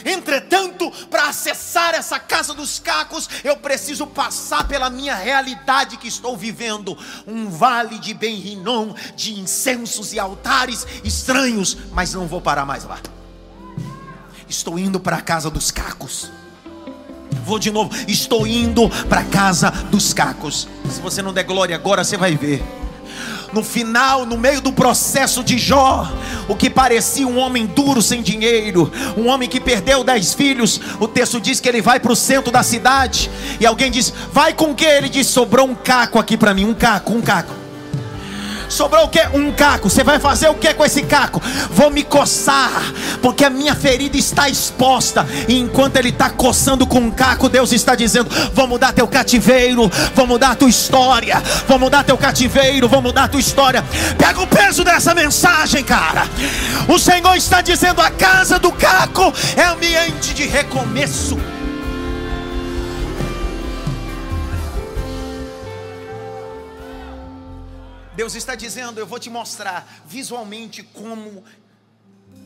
Entretanto, 0.05 0.89
para 1.07 1.27
acessar 1.27 1.93
essa 1.93 2.19
casa 2.19 2.53
dos 2.53 2.79
cacos, 2.79 3.29
eu 3.43 3.57
preciso 3.57 4.07
passar 4.07 4.67
pela 4.67 4.89
minha 4.89 5.15
realidade 5.15 5.97
que 5.97 6.07
estou 6.07 6.35
vivendo 6.35 6.97
um 7.27 7.49
vale 7.49 7.99
de 7.99 8.13
Ben-Rinon, 8.13 8.93
de 9.15 9.39
incensos 9.39 10.13
e 10.13 10.19
altares 10.19 10.85
estranhos, 11.03 11.77
mas 11.91 12.13
não 12.13 12.27
vou 12.27 12.41
parar 12.41 12.65
mais 12.65 12.83
lá. 12.83 12.99
Estou 14.47 14.77
indo 14.77 14.99
para 14.99 15.17
a 15.17 15.21
casa 15.21 15.49
dos 15.49 15.71
cacos. 15.71 16.31
Vou 17.45 17.59
de 17.59 17.71
novo, 17.71 17.91
estou 18.07 18.45
indo 18.45 18.89
para 19.09 19.21
a 19.21 19.25
casa 19.25 19.71
dos 19.89 20.13
cacos. 20.13 20.67
Se 20.89 21.01
você 21.01 21.21
não 21.21 21.33
der 21.33 21.43
glória 21.43 21.75
agora, 21.75 22.03
você 22.03 22.17
vai 22.17 22.35
ver 22.35 22.63
no 23.53 23.63
final, 23.63 24.25
no 24.25 24.37
meio 24.37 24.61
do 24.61 24.71
processo 24.71 25.43
de 25.43 25.57
Jó, 25.57 26.09
o 26.47 26.55
que 26.55 26.69
parecia 26.69 27.27
um 27.27 27.37
homem 27.37 27.65
duro 27.65 28.01
sem 28.01 28.21
dinheiro, 28.21 28.91
um 29.17 29.27
homem 29.27 29.49
que 29.49 29.59
perdeu 29.59 30.03
dez 30.03 30.33
filhos, 30.33 30.79
o 30.99 31.07
texto 31.07 31.39
diz 31.39 31.59
que 31.59 31.67
ele 31.67 31.81
vai 31.81 31.99
para 31.99 32.11
o 32.11 32.15
centro 32.15 32.51
da 32.51 32.63
cidade, 32.63 33.29
e 33.59 33.65
alguém 33.65 33.91
diz: 33.91 34.13
Vai 34.31 34.53
com 34.53 34.73
que? 34.73 34.85
Ele 34.85 35.09
diz: 35.09 35.27
Sobrou 35.27 35.67
um 35.67 35.75
caco 35.75 36.19
aqui 36.19 36.37
para 36.37 36.53
mim, 36.53 36.65
um 36.65 36.73
caco, 36.73 37.13
um 37.13 37.21
caco. 37.21 37.60
Sobrou 38.71 39.03
o 39.03 39.09
que? 39.09 39.21
Um 39.33 39.51
caco. 39.51 39.89
Você 39.89 40.03
vai 40.03 40.17
fazer 40.17 40.47
o 40.49 40.55
que 40.55 40.73
com 40.73 40.85
esse 40.85 41.03
caco? 41.03 41.41
Vou 41.69 41.91
me 41.91 42.03
coçar, 42.03 42.71
porque 43.21 43.43
a 43.43 43.49
minha 43.49 43.75
ferida 43.75 44.17
está 44.17 44.47
exposta. 44.47 45.27
E 45.47 45.59
enquanto 45.59 45.97
ele 45.97 46.09
está 46.09 46.29
coçando 46.29 46.87
com 46.87 46.99
um 46.99 47.11
caco, 47.11 47.49
Deus 47.49 47.73
está 47.73 47.95
dizendo: 47.95 48.29
Vou 48.53 48.67
mudar 48.67 48.93
teu 48.93 49.07
cativeiro, 49.07 49.91
vou 50.15 50.25
mudar 50.25 50.55
tua 50.55 50.69
história, 50.69 51.41
vou 51.67 51.77
mudar 51.77 52.03
teu 52.03 52.17
cativeiro, 52.17 52.87
vou 52.87 53.01
mudar 53.01 53.27
tua 53.27 53.39
história. 53.39 53.83
Pega 54.17 54.41
o 54.41 54.47
peso 54.47 54.83
dessa 54.83 55.13
mensagem, 55.13 55.83
cara. 55.83 56.23
O 56.87 56.97
Senhor 56.97 57.35
está 57.35 57.61
dizendo: 57.61 58.01
a 58.01 58.09
casa 58.09 58.57
do 58.57 58.71
caco 58.71 59.33
é 59.57 59.63
ambiente 59.63 60.33
de 60.33 60.45
recomeço. 60.45 61.37
Deus 68.21 68.35
está 68.35 68.53
dizendo: 68.53 68.99
Eu 68.99 69.07
vou 69.07 69.17
te 69.17 69.31
mostrar 69.31 70.03
visualmente 70.05 70.83
como 70.83 71.43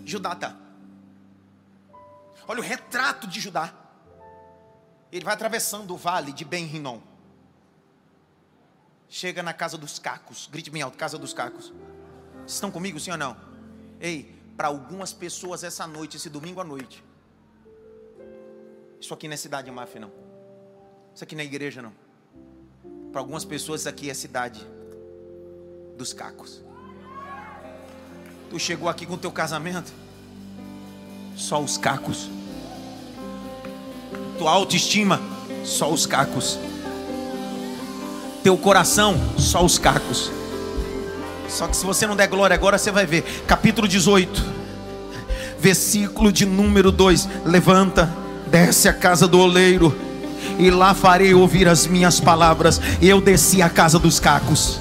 Judá 0.05 0.31
está. 0.31 0.55
Olha 2.47 2.61
o 2.61 2.63
retrato 2.63 3.27
de 3.27 3.41
Judá. 3.41 3.73
Ele 5.11 5.25
vai 5.25 5.33
atravessando 5.33 5.93
o 5.93 5.97
vale 5.97 6.31
de 6.31 6.45
Ben-Rinon. 6.45 7.01
Chega 9.09 9.43
na 9.43 9.51
casa 9.51 9.77
dos 9.77 9.99
cacos. 9.99 10.47
Grite 10.49 10.69
bem 10.69 10.81
alto: 10.81 10.97
Casa 10.97 11.17
dos 11.17 11.33
cacos. 11.33 11.73
Estão 12.47 12.71
comigo, 12.71 12.97
sim 12.97 13.11
ou 13.11 13.17
não? 13.17 13.35
Ei, 13.99 14.33
para 14.55 14.69
algumas 14.69 15.11
pessoas 15.11 15.61
essa 15.61 15.85
noite, 15.85 16.15
esse 16.15 16.29
domingo 16.29 16.61
à 16.61 16.63
noite. 16.63 17.03
Isso 19.01 19.13
aqui 19.13 19.27
não 19.27 19.33
é 19.33 19.37
cidade 19.37 19.65
de 19.65 19.71
máfia, 19.71 19.99
não. 19.99 20.11
Isso 21.13 21.25
aqui 21.25 21.35
não 21.35 21.41
é 21.41 21.45
igreja, 21.45 21.81
não. 21.81 21.93
Para 23.11 23.19
algumas 23.19 23.43
pessoas, 23.43 23.81
isso 23.81 23.89
aqui 23.89 24.09
é 24.09 24.13
cidade 24.13 24.65
dos 25.97 26.13
cacos. 26.13 26.61
Tu 28.49 28.59
chegou 28.59 28.89
aqui 28.89 29.05
com 29.05 29.17
teu 29.17 29.31
casamento, 29.31 29.91
só 31.35 31.61
os 31.61 31.77
cacos. 31.77 32.29
Tua 34.37 34.51
autoestima, 34.51 35.19
só 35.63 35.91
os 35.91 36.05
cacos. 36.05 36.59
Teu 38.43 38.57
coração, 38.57 39.15
só 39.37 39.63
os 39.63 39.79
cacos. 39.79 40.31
Só 41.49 41.67
que 41.67 41.77
se 41.77 41.85
você 41.85 42.05
não 42.05 42.15
der 42.15 42.27
glória 42.27 42.53
agora, 42.53 42.77
você 42.77 42.91
vai 42.91 43.05
ver. 43.05 43.23
Capítulo 43.47 43.87
18, 43.87 44.43
versículo 45.59 46.31
de 46.31 46.45
número 46.45 46.91
2: 46.91 47.27
Levanta, 47.45 48.13
desce 48.47 48.89
a 48.89 48.93
casa 48.93 49.27
do 49.27 49.39
oleiro, 49.39 49.95
e 50.59 50.69
lá 50.69 50.93
farei 50.93 51.33
ouvir 51.33 51.67
as 51.67 51.87
minhas 51.87 52.19
palavras. 52.19 52.79
Eu 53.01 53.21
desci 53.21 53.61
a 53.61 53.69
casa 53.69 53.97
dos 53.97 54.19
cacos. 54.19 54.79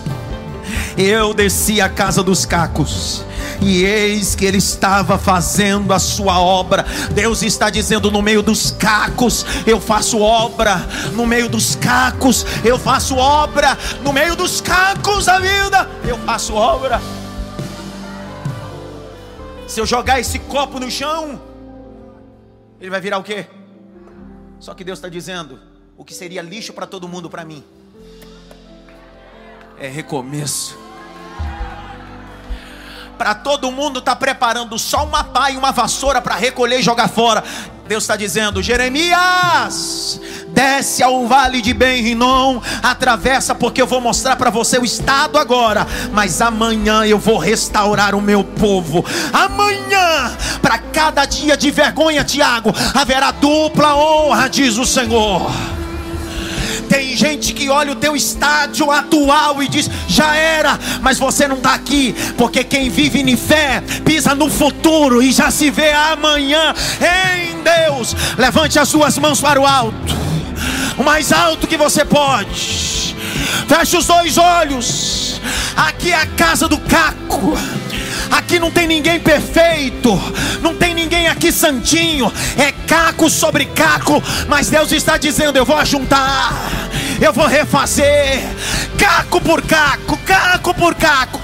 Eu 0.96 1.35
desci 1.35 1.80
à 1.80 1.88
casa 1.88 2.22
dos 2.22 2.46
cacos. 2.46 3.24
E 3.61 3.85
eis 3.85 4.35
que 4.35 4.44
ele 4.44 4.59
estava 4.59 5.18
fazendo 5.18 5.92
a 5.92 5.98
sua 5.98 6.40
obra. 6.40 6.85
Deus 7.12 7.42
está 7.42 7.70
dizendo: 7.70 8.11
no 8.11 8.22
meio 8.22 8.42
dos 8.42 8.70
cacos 8.70 9.44
eu 9.66 9.80
faço 9.80 10.20
obra, 10.20 10.76
no 11.14 11.26
meio 11.26 11.48
dos 11.48 11.74
cacos 11.74 12.44
eu 12.64 12.78
faço 12.78 13.16
obra, 13.16 13.76
no 14.02 14.12
meio 14.12 14.37
dos 14.37 14.61
cacos 14.61 15.26
da 15.26 15.38
vida 15.38 15.88
eu 16.07 16.18
faço 16.18 16.54
obra. 16.54 17.00
Se 19.66 19.80
eu 19.80 19.87
jogar 19.87 20.20
esse 20.20 20.38
copo 20.38 20.78
no 20.78 20.90
chão, 20.90 21.40
ele 22.80 22.90
vai 22.90 23.00
virar 23.00 23.18
o 23.18 23.22
quê? 23.22 23.46
Só 24.61 24.74
que 24.74 24.85
Deus 24.85 24.98
está 24.98 25.09
dizendo: 25.09 25.59
o 25.96 26.04
que 26.04 26.14
seria 26.14 26.42
lixo 26.42 26.72
para 26.72 26.87
todo 26.87 27.09
mundo, 27.09 27.30
para 27.30 27.44
mim, 27.44 27.64
é 29.78 29.88
recomeço. 29.88 30.84
Para 33.18 33.35
todo 33.35 33.70
mundo 33.70 34.00
está 34.00 34.14
preparando 34.16 34.79
só 34.79 35.05
uma 35.05 35.22
pá 35.22 35.50
e 35.50 35.57
uma 35.57 35.72
vassoura 35.72 36.20
para 36.20 36.35
recolher 36.35 36.81
e 36.81 36.83
jogar 36.83 37.09
fora. 37.09 37.44
Deus 37.87 38.05
está 38.05 38.16
dizendo: 38.16 38.62
Jeremias, 38.62 40.20
desce 40.48 41.03
ao 41.03 41.27
vale 41.27 41.61
de 41.61 41.74
Ben-Rinom, 41.74 42.61
atravessa, 42.83 43.55
porque 43.55 43.83
eu 43.83 43.87
vou 43.87 44.00
mostrar 44.00 44.37
para 44.37 44.50
você 44.50 44.79
o 44.79 44.85
estado 44.85 45.38
agora, 45.38 45.87
mas 46.12 46.40
amanhã 46.40 47.05
eu 47.05 47.18
vou 47.18 47.38
restaurar 47.38 48.14
o 48.14 48.22
meu 48.22 48.42
povo. 48.42 49.05
Amanhã, 49.33 50.35
para 50.62 50.79
cada 50.79 51.24
dia 51.27 51.57
de 51.57 51.70
vergonha, 51.70 52.24
Tiago, 52.24 52.72
haverá 52.94 53.31
dupla 53.31 53.94
honra, 53.94 54.48
diz 54.48 54.79
o 54.79 54.87
Senhor. 54.87 55.50
Tem 56.88 57.16
gente 57.16 57.53
que 57.53 57.68
olha 57.68 57.92
o 57.92 57.97
teu 57.97 58.14
estádio 58.16 58.90
atual 58.90 59.62
e 59.62 59.68
diz: 59.68 59.90
já 60.09 60.35
era, 60.35 60.79
mas 61.01 61.18
você 61.18 61.49
não 61.49 61.57
está 61.57 61.75
aqui, 61.75 62.14
porque 62.37 62.64
quem 62.64 62.90
vive 62.90 63.20
em 63.20 63.37
fé 63.37 63.83
pisa 64.05 64.35
no 64.35 64.51
futuro 64.51 65.23
e 65.23 65.33
já 65.33 65.51
se 65.51 65.70
vê 65.70 65.92
amanhã 65.92 66.75
em 67.01 67.62
Deus. 67.62 68.14
Levante 68.38 68.79
as 68.79 68.88
suas 68.88 69.18
mãos 69.18 69.40
para 69.40 69.61
o 69.61 69.66
alto, 69.66 70.14
o 70.99 71.03
mais 71.03 71.33
alto 71.33 71.66
que 71.66 71.77
você 71.77 72.05
pode. 72.05 73.05
Feche 73.68 73.97
os 73.97 74.07
dois 74.07 74.38
olhos. 74.38 75.40
Aqui 75.77 76.12
é 76.12 76.16
a 76.16 76.27
casa 76.27 76.68
do 76.68 76.79
caco. 76.79 77.57
Aqui 78.35 78.59
não 78.59 78.68
tem 78.68 78.88
ninguém 78.88 79.20
perfeito, 79.20 80.11
não 80.61 80.75
tem 80.75 80.92
ninguém 80.92 81.29
aqui 81.29 81.53
santinho, 81.53 82.33
é 82.59 82.73
caco 82.73 83.31
sobre 83.31 83.64
caco, 83.66 84.20
mas 84.49 84.68
Deus 84.68 84.90
está 84.90 85.16
dizendo: 85.16 85.57
eu 85.57 85.64
vou 85.64 85.77
ajuntar, 85.77 86.53
eu 87.20 87.33
vou 87.33 87.47
refazer, 87.47 88.42
caco 88.99 89.40
por 89.40 89.62
caco, 89.62 90.18
caco 90.27 90.75
por 90.75 90.97
caco. 90.97 91.40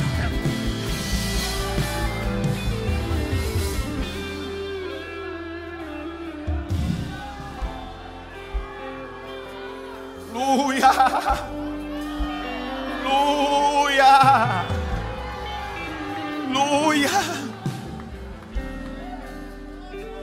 Aleluia! 10.34 10.90
Aleluia! 13.04 14.80
Aleluia. 16.50 17.08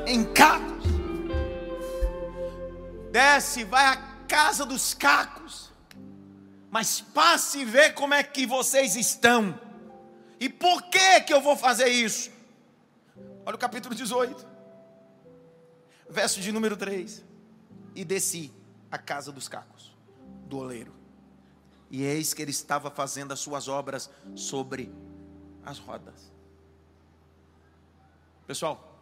Em 0.06 0.26
cacos. 0.34 0.84
Desce, 3.12 3.64
vai 3.64 3.86
à 3.86 3.96
casa 4.28 4.66
dos 4.66 4.94
cacos. 4.94 5.72
Mas 6.70 7.00
passe 7.00 7.60
e 7.60 7.66
vê 7.66 7.92
como 7.92 8.14
é 8.14 8.24
que 8.24 8.46
vocês 8.46 8.98
estão. 8.98 9.58
E 10.38 10.50
por 10.50 10.84
que 10.90 11.22
que 11.22 11.34
eu 11.34 11.40
vou 11.40 11.56
fazer 11.56 11.88
isso? 11.88 12.30
Olha 13.46 13.56
o 13.56 13.60
capítulo 13.60 13.96
18. 13.96 14.46
Verso 16.10 16.42
de 16.42 16.52
número 16.52 16.76
3. 16.76 17.24
E 17.96 18.04
desci 18.04 18.54
à 18.92 18.98
casa 18.98 19.32
dos 19.32 19.48
cacos, 19.48 19.96
do 20.46 20.58
oleiro. 20.58 20.94
E 21.90 22.04
eis 22.04 22.34
que 22.34 22.42
ele 22.42 22.52
estava 22.52 22.92
fazendo 22.92 23.32
as 23.32 23.40
suas 23.40 23.70
obras 23.70 24.10
sobre 24.36 24.92
as 25.68 25.80
rodas. 25.80 26.32
Pessoal, 28.48 28.98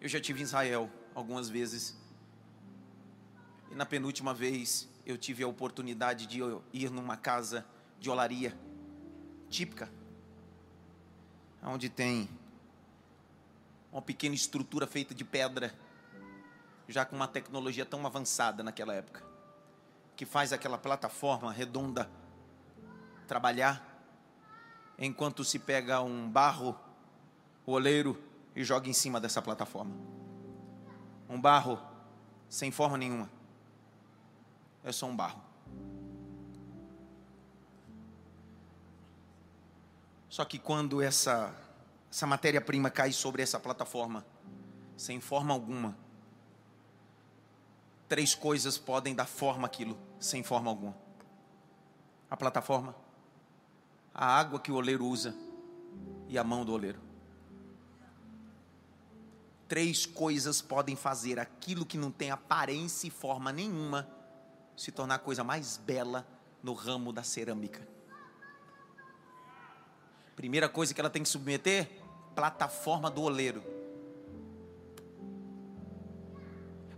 eu 0.00 0.08
já 0.08 0.20
tive 0.20 0.40
em 0.40 0.44
Israel 0.44 0.88
algumas 1.12 1.48
vezes. 1.48 1.98
E 3.68 3.74
na 3.74 3.84
penúltima 3.84 4.32
vez 4.32 4.88
eu 5.04 5.18
tive 5.18 5.42
a 5.42 5.48
oportunidade 5.48 6.28
de 6.28 6.38
ir 6.72 6.88
numa 6.88 7.16
casa 7.16 7.66
de 7.98 8.08
olaria 8.08 8.56
típica, 9.48 9.90
onde 11.64 11.88
tem 11.88 12.28
uma 13.90 14.02
pequena 14.02 14.36
estrutura 14.36 14.86
feita 14.86 15.12
de 15.12 15.24
pedra, 15.24 15.74
já 16.86 17.04
com 17.04 17.16
uma 17.16 17.26
tecnologia 17.26 17.84
tão 17.84 18.06
avançada 18.06 18.62
naquela 18.62 18.94
época, 18.94 19.24
que 20.14 20.24
faz 20.24 20.52
aquela 20.52 20.78
plataforma 20.78 21.50
redonda 21.50 22.08
trabalhar 23.26 23.93
enquanto 24.98 25.44
se 25.44 25.58
pega 25.58 26.00
um 26.02 26.28
barro, 26.28 26.78
oleiro, 27.66 28.20
e 28.54 28.62
joga 28.62 28.88
em 28.88 28.92
cima 28.92 29.20
dessa 29.20 29.42
plataforma. 29.42 29.94
Um 31.28 31.40
barro 31.40 31.78
sem 32.48 32.70
forma 32.70 32.96
nenhuma. 32.96 33.28
É 34.84 34.92
só 34.92 35.06
um 35.06 35.16
barro. 35.16 35.42
Só 40.28 40.44
que 40.44 40.58
quando 40.58 41.00
essa, 41.00 41.54
essa 42.10 42.26
matéria-prima 42.26 42.90
cai 42.90 43.12
sobre 43.12 43.42
essa 43.42 43.58
plataforma, 43.58 44.24
sem 44.96 45.20
forma 45.20 45.52
alguma, 45.52 45.96
três 48.08 48.34
coisas 48.34 48.76
podem 48.78 49.14
dar 49.14 49.26
forma 49.26 49.66
àquilo, 49.66 49.96
sem 50.18 50.42
forma 50.42 50.70
alguma: 50.70 50.96
a 52.30 52.36
plataforma, 52.36 52.94
a 54.14 54.26
água 54.26 54.60
que 54.60 54.70
o 54.70 54.76
oleiro 54.76 55.04
usa 55.04 55.34
e 56.28 56.38
a 56.38 56.44
mão 56.44 56.64
do 56.64 56.72
oleiro. 56.72 57.00
Três 59.66 60.06
coisas 60.06 60.62
podem 60.62 60.94
fazer 60.94 61.40
aquilo 61.40 61.84
que 61.84 61.98
não 61.98 62.10
tem 62.10 62.30
aparência 62.30 63.08
e 63.08 63.10
forma 63.10 63.50
nenhuma 63.50 64.08
se 64.76 64.92
tornar 64.92 65.16
a 65.16 65.18
coisa 65.18 65.42
mais 65.42 65.76
bela 65.76 66.26
no 66.62 66.74
ramo 66.74 67.12
da 67.12 67.24
cerâmica. 67.24 67.86
Primeira 70.36 70.68
coisa 70.68 70.94
que 70.94 71.00
ela 71.00 71.10
tem 71.10 71.22
que 71.22 71.28
submeter: 71.28 72.02
plataforma 72.34 73.10
do 73.10 73.22
oleiro. 73.22 73.62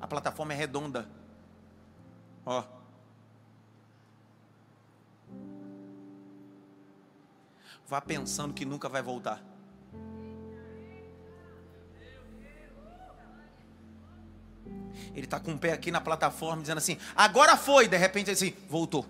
A 0.00 0.06
plataforma 0.06 0.52
é 0.52 0.56
redonda. 0.56 1.08
Ó. 2.44 2.75
vá 7.88 8.00
pensando 8.00 8.52
que 8.52 8.64
nunca 8.64 8.88
vai 8.88 9.02
voltar. 9.02 9.42
Ele 15.14 15.24
está 15.24 15.40
com 15.40 15.52
o 15.52 15.58
pé 15.58 15.72
aqui 15.72 15.90
na 15.90 16.00
plataforma, 16.00 16.60
dizendo 16.60 16.78
assim: 16.78 16.98
agora 17.14 17.56
foi. 17.56 17.88
De 17.88 17.96
repente, 17.96 18.30
assim, 18.30 18.54
voltou. 18.68 19.06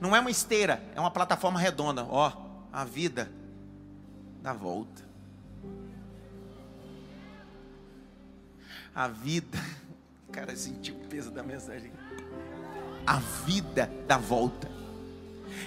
Não 0.00 0.16
é 0.16 0.20
uma 0.20 0.30
esteira, 0.30 0.82
é 0.94 1.00
uma 1.00 1.10
plataforma 1.10 1.58
redonda. 1.58 2.04
Ó, 2.04 2.32
a 2.72 2.84
vida 2.84 3.30
dá 4.42 4.52
volta. 4.52 5.02
A 8.94 9.08
vida. 9.08 9.58
Cara, 10.32 10.54
sentiu 10.54 10.94
o 10.94 11.08
peso 11.08 11.30
da 11.30 11.42
mensagem 11.42 11.90
a 13.10 13.20
vida 13.44 13.90
dá 14.06 14.16
volta. 14.16 14.70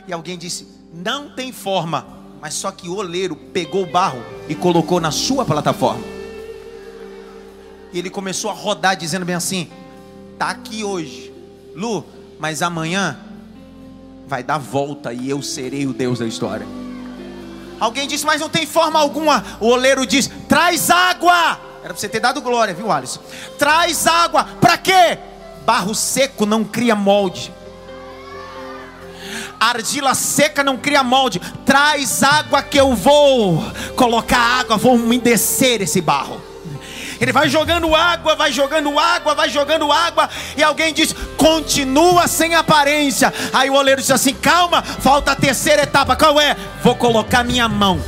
E 0.07 0.13
alguém 0.13 0.37
disse: 0.37 0.65
não 0.93 1.29
tem 1.29 1.51
forma, 1.51 2.07
mas 2.39 2.53
só 2.53 2.71
que 2.71 2.87
o 2.87 2.95
oleiro 2.95 3.35
pegou 3.35 3.83
o 3.83 3.85
barro 3.85 4.23
e 4.47 4.55
colocou 4.55 5.01
na 5.01 5.11
sua 5.11 5.43
plataforma. 5.43 6.03
E 7.91 7.99
ele 7.99 8.09
começou 8.09 8.49
a 8.49 8.53
rodar, 8.53 8.95
dizendo 8.95 9.25
bem 9.25 9.35
assim: 9.35 9.69
tá 10.39 10.51
aqui 10.51 10.85
hoje, 10.85 11.33
Lu, 11.75 12.05
mas 12.39 12.61
amanhã 12.61 13.19
vai 14.25 14.41
dar 14.41 14.57
volta 14.57 15.11
e 15.11 15.29
eu 15.29 15.41
serei 15.41 15.85
o 15.85 15.91
Deus 15.93 16.19
da 16.19 16.25
história. 16.25 16.65
Alguém 17.77 18.07
disse, 18.07 18.25
mas 18.25 18.39
não 18.39 18.47
tem 18.47 18.65
forma 18.65 18.97
alguma. 18.97 19.43
O 19.59 19.67
oleiro 19.67 20.05
diz: 20.05 20.31
traz 20.47 20.89
água. 20.89 21.59
Era 21.83 21.89
para 21.89 21.97
você 21.97 22.07
ter 22.07 22.21
dado 22.21 22.41
glória, 22.41 22.73
viu, 22.73 22.89
Alisson? 22.89 23.21
Traz 23.59 24.07
água. 24.07 24.45
Para 24.61 24.77
quê? 24.77 25.19
Barro 25.65 25.95
seco 25.95 26.45
não 26.45 26.63
cria 26.63 26.95
molde. 26.95 27.53
Argila 29.59 30.13
seca 30.13 30.63
não 30.63 30.77
cria 30.77 31.03
molde. 31.03 31.39
Traz 31.65 32.21
água 32.21 32.61
que 32.61 32.77
eu 32.77 32.93
vou 32.93 33.63
colocar 33.95 34.37
água, 34.37 34.77
vou 34.77 34.95
umedecer 34.95 35.81
esse 35.81 36.01
barro. 36.01 36.41
Ele 37.21 37.31
vai 37.31 37.47
jogando 37.47 37.95
água, 37.95 38.35
vai 38.35 38.51
jogando 38.51 38.99
água, 38.99 39.33
vai 39.33 39.49
jogando 39.49 39.89
água, 39.91 40.29
e 40.57 40.63
alguém 40.63 40.93
diz: 40.93 41.15
continua 41.37 42.27
sem 42.27 42.53
aparência. 42.53 43.33
Aí 43.53 43.69
o 43.69 43.75
oleiro 43.75 44.01
diz 44.01 44.11
assim: 44.11 44.33
calma, 44.33 44.81
falta 44.81 45.31
a 45.31 45.35
terceira 45.35 45.83
etapa. 45.83 46.17
Qual 46.17 46.39
é? 46.41 46.57
Vou 46.83 46.95
colocar 46.95 47.43
minha 47.43 47.69
mão. 47.69 48.01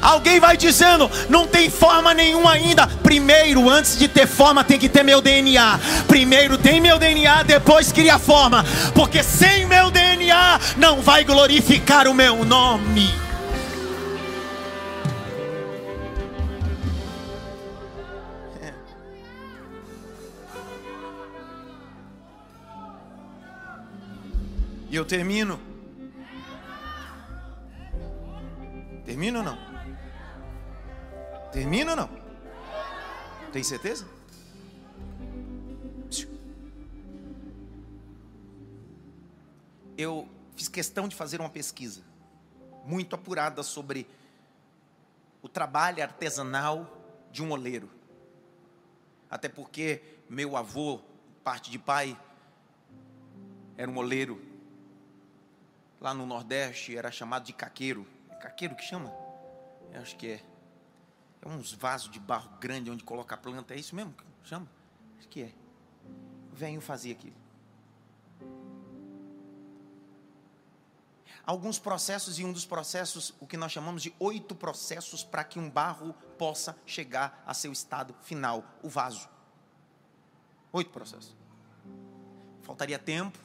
Alguém 0.00 0.40
vai 0.40 0.56
dizendo, 0.56 1.10
não 1.28 1.46
tem 1.46 1.68
forma 1.68 2.14
nenhuma 2.14 2.52
ainda. 2.52 2.86
Primeiro, 2.86 3.68
antes 3.68 3.98
de 3.98 4.08
ter 4.08 4.26
forma, 4.26 4.64
tem 4.64 4.78
que 4.78 4.88
ter 4.88 5.02
meu 5.02 5.20
DNA. 5.20 5.78
Primeiro 6.08 6.56
tem 6.56 6.80
meu 6.80 6.98
DNA, 6.98 7.42
depois 7.42 7.92
cria 7.92 8.18
forma. 8.18 8.64
Porque 8.94 9.22
sem 9.22 9.66
meu 9.66 9.90
DNA 9.90 10.60
não 10.76 11.00
vai 11.02 11.24
glorificar 11.24 12.08
o 12.08 12.14
meu 12.14 12.44
nome. 12.44 13.10
E 24.90 24.96
eu 24.96 25.04
termino. 25.04 25.60
Termino 29.06 29.38
ou 29.38 29.44
não? 29.44 29.69
Termino 31.52 31.90
ou 31.90 31.96
não? 31.96 32.10
Tem 33.52 33.62
certeza? 33.62 34.06
Eu 39.96 40.28
fiz 40.56 40.68
questão 40.68 41.08
de 41.08 41.14
fazer 41.14 41.40
uma 41.40 41.50
pesquisa 41.50 42.02
muito 42.86 43.14
apurada 43.14 43.62
sobre 43.62 44.06
o 45.42 45.48
trabalho 45.48 46.02
artesanal 46.02 46.86
de 47.30 47.42
um 47.42 47.50
oleiro. 47.50 47.90
Até 49.28 49.48
porque 49.48 50.02
meu 50.28 50.56
avô, 50.56 51.00
parte 51.44 51.70
de 51.70 51.78
pai, 51.78 52.18
era 53.76 53.90
um 53.90 53.96
oleiro. 53.98 54.40
Lá 56.00 56.14
no 56.14 56.24
Nordeste 56.24 56.96
era 56.96 57.10
chamado 57.10 57.44
de 57.44 57.52
caqueiro 57.52 58.06
caqueiro 58.40 58.74
que 58.74 58.82
chama? 58.82 59.12
Eu 59.92 60.00
acho 60.00 60.16
que 60.16 60.32
é. 60.32 60.40
É 61.42 61.48
uns 61.48 61.72
vasos 61.72 62.10
de 62.10 62.20
barro 62.20 62.50
grande 62.60 62.90
onde 62.90 63.02
coloca 63.02 63.34
a 63.34 63.38
planta. 63.38 63.74
É 63.74 63.78
isso 63.78 63.94
mesmo 63.94 64.12
que 64.12 64.24
chama? 64.44 64.68
Acho 65.18 65.28
que 65.28 65.42
é. 65.42 65.52
Venho 66.52 66.80
fazer 66.80 67.12
aquilo. 67.12 67.40
Alguns 71.44 71.78
processos, 71.78 72.38
e 72.38 72.44
um 72.44 72.52
dos 72.52 72.66
processos, 72.66 73.34
o 73.40 73.46
que 73.46 73.56
nós 73.56 73.72
chamamos 73.72 74.02
de 74.02 74.14
oito 74.20 74.54
processos 74.54 75.24
para 75.24 75.42
que 75.42 75.58
um 75.58 75.70
barro 75.70 76.14
possa 76.38 76.76
chegar 76.84 77.42
a 77.46 77.54
seu 77.54 77.72
estado 77.72 78.14
final, 78.22 78.64
o 78.82 78.88
vaso. 78.88 79.28
Oito 80.72 80.90
processos. 80.90 81.34
Faltaria 82.62 82.98
tempo. 82.98 83.38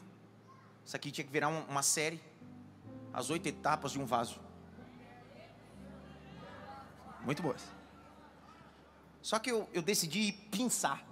Isso 0.86 0.96
aqui 0.96 1.10
tinha 1.10 1.26
que 1.26 1.32
virar 1.32 1.48
uma 1.48 1.82
série. 1.82 2.22
As 3.14 3.30
oito 3.30 3.48
etapas 3.48 3.94
de 3.94 4.00
um 4.00 4.06
vaso. 4.06 4.40
Muito 7.22 7.42
boas. 7.42 7.64
Só 9.26 9.40
que 9.40 9.52
eu, 9.52 9.68
eu 9.74 9.82
decidi 9.82 10.32
pensar. 10.32 11.04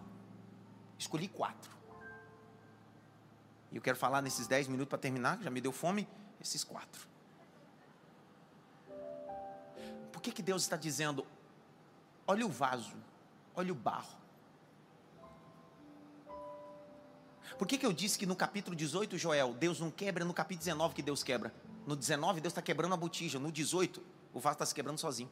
Escolhi 1.00 1.28
quatro. 1.28 1.72
E 3.72 3.76
eu 3.76 3.82
quero 3.82 3.98
falar 3.98 4.22
nesses 4.22 4.46
dez 4.46 4.68
minutos 4.68 4.88
para 4.88 5.00
terminar, 5.00 5.42
já 5.42 5.50
me 5.50 5.60
deu 5.60 5.72
fome, 5.72 6.08
esses 6.40 6.64
quatro. 6.64 7.08
Por 10.12 10.22
que, 10.22 10.32
que 10.32 10.44
Deus 10.44 10.62
está 10.62 10.78
dizendo, 10.78 11.26
olha 12.28 12.46
o 12.46 12.50
vaso, 12.50 12.94
olha 13.56 13.72
o 13.72 13.76
barro. 13.76 14.16
Por 17.58 17.68
que, 17.68 17.80
que 17.80 17.86
eu 17.86 17.92
disse 17.92 18.20
que 18.20 18.28
no 18.28 18.36
capítulo 18.36 18.76
18, 18.76 19.18
Joel, 19.18 19.56
Deus 19.56 19.80
não 19.80 19.90
quebra, 19.90 20.24
no 20.24 20.36
capítulo 20.36 20.66
19 20.66 20.94
que 20.94 21.02
Deus 21.02 21.24
quebra? 21.24 21.52
No 21.88 21.96
19, 21.96 22.42
Deus 22.42 22.52
está 22.52 22.62
quebrando 22.62 22.94
a 22.94 22.98
botija, 22.98 23.40
no 23.40 23.52
18, 23.52 24.04
o 24.32 24.40
vaso 24.40 24.54
está 24.54 24.68
se 24.68 24.76
quebrando 24.76 25.00
sozinho. 25.00 25.32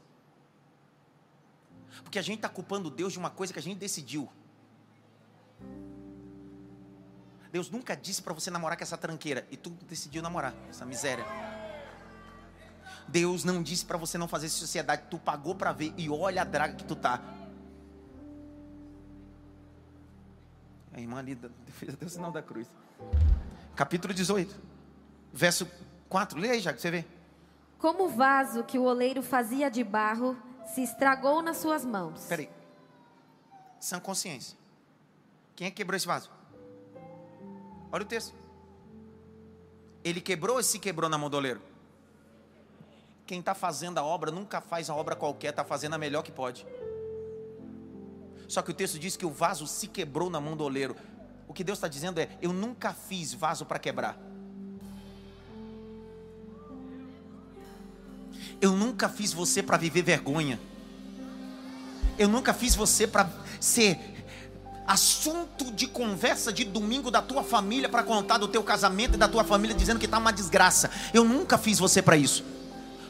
Porque 2.03 2.19
a 2.19 2.21
gente 2.21 2.37
está 2.37 2.49
culpando 2.49 2.89
Deus 2.89 3.13
de 3.13 3.19
uma 3.19 3.29
coisa 3.29 3.51
que 3.51 3.59
a 3.59 3.61
gente 3.61 3.77
decidiu. 3.77 4.29
Deus 7.51 7.69
nunca 7.69 7.95
disse 7.95 8.21
para 8.21 8.33
você 8.33 8.49
namorar 8.49 8.77
com 8.77 8.83
essa 8.83 8.97
tranqueira 8.97 9.45
e 9.51 9.57
tu 9.57 9.69
decidiu 9.87 10.21
namorar 10.21 10.53
essa 10.69 10.85
miséria. 10.85 11.25
Deus 13.07 13.43
não 13.43 13.61
disse 13.61 13.85
para 13.85 13.97
você 13.97 14.17
não 14.17 14.27
fazer 14.27 14.47
sociedade, 14.47 15.03
tu 15.09 15.19
pagou 15.19 15.53
para 15.53 15.73
ver 15.73 15.93
e 15.97 16.09
olha 16.09 16.43
a 16.43 16.45
draga 16.45 16.75
que 16.75 16.85
tu 16.85 16.95
tá. 16.95 17.21
A 20.93 20.99
irmã 20.99 21.19
ali 21.19 21.37
fez 21.67 21.93
até 21.93 22.05
o 22.05 22.09
sinal 22.09 22.31
da 22.31 22.41
cruz. 22.41 22.67
Capítulo 23.75 24.13
18, 24.13 24.55
verso 25.33 25.67
4. 26.07 26.39
Leia 26.39 26.53
aí, 26.53 26.59
já 26.59 26.73
que 26.73 26.81
você 26.81 26.91
vê. 26.91 27.05
Como 27.77 28.05
o 28.05 28.09
vaso 28.09 28.63
que 28.63 28.77
o 28.77 28.83
oleiro 28.83 29.21
fazia 29.21 29.69
de 29.69 29.83
barro 29.83 30.37
se 30.73 30.81
estragou 30.81 31.41
nas 31.41 31.57
suas 31.57 31.85
mãos. 31.85 32.25
Peraí. 32.25 32.49
Sã 33.79 33.99
consciência. 33.99 34.57
Quem 35.55 35.67
é 35.67 35.69
que 35.69 35.77
quebrou 35.77 35.95
esse 35.95 36.07
vaso? 36.07 36.31
Olha 37.91 38.03
o 38.03 38.07
texto. 38.07 38.33
Ele 40.03 40.21
quebrou 40.21 40.57
ou 40.57 40.63
se 40.63 40.79
quebrou 40.79 41.09
na 41.09 41.17
mão 41.17 41.29
do 41.29 41.37
oleiro? 41.37 41.61
Quem 43.25 43.39
está 43.39 43.53
fazendo 43.53 43.97
a 43.97 44.03
obra 44.03 44.31
nunca 44.31 44.59
faz 44.59 44.89
a 44.89 44.95
obra 44.95 45.15
qualquer, 45.15 45.49
está 45.49 45.63
fazendo 45.63 45.93
a 45.93 45.97
melhor 45.97 46.23
que 46.23 46.31
pode. 46.31 46.65
Só 48.47 48.61
que 48.61 48.71
o 48.71 48.73
texto 48.73 48.99
diz 48.99 49.15
que 49.15 49.25
o 49.25 49.29
vaso 49.29 49.65
se 49.67 49.87
quebrou 49.87 50.29
na 50.29 50.41
mão 50.41 50.57
do 50.57 50.63
oleiro. 50.63 50.95
O 51.47 51.53
que 51.53 51.63
Deus 51.63 51.77
está 51.77 51.87
dizendo 51.87 52.19
é: 52.19 52.29
eu 52.41 52.51
nunca 52.51 52.93
fiz 52.93 53.33
vaso 53.33 53.65
para 53.65 53.79
quebrar. 53.79 54.17
Eu 58.61 58.73
nunca 58.73 59.09
fiz 59.09 59.33
você 59.33 59.63
para 59.63 59.75
viver 59.75 60.03
vergonha. 60.03 60.59
Eu 62.17 62.27
nunca 62.27 62.53
fiz 62.53 62.75
você 62.75 63.07
para 63.07 63.27
ser 63.59 63.99
assunto 64.87 65.71
de 65.71 65.87
conversa 65.87 66.53
de 66.53 66.63
domingo 66.63 67.09
da 67.09 67.21
tua 67.21 67.43
família 67.43 67.89
para 67.89 68.03
contar 68.03 68.37
do 68.37 68.47
teu 68.47 68.61
casamento 68.61 69.15
e 69.15 69.17
da 69.17 69.27
tua 69.27 69.43
família 69.43 69.75
dizendo 69.75 69.99
que 69.99 70.05
está 70.05 70.17
uma 70.17 70.31
desgraça. 70.31 70.91
Eu 71.13 71.23
nunca 71.23 71.57
fiz 71.57 71.79
você 71.79 72.01
para 72.01 72.15
isso. 72.15 72.43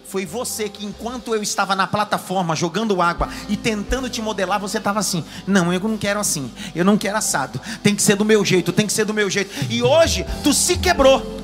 Foi 0.05 0.25
você 0.25 0.67
que, 0.67 0.85
enquanto 0.85 1.33
eu 1.33 1.41
estava 1.41 1.73
na 1.75 1.87
plataforma 1.87 2.55
jogando 2.55 3.01
água 3.01 3.29
e 3.47 3.55
tentando 3.55 4.09
te 4.09 4.21
modelar, 4.21 4.59
você 4.59 4.77
estava 4.77 4.99
assim: 4.99 5.23
não, 5.47 5.71
eu 5.71 5.79
não 5.79 5.97
quero 5.97 6.19
assim, 6.19 6.51
eu 6.75 6.83
não 6.83 6.97
quero 6.97 7.17
assado, 7.17 7.61
tem 7.81 7.95
que 7.95 8.01
ser 8.01 8.15
do 8.15 8.25
meu 8.25 8.43
jeito, 8.43 8.73
tem 8.73 8.85
que 8.85 8.91
ser 8.91 9.05
do 9.05 9.13
meu 9.13 9.29
jeito. 9.29 9.51
E 9.69 9.81
hoje 9.81 10.25
tu 10.43 10.53
se 10.53 10.77
quebrou. 10.77 11.40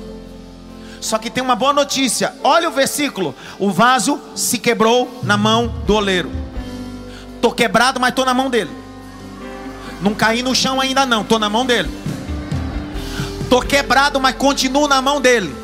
Só 1.00 1.18
que 1.18 1.30
tem 1.30 1.42
uma 1.42 1.54
boa 1.54 1.72
notícia. 1.72 2.34
Olha 2.42 2.68
o 2.68 2.72
versículo. 2.72 3.34
O 3.58 3.70
vaso 3.70 4.20
se 4.34 4.58
quebrou 4.58 5.20
na 5.22 5.36
mão 5.36 5.68
do 5.86 5.94
oleiro. 5.94 6.30
Tô 7.40 7.52
quebrado, 7.52 8.00
mas 8.00 8.14
tô 8.14 8.24
na 8.24 8.34
mão 8.34 8.50
dele. 8.50 8.70
Não 10.00 10.14
caí 10.14 10.42
no 10.42 10.54
chão 10.54 10.80
ainda 10.80 11.04
não, 11.06 11.24
tô 11.24 11.38
na 11.38 11.48
mão 11.48 11.66
dele. 11.66 11.90
Tô 13.48 13.60
quebrado, 13.60 14.20
mas 14.20 14.36
continuo 14.36 14.86
na 14.86 15.00
mão 15.00 15.20
dele. 15.20 15.54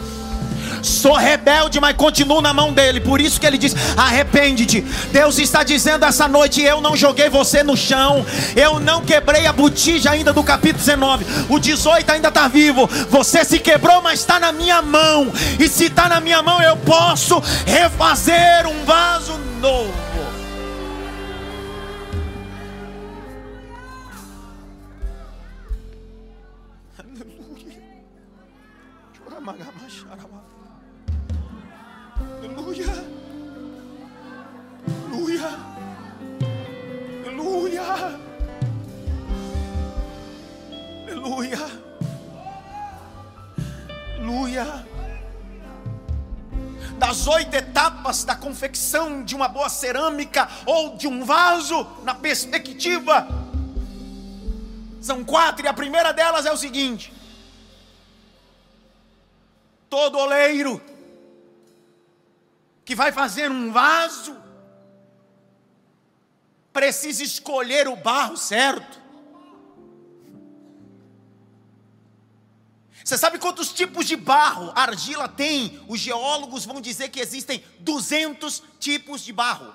Sou 0.85 1.15
rebelde, 1.15 1.81
mas 1.81 1.97
continuo 1.97 2.41
na 2.41 2.53
mão 2.53 2.73
dele. 2.73 3.01
Por 3.01 3.21
isso 3.21 3.41
que 3.41 3.47
ele 3.47 3.59
diz: 3.59 3.75
arrepende-te. 3.97 4.83
Deus 5.13 5.39
está 5.39 5.63
dizendo 5.63 6.05
essa 6.05 6.29
noite: 6.29 6.63
eu 6.63 6.81
não 6.81 6.97
joguei 6.97 7.29
você 7.29 7.63
no 7.63 7.77
chão. 7.77 8.25
Eu 8.55 8.79
não 8.79 9.01
quebrei 9.03 9.47
a 9.47 9.53
botija 9.53 10.11
ainda 10.11 10.33
do 10.33 10.43
capítulo 10.43 10.85
19. 10.85 11.25
O 11.49 11.59
18 11.59 12.11
ainda 12.13 12.29
está 12.29 12.49
vivo. 12.49 12.87
Você 13.11 13.45
se 13.45 13.59
quebrou, 13.59 14.03
mas 14.03 14.21
está 14.21 14.39
na 14.39 14.53
minha 14.53 14.83
mão. 14.83 15.33
E 15.59 15.69
se 15.69 15.87
está 15.87 16.09
na 16.09 16.21
minha 16.21 16.43
mão, 16.43 16.61
eu 16.61 16.77
posso 16.77 17.43
refazer 17.67 18.67
um 18.67 18.85
vaso 18.85 19.39
novo. 19.61 20.04
Oito 47.27 47.55
etapas 47.55 48.25
da 48.25 48.35
confecção 48.35 49.25
de 49.25 49.35
uma 49.35 49.49
boa 49.49 49.69
cerâmica 49.69 50.49
ou 50.67 50.97
de 50.97 51.07
um 51.07 51.25
vaso, 51.25 51.87
na 52.03 52.15
perspectiva, 52.15 53.27
são 55.01 55.25
quatro, 55.25 55.65
e 55.65 55.69
a 55.69 55.73
primeira 55.73 56.13
delas 56.13 56.47
é 56.47 56.53
o 56.53 56.57
seguinte: 56.57 57.13
todo 59.89 60.19
oleiro 60.19 60.81
que 62.85 62.95
vai 62.95 63.13
fazer 63.13 63.51
um 63.51 63.73
vaso 63.73 64.37
precisa 66.75 67.23
escolher 67.23 67.87
o 67.87 67.95
barro 67.95 68.37
certo. 68.37 69.01
Você 73.03 73.17
sabe 73.17 73.39
quantos 73.39 73.73
tipos 73.73 74.07
de 74.07 74.17
barro, 74.17 74.73
argila 74.75 75.29
tem? 75.29 75.81
Os 75.87 76.01
geólogos 76.01 76.65
vão 76.65 76.81
dizer 76.81 77.11
que 77.11 77.21
existem 77.21 77.63
200 77.79 78.63
tipos 78.81 79.21
de 79.23 79.33
barro. 79.33 79.73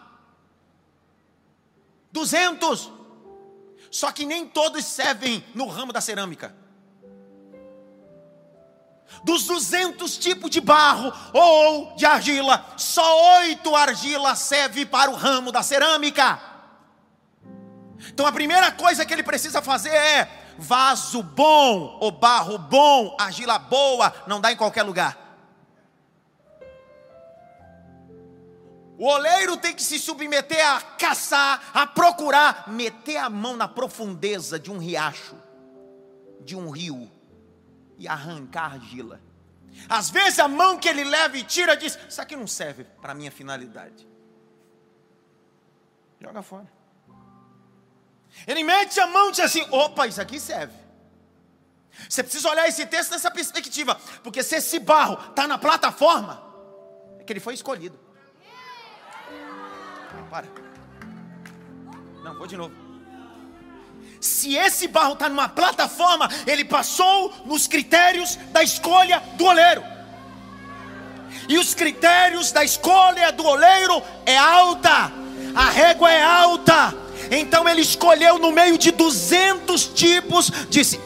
Duzentos. 2.11 2.91
Só 3.89 4.11
que 4.11 4.25
nem 4.25 4.45
todos 4.47 4.83
servem 4.83 5.43
no 5.55 5.67
ramo 5.67 5.93
da 5.93 6.01
cerâmica. 6.01 6.55
Dos 9.23 9.45
duzentos 9.45 10.17
tipos 10.17 10.49
de 10.49 10.59
barro 10.59 11.13
ou 11.33 11.95
de 11.95 12.05
argila, 12.05 12.65
só 12.77 13.39
oito 13.39 13.75
argilas 13.75 14.39
servem 14.39 14.85
para 14.85 15.09
o 15.09 15.15
ramo 15.15 15.51
da 15.51 15.63
cerâmica. 15.63 16.48
Então 18.07 18.25
a 18.25 18.31
primeira 18.31 18.71
coisa 18.71 19.05
que 19.05 19.13
ele 19.13 19.23
precisa 19.23 19.61
fazer 19.61 19.89
é 19.93 20.55
vaso 20.57 21.21
bom, 21.23 21.97
ou 21.99 22.11
barro 22.11 22.57
bom, 22.57 23.15
argila 23.19 23.57
boa, 23.57 24.13
não 24.27 24.39
dá 24.39 24.51
em 24.51 24.57
qualquer 24.57 24.83
lugar. 24.83 25.17
O 28.97 29.05
oleiro 29.05 29.55
tem 29.55 29.73
que 29.73 29.81
se 29.81 29.97
submeter 29.97 30.65
a 30.67 30.81
caçar, 30.81 31.71
a 31.73 31.87
procurar, 31.87 32.65
meter 32.67 33.15
a 33.15 33.29
mão 33.29 33.55
na 33.55 33.67
profundeza 33.67 34.59
de 34.59 34.69
um 34.69 34.77
riacho, 34.77 35.37
de 36.41 36.53
um 36.53 36.69
rio, 36.69 37.09
e 37.97 38.07
arrancar 38.07 38.73
argila. 38.73 39.21
Às 39.87 40.09
vezes 40.09 40.39
a 40.39 40.49
mão 40.49 40.77
que 40.77 40.89
ele 40.89 41.05
leva 41.05 41.37
e 41.37 41.43
tira 41.43 41.77
diz: 41.77 41.97
Isso 42.09 42.21
aqui 42.21 42.35
não 42.35 42.47
serve 42.47 42.83
para 42.83 43.13
a 43.13 43.15
minha 43.15 43.31
finalidade. 43.31 44.05
Joga 46.19 46.41
fora. 46.41 46.78
Ele 48.47 48.63
mete 48.63 48.99
a 48.99 49.07
mão 49.07 49.29
e 49.29 49.31
diz 49.31 49.41
assim: 49.41 49.65
opa, 49.71 50.07
isso 50.07 50.21
aqui 50.21 50.39
serve. 50.39 50.73
Você 52.07 52.23
precisa 52.23 52.49
olhar 52.49 52.67
esse 52.67 52.85
texto 52.85 53.11
nessa 53.11 53.29
perspectiva, 53.29 53.99
porque 54.23 54.41
se 54.41 54.55
esse 54.55 54.79
barro 54.79 55.17
está 55.29 55.47
na 55.47 55.57
plataforma, 55.57 56.41
é 57.19 57.23
que 57.23 57.33
ele 57.33 57.39
foi 57.39 57.53
escolhido. 57.53 57.99
Para. 60.29 60.47
Não, 62.23 62.37
vou 62.37 62.45
de 62.45 62.55
novo. 62.55 62.73
Se 64.21 64.55
esse 64.55 64.87
barro 64.87 65.13
está 65.13 65.29
numa 65.29 65.49
plataforma, 65.49 66.29
ele 66.45 66.65
passou 66.65 67.33
nos 67.45 67.67
critérios 67.67 68.35
da 68.51 68.61
escolha 68.61 69.21
do 69.35 69.45
oleiro. 69.45 69.83
E 71.47 71.57
os 71.57 71.73
critérios 71.73 72.51
da 72.51 72.63
escolha 72.63 73.31
do 73.31 73.45
oleiro 73.45 74.03
é 74.25 74.37
alta, 74.37 75.11
a 75.55 75.69
régua 75.69 76.11
é 76.11 76.21
alta, 76.21 76.93
então 77.31 77.67
ele 77.67 77.81
escolheu 77.81 78.39
no 78.39 78.51
meio 78.51 78.77
de 78.77 78.91
200 78.91 79.85
tipos, 79.87 80.51
disse: 80.69 80.99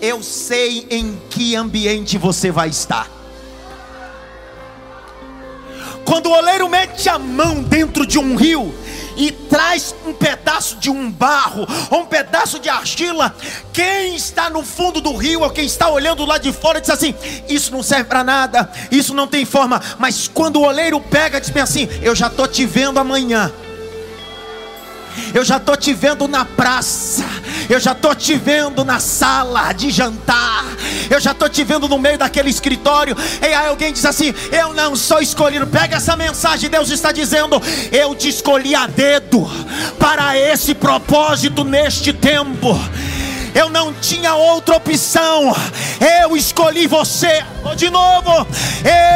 Eu 0.00 0.22
sei 0.22 0.86
em 0.90 1.20
que 1.30 1.54
ambiente 1.56 2.18
você 2.18 2.50
vai 2.50 2.68
estar. 2.68 3.10
Quando 6.04 6.26
o 6.26 6.32
oleiro 6.32 6.68
mete 6.68 7.08
a 7.08 7.18
mão 7.18 7.62
dentro 7.62 8.06
de 8.06 8.18
um 8.18 8.34
rio 8.34 8.74
e 9.16 9.30
traz 9.30 9.94
um 10.06 10.12
pedaço 10.12 10.76
de 10.76 10.90
um 10.90 11.10
barro 11.10 11.66
ou 11.90 12.00
um 12.00 12.06
pedaço 12.06 12.58
de 12.58 12.68
argila, 12.68 13.34
quem 13.72 14.16
está 14.16 14.50
no 14.50 14.64
fundo 14.64 15.00
do 15.00 15.14
rio 15.14 15.42
ou 15.42 15.50
quem 15.50 15.64
está 15.64 15.88
olhando 15.88 16.24
lá 16.24 16.38
de 16.38 16.52
fora 16.52 16.80
diz 16.80 16.90
assim: 16.90 17.14
Isso 17.48 17.70
não 17.70 17.82
serve 17.82 18.04
para 18.04 18.24
nada, 18.24 18.70
isso 18.90 19.14
não 19.14 19.26
tem 19.26 19.44
forma. 19.44 19.80
Mas 19.98 20.26
quando 20.26 20.56
o 20.56 20.64
oleiro 20.64 21.00
pega, 21.00 21.40
diz 21.40 21.50
bem 21.50 21.62
assim: 21.62 21.88
Eu 22.02 22.14
já 22.14 22.26
estou 22.26 22.48
te 22.48 22.66
vendo 22.66 22.98
amanhã. 22.98 23.52
Eu 25.34 25.44
já 25.44 25.56
estou 25.56 25.76
te 25.76 25.92
vendo 25.92 26.26
na 26.28 26.44
praça. 26.44 27.24
Eu 27.68 27.80
já 27.80 27.92
estou 27.92 28.14
te 28.14 28.36
vendo 28.36 28.84
na 28.84 29.00
sala 29.00 29.72
de 29.72 29.90
jantar. 29.90 30.64
Eu 31.10 31.20
já 31.20 31.32
estou 31.32 31.48
te 31.48 31.64
vendo 31.64 31.88
no 31.88 31.98
meio 31.98 32.18
daquele 32.18 32.50
escritório. 32.50 33.16
E 33.40 33.46
aí 33.46 33.66
alguém 33.66 33.92
diz 33.92 34.04
assim: 34.04 34.34
Eu 34.50 34.74
não 34.74 34.96
sou 34.96 35.20
escolhido. 35.20 35.66
Pega 35.66 35.96
essa 35.96 36.16
mensagem. 36.16 36.70
Deus 36.70 36.90
está 36.90 37.12
dizendo: 37.12 37.60
Eu 37.90 38.14
te 38.14 38.28
escolhi 38.28 38.74
a 38.74 38.86
dedo 38.86 39.48
para 39.98 40.36
esse 40.36 40.74
propósito 40.74 41.64
neste 41.64 42.12
tempo 42.12 42.78
eu 43.54 43.68
não 43.68 43.92
tinha 43.92 44.34
outra 44.34 44.76
opção, 44.76 45.54
eu 46.22 46.36
escolhi 46.36 46.86
você. 46.86 47.44
De 47.76 47.88
novo, 47.90 48.46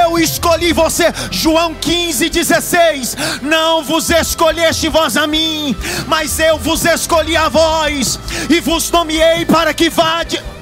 eu 0.04 0.18
escolhi 0.18 0.72
você. 0.72 1.12
João 1.30 1.74
15, 1.74 2.28
16. 2.28 3.16
Não 3.42 3.82
vos 3.82 4.10
escolheste 4.10 4.88
vós 4.88 5.16
a 5.16 5.26
mim, 5.26 5.76
mas 6.06 6.38
eu 6.38 6.58
vos 6.58 6.84
escolhi 6.84 7.36
a 7.36 7.48
vós 7.48 8.18
e 8.48 8.60
vos 8.60 8.90
nomeei 8.90 9.44
para 9.44 9.74
que 9.74 9.88
vade. 9.90 10.55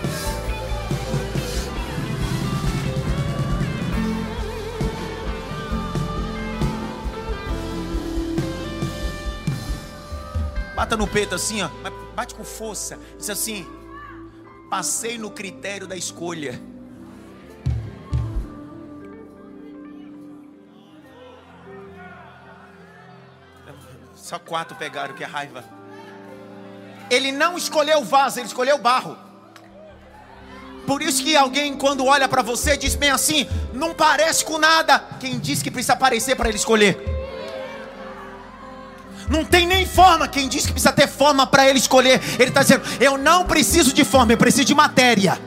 Bata 10.75 10.97
no 10.97 11.07
peito 11.07 11.35
assim, 11.35 11.63
ó 11.63 11.71
bate 12.15 12.35
com 12.35 12.45
força. 12.45 12.99
Diz 13.19 13.29
assim: 13.29 13.67
passei 14.71 15.19
no 15.19 15.31
critério 15.31 15.87
da 15.87 15.97
escolha. 15.97 16.61
Só 24.15 24.39
quatro 24.39 24.75
pegaram, 24.77 25.15
que 25.15 25.23
é 25.23 25.27
raiva. 25.27 25.63
Ele 27.11 27.31
não 27.31 27.59
escolheu 27.59 27.99
o 27.99 28.05
vaso, 28.05 28.39
ele 28.39 28.47
escolheu 28.47 28.77
o 28.77 28.81
barro. 28.81 29.19
Por 30.87 31.03
isso 31.03 31.23
que 31.23 31.37
alguém, 31.37 31.77
quando 31.77 32.07
olha 32.07 32.27
para 32.27 32.41
você, 32.41 32.77
diz 32.77 32.95
bem 32.95 33.11
assim: 33.11 33.47
não 33.75 33.93
parece 33.93 34.45
com 34.45 34.57
nada. 34.57 34.99
Quem 35.21 35.39
diz 35.39 35.63
que 35.63 35.71
precisa 35.71 35.93
aparecer 35.93 36.37
para 36.37 36.49
ele 36.49 36.57
escolher? 36.57 37.14
Não 39.29 39.45
tem 39.45 39.67
nem 39.67 39.87
forma. 39.87 40.29
Quem 40.29 40.49
diz 40.49 40.67
que 40.67 40.73
precisa 40.73 40.93
ter 40.93 41.09
forma 41.09 41.47
para 41.47 41.69
ele 41.69 41.79
escolher? 41.79 42.21
Ele 42.39 42.51
está 42.51 42.63
dizendo: 42.63 42.83
Eu 43.01 43.17
não 43.19 43.45
preciso 43.45 43.93
de 43.93 44.05
forma, 44.05 44.33
eu 44.33 44.39
preciso 44.39 44.65
de 44.65 44.75
matéria. 44.75 45.39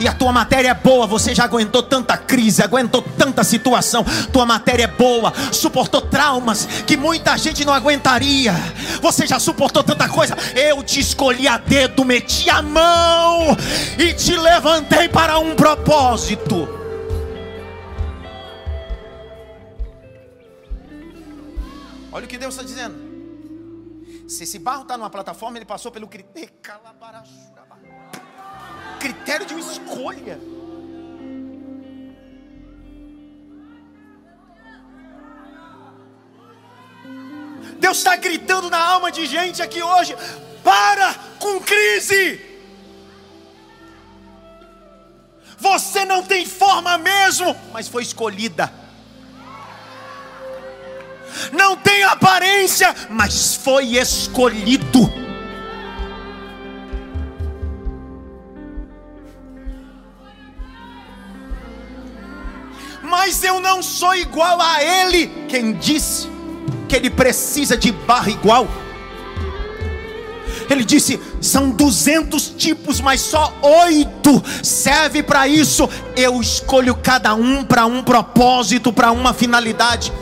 E 0.00 0.08
a 0.08 0.14
tua 0.14 0.32
matéria 0.32 0.70
é 0.70 0.74
boa, 0.74 1.06
você 1.06 1.34
já 1.34 1.44
aguentou 1.44 1.82
tanta 1.82 2.16
crise, 2.16 2.62
aguentou 2.62 3.02
tanta 3.02 3.44
situação. 3.44 4.02
Tua 4.32 4.46
matéria 4.46 4.84
é 4.84 4.86
boa, 4.86 5.30
suportou 5.52 6.00
traumas 6.00 6.66
que 6.86 6.96
muita 6.96 7.36
gente 7.36 7.66
não 7.66 7.74
aguentaria. 7.74 8.54
Você 9.02 9.26
já 9.26 9.38
suportou 9.38 9.82
tanta 9.82 10.08
coisa. 10.08 10.34
Eu 10.56 10.82
te 10.82 11.00
escolhi 11.00 11.46
a 11.46 11.58
dedo, 11.58 12.02
meti 12.02 12.48
a 12.48 12.62
mão 12.62 13.54
e 13.98 14.14
te 14.14 14.34
levantei 14.34 15.06
para 15.06 15.38
um 15.38 15.54
propósito. 15.54 16.79
Olha 22.12 22.24
o 22.24 22.28
que 22.28 22.38
Deus 22.38 22.54
está 22.54 22.66
dizendo. 22.66 23.10
Se 24.28 24.42
esse 24.44 24.58
barro 24.58 24.82
está 24.82 24.96
numa 24.96 25.10
plataforma, 25.10 25.58
ele 25.58 25.64
passou 25.64 25.92
pelo 25.92 26.08
critério, 26.08 26.50
critério 28.98 29.46
de 29.46 29.54
uma 29.54 29.60
escolha. 29.60 30.40
Deus 37.78 37.98
está 37.98 38.16
gritando 38.16 38.68
na 38.68 38.78
alma 38.78 39.10
de 39.10 39.26
gente 39.26 39.62
aqui 39.62 39.82
hoje: 39.82 40.14
para 40.64 41.14
com 41.38 41.60
crise. 41.60 42.48
Você 45.58 46.04
não 46.04 46.22
tem 46.22 46.46
forma 46.46 46.98
mesmo, 46.98 47.54
mas 47.72 47.86
foi 47.86 48.02
escolhida 48.02 48.79
não 51.52 51.76
tem 51.76 52.02
aparência, 52.04 52.94
mas 53.08 53.54
foi 53.56 53.96
escolhido. 53.96 55.10
Mas 63.02 63.42
eu 63.42 63.60
não 63.60 63.82
sou 63.82 64.14
igual 64.14 64.60
a 64.60 64.82
ele. 64.82 65.26
Quem 65.48 65.72
disse 65.74 66.28
que 66.88 66.94
ele 66.94 67.10
precisa 67.10 67.76
de 67.76 67.90
barra 67.90 68.30
igual? 68.30 68.68
Ele 70.70 70.84
disse: 70.84 71.20
são 71.40 71.70
200 71.70 72.54
tipos, 72.56 73.00
mas 73.00 73.20
só 73.20 73.52
oito 73.60 74.42
serve 74.62 75.22
para 75.22 75.48
isso. 75.48 75.88
Eu 76.16 76.40
escolho 76.40 76.94
cada 76.94 77.34
um 77.34 77.64
para 77.64 77.84
um 77.84 78.02
propósito, 78.02 78.92
para 78.92 79.10
uma 79.10 79.34
finalidade. 79.34 80.12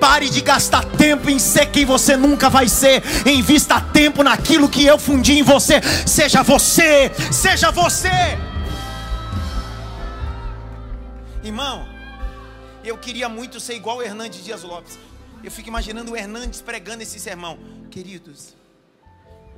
Pare 0.00 0.30
de 0.30 0.40
gastar 0.40 0.84
tempo 0.96 1.28
em 1.28 1.38
ser 1.38 1.66
quem 1.66 1.84
você 1.84 2.16
nunca 2.16 2.48
vai 2.48 2.68
ser. 2.68 3.02
Invista 3.26 3.80
tempo 3.80 4.22
naquilo 4.22 4.68
que 4.68 4.84
eu 4.84 4.98
fundi 4.98 5.38
em 5.38 5.42
você. 5.42 5.80
Seja 6.06 6.42
você, 6.42 7.12
seja 7.30 7.70
você. 7.70 8.08
Irmão, 11.44 11.86
eu 12.82 12.96
queria 12.96 13.28
muito 13.28 13.60
ser 13.60 13.74
igual 13.74 13.98
o 13.98 14.02
Hernandes 14.02 14.42
Dias 14.42 14.62
Lopes. 14.62 14.98
Eu 15.44 15.50
fico 15.50 15.68
imaginando 15.68 16.12
o 16.12 16.16
Hernandes 16.16 16.60
pregando 16.60 17.02
esse 17.02 17.18
sermão. 17.20 17.58
Queridos, 17.90 18.54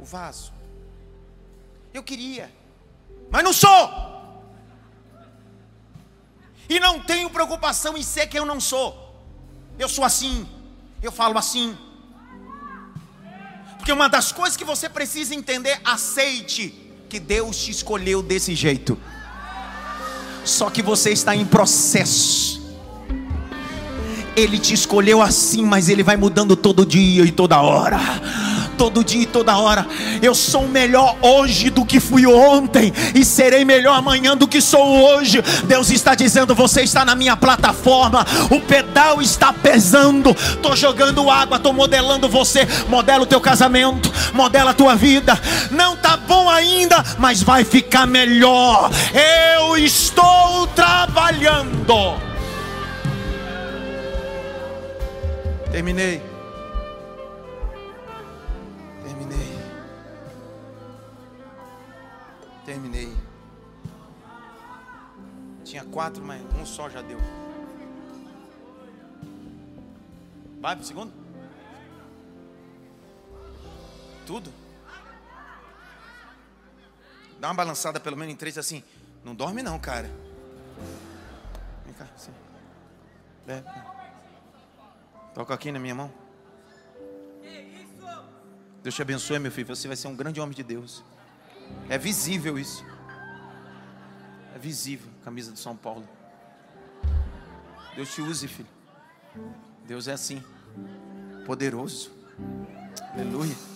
o 0.01 0.05
vaso. 0.05 0.53
Eu 1.95 2.03
queria, 2.03 2.51
mas 3.31 3.45
não 3.45 3.53
sou. 3.53 4.13
E 6.69 6.81
não 6.81 7.01
tenho 7.01 7.29
preocupação 7.31 7.97
em 7.97 8.03
ser 8.03 8.27
quem 8.29 8.39
eu 8.39 8.47
não 8.47 8.61
sou. 8.61 9.02
Eu 9.79 9.89
sou 9.89 10.05
assim, 10.05 10.47
eu 11.03 11.11
falo 11.11 11.39
assim. 11.39 11.77
Porque 13.79 13.93
uma 13.93 14.09
das 14.09 14.31
coisas 14.31 14.57
que 14.57 14.65
você 14.65 14.89
precisa 14.89 15.35
entender, 15.35 15.81
aceite 15.85 16.73
que 17.09 17.19
Deus 17.19 17.57
te 17.57 17.71
escolheu 17.71 18.23
desse 18.23 18.55
jeito. 18.55 18.99
Só 20.45 20.71
que 20.71 20.83
você 20.83 21.11
está 21.11 21.35
em 21.35 21.45
processo. 21.45 22.63
Ele 24.35 24.59
te 24.59 24.73
escolheu 24.73 25.21
assim, 25.21 25.63
mas 25.63 25.89
ele 25.89 26.03
vai 26.03 26.17
mudando 26.17 26.57
todo 26.57 26.87
dia 26.87 27.25
e 27.25 27.33
toda 27.33 27.61
hora 27.61 27.99
todo 28.83 29.05
dia 29.05 29.23
e 29.23 29.27
toda 29.27 29.57
hora. 29.57 29.87
Eu 30.21 30.35
sou 30.35 30.67
melhor 30.67 31.17
hoje 31.23 31.71
do 31.71 31.85
que 31.85 32.01
fui 32.01 32.27
ontem, 32.27 32.93
e 33.15 33.25
serei 33.25 33.65
melhor 33.65 33.97
amanhã 33.97 34.37
do 34.37 34.49
que 34.49 34.61
sou 34.61 34.85
hoje. 34.85 35.41
Deus 35.65 35.89
está 35.89 36.17
dizendo: 36.17 36.53
Você 36.53 36.83
está 36.83 37.05
na 37.05 37.15
minha 37.15 37.37
plataforma, 37.37 38.27
o 38.51 38.61
pedal 38.61 39.23
está 39.23 39.53
pesando. 39.53 40.31
Estou 40.31 40.75
jogando 40.75 41.31
água, 41.31 41.59
estou 41.59 41.73
modelando 41.73 42.29
você. 42.29 42.67
Modela 42.89 43.23
o 43.23 43.27
teu 43.27 43.41
casamento, 43.41 44.13
modela 44.35 44.73
a 44.73 44.75
tua 44.75 44.97
vida. 44.97 45.41
Não 45.71 45.95
está 45.95 46.17
bom 46.17 46.51
ainda, 46.51 47.05
mas 47.19 47.41
vai 47.41 47.63
ficar 47.63 48.05
melhor. 48.05 48.91
Eu 49.55 49.77
estou 49.77 50.67
trabalhando. 50.75 52.17
Terminei. 55.71 56.32
Quatro, 65.93 66.25
mas 66.25 66.43
um 66.55 66.65
só 66.65 66.89
já 66.89 67.03
deu. 67.03 67.19
Vai 70.61 70.75
pro 70.75 70.85
segundo? 70.85 71.13
Tudo? 74.27 74.53
Dá 77.39 77.49
uma 77.49 77.55
balançada 77.55 78.01
pelo 78.01 78.17
menos 78.17 78.33
em 78.33 78.37
três 78.37 78.57
assim. 78.57 78.83
Não 79.25 79.35
dorme 79.35 79.63
não, 79.63 79.79
cara. 79.79 80.11
Vem 81.85 81.95
cá, 81.95 82.07
assim. 82.15 82.33
É. 83.47 83.63
Toca 85.35 85.53
aqui 85.53 85.71
na 85.71 85.79
minha 85.79 85.95
mão. 85.95 86.13
Deus 88.83 88.95
te 88.95 89.03
abençoe, 89.03 89.39
meu 89.39 89.53
filho. 89.53 89.67
Você 89.67 89.87
vai 89.87 89.97
ser 89.97 90.09
um 90.09 90.17
grande 90.17 90.41
homem 90.41 90.55
de 90.55 90.63
Deus. 90.63 91.05
É 91.89 91.99
visível 91.99 92.59
isso. 92.59 92.85
É 94.55 94.59
visível, 94.59 95.11
camisa 95.23 95.53
do 95.53 95.59
São 95.59 95.77
Paulo. 95.77 96.09
Deus 97.95 98.13
te 98.15 98.21
use, 98.21 98.49
filho. 98.49 98.69
Deus 99.87 100.09
é 100.09 100.13
assim, 100.13 100.43
poderoso. 101.47 102.11
Aleluia. 103.15 103.55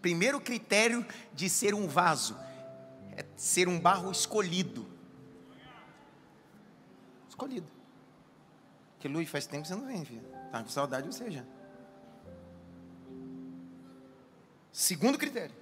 Primeiro 0.00 0.40
critério 0.40 1.04
de 1.32 1.48
ser 1.48 1.74
um 1.74 1.88
vaso 1.88 2.36
é 3.16 3.24
ser 3.36 3.68
um 3.68 3.80
barro 3.80 4.10
escolhido. 4.10 4.86
Escolhido. 7.28 7.66
Que 8.98 9.08
Luiz, 9.08 9.28
faz 9.28 9.46
tempo 9.46 9.62
que 9.62 9.68
você 9.68 9.74
não 9.74 9.86
vem, 9.86 10.04
filho. 10.04 10.22
Tá 10.52 10.62
com 10.62 10.68
saudade 10.68 11.08
de 11.08 11.14
você 11.14 11.30
já. 11.30 11.44
Segundo 14.74 15.16
critério. 15.16 15.54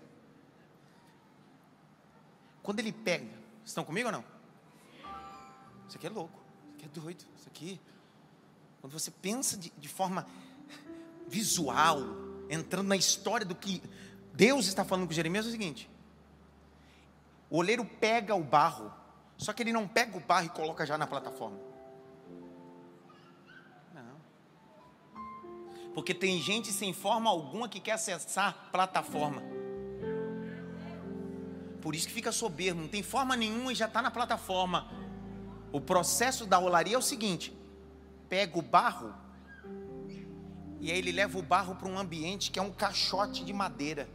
Quando 2.63 2.79
ele 2.79 2.93
pega, 2.93 3.29
estão 3.63 3.85
comigo 3.85 4.09
ou 4.09 4.13
não? 4.13 4.25
Isso 5.87 5.99
aqui 5.99 6.07
é 6.07 6.11
louco, 6.11 6.41
isso 6.65 6.77
aqui 6.77 6.85
é 6.87 7.01
doido, 7.01 7.25
isso 7.37 7.47
aqui. 7.47 7.81
Quando 8.81 8.95
você 8.95 9.11
pensa 9.11 9.59
de, 9.59 9.71
de 9.77 9.87
forma 9.87 10.27
visual, 11.29 11.99
entrando 12.49 12.89
na 12.89 12.97
história 12.97 13.45
do 13.45 13.55
que 13.55 13.83
Deus 14.33 14.67
está 14.67 14.83
falando 14.83 15.07
com 15.07 15.13
Jeremias, 15.13 15.45
é 15.45 15.49
o 15.51 15.53
seguinte: 15.53 15.91
o 17.51 17.59
oleiro 17.59 17.85
pega 17.85 18.35
o 18.35 18.43
barro, 18.43 18.91
só 19.37 19.53
que 19.53 19.63
ele 19.63 19.75
não 19.75 19.87
pega 19.87 20.17
o 20.17 20.21
barro 20.21 20.47
e 20.47 20.49
coloca 20.49 20.87
já 20.87 20.97
na 20.97 21.07
plataforma. 21.07 21.59
Porque 25.95 26.15
tem 26.15 26.41
gente 26.41 26.73
sem 26.73 26.93
forma 26.93 27.29
alguma 27.29 27.69
que 27.69 27.81
quer 27.81 27.93
acessar 27.93 28.71
plataforma. 28.73 29.43
Por 31.81 31.95
isso 31.95 32.07
que 32.07 32.15
fica 32.15 32.31
soberbo, 32.33 32.81
não 32.81 32.89
tem 32.89 33.03
forma 33.03 33.37
nenhuma 33.37 33.73
e 33.73 33.75
já 33.75 33.87
está 33.87 34.01
na 34.01 34.11
plataforma. 34.11 34.89
O 35.73 35.81
processo 35.81 36.47
da 36.47 36.59
olaria 36.59 36.95
é 36.95 36.99
o 36.99 37.03
seguinte: 37.03 37.53
pega 38.29 38.59
o 38.59 38.63
barro 38.63 39.13
e 40.83 40.91
aí 40.91 40.99
ele 40.99 41.13
leva 41.13 41.39
o 41.39 41.43
barro 41.43 41.77
para 41.77 41.89
um 41.89 41.97
ambiente 41.97 42.51
que 42.51 42.59
é 42.59 42.63
um 42.63 42.73
caixote 42.73 43.45
de 43.45 43.53
madeira. 43.53 44.09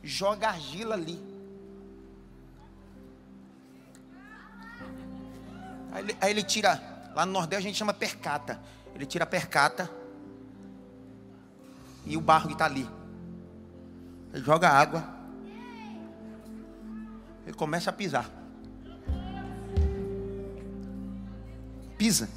Joga 0.00 0.46
argila 0.46 0.94
ali. 0.94 1.20
Aí 5.90 6.04
ele, 6.04 6.16
aí 6.20 6.30
ele 6.30 6.44
tira, 6.44 7.10
lá 7.16 7.26
no 7.26 7.32
Nordeste 7.32 7.64
a 7.64 7.68
gente 7.68 7.76
chama 7.76 7.92
percata. 7.92 8.62
Ele 8.94 9.06
tira 9.06 9.24
a 9.24 9.26
percata 9.26 9.90
e 12.06 12.16
o 12.16 12.20
barro 12.20 12.46
que 12.46 12.52
está 12.52 12.66
ali. 12.66 12.88
Ele 14.32 14.44
joga 14.44 14.68
água. 14.68 15.04
Ele 17.46 17.56
começa 17.56 17.90
a 17.90 17.92
pisar. 17.92 18.30
Pisa. 21.98 22.28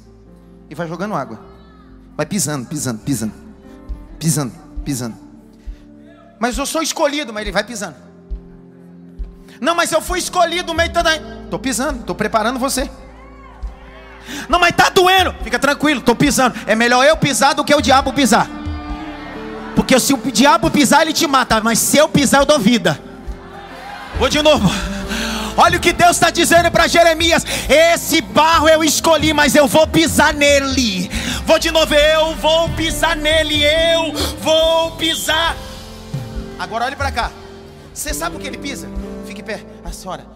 E 0.68 0.74
vai 0.74 0.88
jogando 0.88 1.14
água. 1.14 1.40
Vai 2.16 2.26
pisando, 2.26 2.66
pisando, 2.68 3.00
pisando. 3.00 3.34
Pisando, 4.18 4.52
pisando. 4.84 5.16
Mas 6.38 6.56
eu 6.56 6.66
sou 6.66 6.82
escolhido, 6.82 7.32
mas 7.32 7.42
ele 7.42 7.52
vai 7.52 7.64
pisando. 7.64 7.96
Não, 9.60 9.74
mas 9.74 9.90
eu 9.90 10.00
fui 10.00 10.18
escolhido 10.18 10.72
meio 10.74 10.92
toda. 10.92 11.16
Estou 11.44 11.58
pisando, 11.58 12.00
estou 12.00 12.14
preparando 12.14 12.58
você. 12.58 12.90
Não, 14.48 14.58
mas 14.58 14.72
tá 14.74 14.88
doendo. 14.88 15.34
Fica 15.42 15.58
tranquilo, 15.58 16.00
estou 16.00 16.14
pisando. 16.14 16.54
É 16.66 16.74
melhor 16.74 17.04
eu 17.04 17.16
pisar 17.16 17.54
do 17.54 17.64
que 17.64 17.74
o 17.74 17.80
diabo 17.80 18.12
pisar. 18.12 18.48
Porque 19.74 19.98
se 20.00 20.12
o 20.12 20.18
diabo 20.32 20.70
pisar, 20.70 21.02
ele 21.02 21.12
te 21.12 21.26
mata. 21.26 21.60
Mas 21.60 21.78
se 21.78 21.96
eu 21.96 22.08
pisar, 22.08 22.40
eu 22.40 22.46
dou 22.46 22.58
vida. 22.58 23.00
Vou 24.18 24.28
de 24.28 24.42
novo. 24.42 24.68
Olha 25.56 25.76
o 25.76 25.80
que 25.80 25.92
Deus 25.92 26.12
está 26.12 26.30
dizendo 26.30 26.70
para 26.70 26.86
Jeremias: 26.86 27.44
Esse 27.68 28.20
barro 28.20 28.68
eu 28.68 28.82
escolhi, 28.84 29.32
mas 29.32 29.54
eu 29.54 29.66
vou 29.66 29.86
pisar 29.86 30.32
nele. 30.34 31.10
Vou 31.44 31.58
de 31.58 31.70
novo, 31.70 31.94
eu 31.94 32.34
vou 32.36 32.68
pisar 32.70 33.16
nele. 33.16 33.64
Eu 33.64 34.12
vou 34.40 34.92
pisar. 34.92 35.56
Agora 36.58 36.84
olhe 36.86 36.96
para 36.96 37.10
cá. 37.10 37.30
Você 37.94 38.12
sabe 38.14 38.36
o 38.36 38.38
que 38.38 38.46
ele 38.46 38.58
pisa? 38.58 38.88
Fique 39.26 39.42
pé. 39.42 39.64
A 39.84 39.92
senhora. 39.92 40.26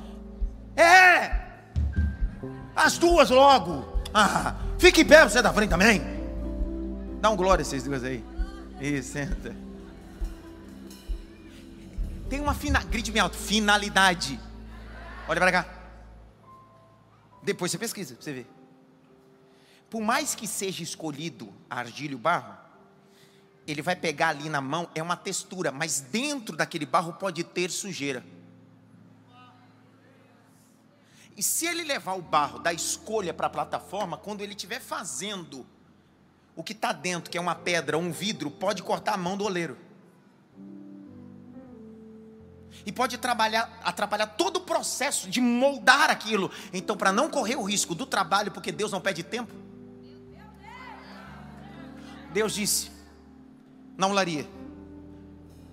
É. 0.77 1.42
As 2.83 2.99
duas 2.99 3.31
logo. 3.31 4.03
Ah, 4.13 4.57
fique 4.77 5.03
em 5.03 5.05
pé, 5.05 5.23
você 5.23 5.39
é 5.39 5.43
da 5.43 5.53
frente 5.53 5.71
também. 5.71 6.03
Dá 7.21 7.31
um 7.31 7.37
glória 7.37 7.65
vocês 7.65 7.85
duas 7.85 8.03
aí. 8.03 8.25
Isso, 8.81 9.13
senta. 9.13 9.55
Tem 12.29 12.41
uma 12.41 12.55
fina, 12.55 12.83
grite 12.83 13.13
bem 13.13 13.23
alto, 13.23 13.37
finalidade. 13.37 14.41
Olha 15.29 15.41
para 15.41 15.53
cá. 15.53 15.67
Depois 17.41 17.71
você 17.71 17.79
pesquisa, 17.79 18.17
você 18.19 18.33
vê. 18.33 18.47
Por 19.89 20.03
mais 20.03 20.35
que 20.35 20.49
seja 20.49 20.83
escolhido 20.83 21.55
a 21.71 21.79
argila 21.79 22.13
e 22.13 22.17
o 22.17 22.19
barro, 22.19 22.53
ele 23.65 23.81
vai 23.81 23.95
pegar 23.95 24.31
ali 24.31 24.49
na 24.49 24.61
mão, 24.61 24.91
é 24.93 25.01
uma 25.01 25.17
textura, 25.17 25.71
mas 25.71 26.01
dentro 26.01 26.57
daquele 26.57 26.87
barro 26.87 27.13
pode 27.13 27.45
ter 27.45 27.71
sujeira. 27.71 28.25
E 31.37 31.43
se 31.43 31.67
ele 31.67 31.83
levar 31.83 32.15
o 32.15 32.23
barro 32.23 32.59
da 32.59 32.73
escolha 32.73 33.33
para 33.33 33.47
a 33.47 33.51
plataforma, 33.51 34.17
quando 34.17 34.43
ele 34.43 34.53
estiver 34.53 34.81
fazendo 34.81 35.67
o 36.55 36.63
que 36.63 36.73
está 36.73 36.93
dentro, 36.93 37.31
que 37.31 37.39
é 37.39 37.41
uma 37.41 37.55
pedra 37.55 37.97
um 37.97 38.13
vidro, 38.13 38.51
pode 38.51 38.83
cortar 38.83 39.15
a 39.15 39.17
mão 39.17 39.37
do 39.37 39.45
oleiro. 39.45 39.77
E 42.85 42.93
pode 42.93 43.17
trabalhar, 43.17 43.81
atrapalhar 43.83 44.27
todo 44.27 44.57
o 44.57 44.61
processo 44.61 45.31
de 45.31 45.41
moldar 45.41 46.11
aquilo. 46.11 46.51
Então, 46.73 46.97
para 46.97 47.13
não 47.13 47.31
correr 47.31 47.57
o 47.57 47.63
risco 47.63 47.95
do 47.95 48.05
trabalho, 48.05 48.51
porque 48.51 48.73
Deus 48.73 48.91
não 48.91 49.01
pede 49.01 49.23
tempo, 49.23 49.53
Deus 52.33 52.55
disse 52.55 52.91
na 53.97 54.07
olaria: 54.07 54.47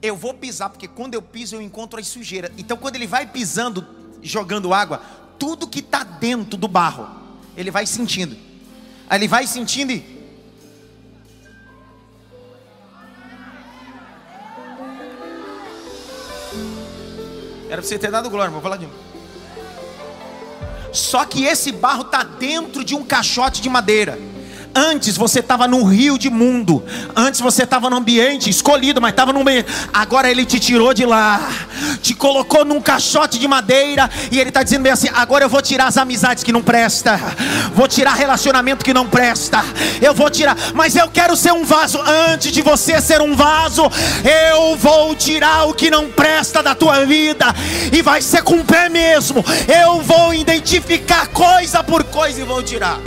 Eu 0.01 0.15
vou 0.15 0.33
pisar, 0.33 0.69
porque 0.69 0.87
quando 0.87 1.15
eu 1.15 1.21
piso 1.21 1.55
eu 1.55 1.61
encontro 1.61 1.99
as 1.99 2.07
sujeiras. 2.07 2.51
Então, 2.57 2.77
quando 2.77 2.95
ele 2.95 3.07
vai 3.07 3.25
pisando, 3.25 3.87
jogando 4.21 4.73
água, 4.73 5.01
tudo 5.39 5.67
que 5.67 5.79
está 5.79 6.03
dentro 6.03 6.57
do 6.57 6.67
barro, 6.67 7.07
ele 7.55 7.71
vai 7.71 7.85
sentindo. 7.85 8.35
Aí 9.09 9.17
ele 9.17 9.27
vai 9.27 9.47
sentindo 9.47 9.91
e. 9.91 10.19
Era 17.67 17.77
para 17.77 17.81
você 17.83 17.97
ter 17.97 18.11
dado 18.11 18.29
glória, 18.29 18.51
vou 18.51 18.61
falar 18.61 18.77
de 18.77 18.85
novo. 18.85 18.97
Só 20.91 21.23
que 21.23 21.45
esse 21.45 21.71
barro 21.71 22.01
está 22.01 22.23
dentro 22.23 22.83
de 22.83 22.95
um 22.95 23.05
caixote 23.05 23.61
de 23.61 23.69
madeira. 23.69 24.17
Antes 24.73 25.17
você 25.17 25.39
estava 25.39 25.67
num 25.67 25.83
rio 25.83 26.17
de 26.17 26.29
mundo. 26.29 26.83
Antes 27.15 27.41
você 27.41 27.63
estava 27.63 27.89
num 27.89 27.97
ambiente 27.97 28.49
escolhido, 28.49 29.01
mas 29.01 29.11
estava 29.11 29.33
no 29.33 29.43
meio. 29.43 29.65
Agora 29.91 30.29
ele 30.29 30.45
te 30.45 30.59
tirou 30.59 30.93
de 30.93 31.05
lá, 31.05 31.41
te 32.01 32.13
colocou 32.13 32.63
num 32.63 32.79
caixote 32.79 33.39
de 33.39 33.47
madeira 33.47 34.09
e 34.31 34.39
ele 34.39 34.49
está 34.49 34.61
dizendo 34.61 34.83
bem 34.83 34.91
assim: 34.91 35.09
agora 35.13 35.45
eu 35.45 35.49
vou 35.49 35.61
tirar 35.61 35.87
as 35.87 35.97
amizades 35.97 36.43
que 36.43 36.51
não 36.51 36.61
presta, 36.61 37.19
vou 37.73 37.87
tirar 37.87 38.13
relacionamento 38.13 38.85
que 38.85 38.93
não 38.93 39.07
presta, 39.07 39.63
eu 40.01 40.13
vou 40.13 40.29
tirar. 40.29 40.55
Mas 40.73 40.95
eu 40.95 41.09
quero 41.09 41.35
ser 41.35 41.51
um 41.51 41.65
vaso. 41.65 41.99
Antes 42.31 42.51
de 42.51 42.61
você 42.61 43.01
ser 43.01 43.21
um 43.21 43.35
vaso, 43.35 43.83
eu 44.53 44.75
vou 44.77 45.15
tirar 45.15 45.67
o 45.67 45.73
que 45.73 45.89
não 45.89 46.09
presta 46.09 46.61
da 46.61 46.75
tua 46.75 47.05
vida 47.05 47.53
e 47.91 48.01
vai 48.01 48.21
ser 48.21 48.43
com 48.43 48.55
o 48.55 48.65
pé 48.65 48.87
mesmo. 48.87 49.43
Eu 49.67 50.01
vou 50.01 50.33
identificar 50.33 51.27
coisa 51.27 51.83
por 51.83 52.03
coisa 52.03 52.41
e 52.41 52.43
vou 52.43 52.61
tirar. 52.61 52.99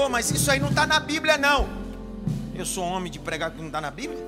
Pastor, 0.00 0.08
mas 0.08 0.30
isso 0.30 0.50
aí 0.50 0.58
não 0.58 0.68
está 0.70 0.86
na 0.86 0.98
Bíblia, 1.00 1.36
não. 1.36 1.68
Eu 2.54 2.64
sou 2.64 2.84
homem 2.84 3.10
de 3.10 3.18
pregar 3.18 3.50
que 3.50 3.58
não 3.58 3.66
está 3.66 3.80
na 3.80 3.90
Bíblia. 3.90 4.18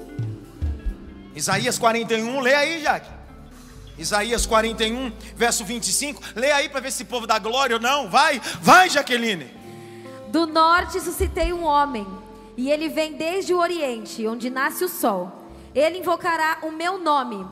Isaías 1.34 1.78
41, 1.78 2.40
lê 2.40 2.54
aí, 2.54 2.82
Jaque. 2.82 3.08
Isaías 3.96 4.44
41, 4.44 5.12
verso 5.34 5.64
25. 5.64 6.20
Lê 6.34 6.50
aí 6.50 6.68
para 6.68 6.80
ver 6.80 6.90
se 6.90 7.04
povo 7.04 7.26
dá 7.26 7.38
glória 7.38 7.76
ou 7.76 7.82
não. 7.82 8.10
Vai, 8.10 8.40
vai, 8.60 8.90
Jaqueline. 8.90 9.50
Do 10.28 10.46
norte 10.46 11.00
suscitei 11.00 11.52
um 11.52 11.64
homem, 11.64 12.06
e 12.56 12.70
ele 12.70 12.88
vem 12.88 13.14
desde 13.14 13.54
o 13.54 13.58
oriente, 13.58 14.26
onde 14.26 14.50
nasce 14.50 14.84
o 14.84 14.88
sol. 14.88 15.50
Ele 15.74 15.98
invocará 15.98 16.58
o 16.62 16.70
meu 16.70 16.98
nome, 16.98 17.46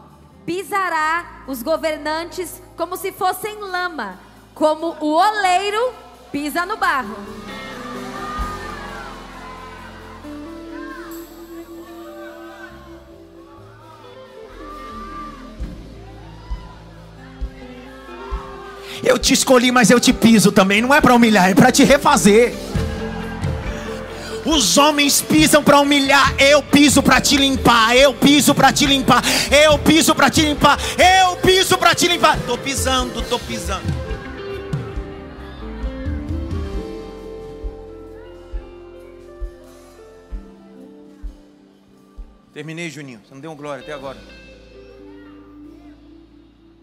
pisará 0.45 1.45
os 1.47 1.62
governantes 1.62 2.61
como 2.77 2.97
se 2.97 3.12
fossem 3.12 3.59
lama, 3.61 4.18
como 4.55 4.97
o 5.01 5.12
oleiro 5.12 5.95
pisa 6.31 6.66
no 6.66 6.77
barro. 6.77 7.16
Eu 19.03 19.19
te 19.19 19.33
escolhi, 19.33 19.73
mas 19.73 19.91
eu 19.91 19.99
te 19.99 20.13
piso 20.13 20.53
também. 20.53 20.83
Não 20.83 20.95
é 20.95 21.01
para 21.01 21.15
humilhar, 21.15 21.51
é 21.51 21.55
para 21.55 21.73
te 21.73 21.85
refazer. 21.85 22.55
Os 24.45 24.79
homens 24.79 25.21
pisam 25.21 25.63
para 25.63 25.81
humilhar, 25.81 26.35
eu 26.39 26.63
piso 26.63 27.03
para 27.03 27.21
te 27.21 27.37
limpar, 27.37 27.95
eu 27.95 28.15
piso 28.15 28.55
para 28.55 28.73
te 28.73 28.87
limpar, 28.87 29.23
eu 29.53 29.79
piso 29.79 30.15
para 30.15 30.31
te 30.31 30.43
limpar, 30.43 30.79
eu 30.99 31.37
piso 31.37 31.77
para 31.77 31.95
te 31.95 32.09
limpar. 32.09 32.39
Tô 32.47 32.57
pisando, 32.57 33.23
tô 33.23 33.39
pisando. 33.39 34.01
Terminei, 42.53 42.91
Juninho. 42.91 43.21
Você 43.25 43.33
não 43.33 43.41
deu 43.41 43.55
glória 43.55 43.83
até 43.83 43.93
agora. 43.93 44.19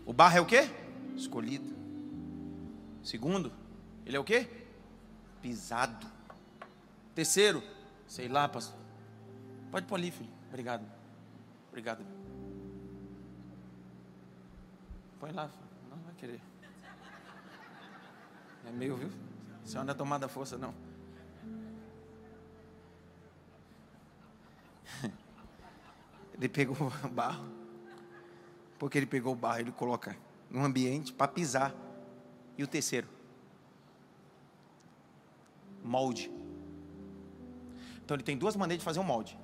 O 0.05 0.13
barro 0.13 0.38
é 0.38 0.41
o 0.41 0.45
quê? 0.45 0.65
Escolhido. 1.18 1.76
Segundo, 3.07 3.53
ele 4.05 4.17
é 4.17 4.19
o 4.19 4.23
quê? 4.25 4.49
Pisado. 5.41 6.05
Terceiro, 7.15 7.63
sei 8.05 8.27
lá, 8.27 8.49
pastor. 8.49 8.77
Pode 9.71 9.85
pôr 9.85 9.95
ali, 9.95 10.11
filho. 10.11 10.29
Obrigado. 10.49 10.85
Obrigado. 11.69 12.05
Põe 15.21 15.31
lá, 15.31 15.47
filho. 15.47 15.63
não 15.89 15.97
vai 15.99 16.13
querer. 16.15 16.41
É 18.65 18.71
meu, 18.73 18.97
viu? 18.97 19.09
Você 19.63 19.77
não 19.81 19.89
é 19.89 19.93
tomada 19.93 20.27
força, 20.27 20.57
não. 20.57 20.73
Ele 26.35 26.49
pegou 26.49 26.75
o 26.75 27.07
barro. 27.07 27.45
Porque 28.77 28.97
ele 28.97 29.07
pegou 29.07 29.31
o 29.31 29.35
barro, 29.35 29.61
ele 29.61 29.71
coloca 29.71 30.13
num 30.51 30.65
ambiente 30.65 31.13
para 31.13 31.29
pisar. 31.29 31.86
E 32.57 32.63
o 32.63 32.67
terceiro? 32.67 33.07
Molde. 35.83 36.31
Então 38.03 38.15
ele 38.15 38.23
tem 38.23 38.37
duas 38.37 38.55
maneiras 38.55 38.81
de 38.81 38.85
fazer 38.85 38.99
um 38.99 39.03
molde. 39.03 39.37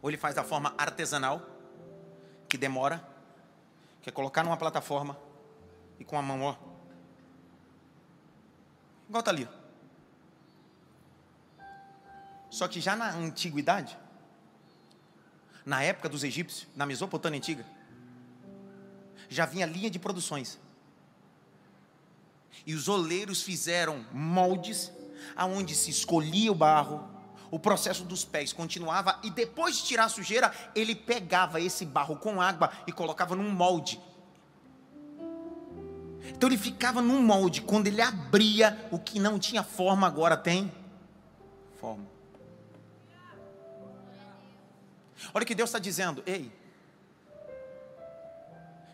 Ou 0.00 0.08
ele 0.08 0.16
faz 0.16 0.34
da 0.34 0.44
forma 0.44 0.74
artesanal, 0.78 1.44
que 2.48 2.56
demora, 2.56 3.06
que 4.02 4.08
é 4.08 4.12
colocar 4.12 4.42
numa 4.42 4.56
plataforma 4.56 5.18
e 5.98 6.04
com 6.04 6.18
a 6.18 6.22
mão, 6.22 6.42
ó. 6.42 6.56
Igual 9.08 9.22
tá 9.22 9.30
ali. 9.30 9.48
Só 12.50 12.66
que 12.66 12.80
já 12.80 12.96
na 12.96 13.10
antiguidade, 13.10 13.96
na 15.64 15.82
época 15.82 16.08
dos 16.08 16.24
egípcios, 16.24 16.66
na 16.74 16.86
Mesopotâmia 16.86 17.38
antiga, 17.38 17.64
já 19.28 19.46
vinha 19.46 19.66
linha 19.66 19.90
de 19.90 19.98
produções. 19.98 20.58
E 22.66 22.74
os 22.74 22.88
oleiros 22.88 23.42
fizeram 23.42 24.04
moldes 24.12 24.92
aonde 25.36 25.74
se 25.74 25.90
escolhia 25.90 26.50
o 26.50 26.54
barro, 26.54 27.08
o 27.50 27.58
processo 27.58 28.04
dos 28.04 28.24
pés 28.24 28.52
continuava 28.52 29.18
e 29.22 29.30
depois 29.30 29.76
de 29.76 29.84
tirar 29.84 30.04
a 30.04 30.08
sujeira, 30.08 30.52
ele 30.74 30.94
pegava 30.94 31.60
esse 31.60 31.84
barro 31.84 32.16
com 32.16 32.40
água 32.40 32.70
e 32.86 32.92
colocava 32.92 33.34
num 33.34 33.50
molde. 33.50 34.00
Então 36.28 36.48
ele 36.48 36.58
ficava 36.58 37.02
num 37.02 37.20
molde, 37.20 37.60
quando 37.62 37.88
ele 37.88 38.00
abria, 38.00 38.88
o 38.90 38.98
que 38.98 39.18
não 39.18 39.38
tinha 39.38 39.62
forma 39.62 40.06
agora 40.06 40.36
tem 40.36 40.72
forma. 41.80 42.06
Olha 45.34 45.42
o 45.42 45.46
que 45.46 45.54
Deus 45.54 45.70
está 45.70 45.78
dizendo, 45.78 46.22
ei, 46.26 46.52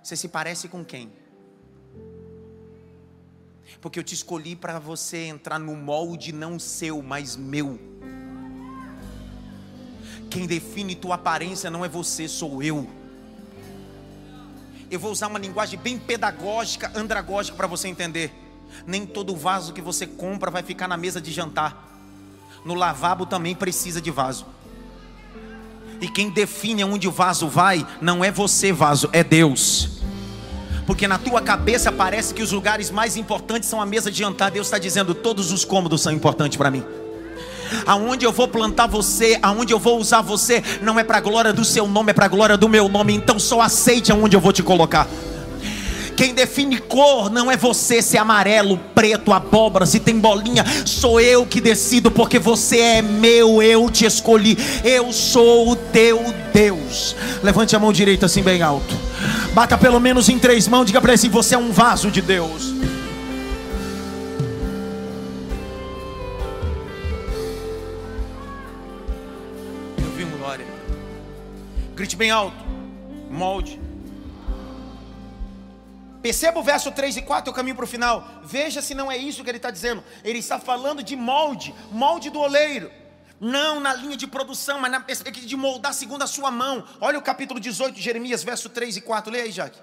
você 0.03 0.17
se 0.17 0.29
parece 0.29 0.69
com 0.69 0.85
quem? 0.85 1.13
Porque 3.81 3.99
eu 3.99 4.05
te 4.05 4.15
escolhi 4.15 4.57
para 4.57 4.79
você 4.79 5.25
entrar 5.25 5.59
no 5.59 5.75
molde 5.75 6.33
não 6.33 6.59
seu, 6.59 7.03
mas 7.03 7.37
meu. 7.37 7.79
Quem 10.31 10.47
define 10.47 10.95
tua 10.95 11.15
aparência 11.15 11.71
não 11.71 11.85
é 11.85 11.89
você, 11.89 12.29
sou 12.29 12.63
eu. 12.63 12.89
Eu 14.91 15.01
vou 15.01 15.11
usar 15.11 15.29
uma 15.29 15.39
linguagem 15.39 15.79
bem 15.79 15.99
pedagógica, 15.99 16.91
andragógica 16.95 17.57
para 17.57 17.67
você 17.67 17.89
entender. 17.89 18.33
Nem 18.87 19.07
todo 19.07 19.35
vaso 19.35 19.73
que 19.73 19.81
você 19.81 20.07
compra 20.07 20.51
vai 20.51 20.63
ficar 20.63 20.89
na 20.89 20.97
mesa 20.97 21.21
de 21.21 21.33
jantar. 21.33 21.85
No 22.65 22.75
lavabo 22.75 23.27
também 23.27 23.55
precisa 23.55 24.01
de 24.01 24.11
vaso. 24.11 24.47
E 26.01 26.09
quem 26.09 26.31
define 26.31 26.83
aonde 26.83 27.09
o 27.09 27.13
vaso 27.13 27.49
vai 27.49 27.87
não 28.01 28.25
é 28.25 28.31
você, 28.31 28.73
vaso, 28.73 29.09
é 29.13 29.25
Deus 29.25 29.96
porque 30.87 31.09
na 31.09 31.19
tua 31.19 31.43
cabeça 31.43 31.91
parece 31.91 32.33
que 32.33 32.43
os 32.43 32.53
lugares 32.53 32.91
mais 32.91 33.17
importantes 33.17 33.69
são 33.69 33.81
a 33.81 33.87
mesa 33.87 34.11
de 34.11 34.19
jantar. 34.19 34.51
Deus 34.51 34.69
está 34.69 34.79
dizendo: 34.79 35.15
todos 35.15 35.51
os 35.53 35.65
cômodos 35.65 36.01
são 36.01 36.13
importantes 36.13 36.57
para 36.57 36.71
mim. 36.71 36.85
Aonde 37.85 38.25
eu 38.25 38.33
vou 38.33 38.47
plantar 38.47 38.87
você, 38.87 39.39
aonde 39.43 39.73
eu 39.73 39.79
vou 39.79 39.99
usar 39.99 40.23
você, 40.23 40.63
não 40.81 41.01
é 41.01 41.05
para 41.05 41.19
a 41.19 41.21
glória 41.21 41.53
do 41.53 41.65
seu 41.65 41.89
nome, 41.89 42.13
é 42.13 42.15
para 42.15 42.27
a 42.27 42.29
glória 42.29 42.57
do 42.57 42.69
meu 42.69 42.89
nome. 42.89 43.13
Então 43.13 43.39
só 43.41 43.61
aceite 43.61 44.13
aonde 44.13 44.37
eu 44.37 44.41
vou 44.41 44.53
te 44.53 44.63
colocar. 44.63 45.09
Quem 46.17 46.33
define 46.33 46.79
cor 46.79 47.29
não 47.29 47.51
é 47.51 47.59
você, 47.59 48.01
se 48.01 48.17
é 48.17 48.21
amarelo, 48.21 48.79
preto, 48.95 49.35
abóbora, 49.35 49.85
se 49.85 50.01
tem 50.01 50.19
bolinha, 50.19 50.65
sou 50.87 51.21
eu 51.21 51.45
que 51.45 51.61
decido, 51.61 52.11
porque 52.11 52.39
você 52.39 52.79
é 52.79 53.03
meu, 53.03 53.63
eu 53.63 53.91
te 53.91 54.07
escolhi, 54.07 54.57
eu 54.83 55.13
sou 55.13 55.73
o 55.73 55.77
teu 55.77 56.35
Deus. 56.55 57.15
Levante 57.43 57.77
a 57.77 57.79
mão 57.79 57.93
direita 57.93 58.25
assim 58.25 58.43
bem 58.43 58.63
alto. 58.63 58.97
Bata 59.57 59.79
pelo 59.79 59.99
menos 59.99 60.29
em 60.29 60.39
três 60.39 60.69
mãos, 60.69 60.85
diga 60.85 61.01
para 61.01 61.13
ele 61.13 61.15
assim: 61.15 61.31
você 61.31 61.55
é 61.55 61.59
um 61.59 61.73
vaso 61.73 62.11
de 62.11 62.21
Deus. 62.21 62.75
Eu 69.97 70.11
vi 70.15 70.25
um 70.25 70.37
glória. 70.37 70.67
Grite 71.95 72.17
bem 72.17 72.31
alto. 72.31 72.63
Molde. 73.31 73.81
Perceba 76.21 76.61
o 76.61 76.63
verso 76.63 76.93
3 76.93 77.17
e 77.17 77.23
4, 77.23 77.49
eu 77.49 77.55
caminho 77.55 77.77
para 77.77 77.87
o 77.87 77.89
final. 77.89 78.29
Veja 78.45 78.83
se 78.83 78.95
não 78.95 79.11
é 79.11 79.17
isso 79.17 79.43
que 79.43 79.49
ele 79.49 79.57
está 79.57 79.71
dizendo. 79.71 80.05
Ele 80.23 80.39
está 80.39 80.59
falando 80.59 81.03
de 81.03 81.17
molde, 81.17 81.75
molde 81.91 82.29
do 82.29 82.41
oleiro. 82.41 82.91
Não 83.41 83.81
na 83.81 83.93
linha 83.95 84.17
de 84.17 84.27
produção, 84.27 84.81
mas 84.81 84.91
na 84.91 85.01
perspectiva 85.01 85.47
de 85.47 85.57
moldar 85.57 85.93
segundo 85.93 86.23
a 86.23 86.27
sua 86.27 86.51
mão. 86.51 86.85
Olha 87.01 87.19
o 87.19 87.23
capítulo 87.23 87.61
18 87.61 87.95
de 87.95 88.01
Jeremias, 88.01 88.43
verso 88.43 88.69
3 88.69 88.97
e 88.97 89.01
4. 89.01 89.31
Leia 89.31 89.45
aí, 89.45 89.51
Jaque. 89.51 89.79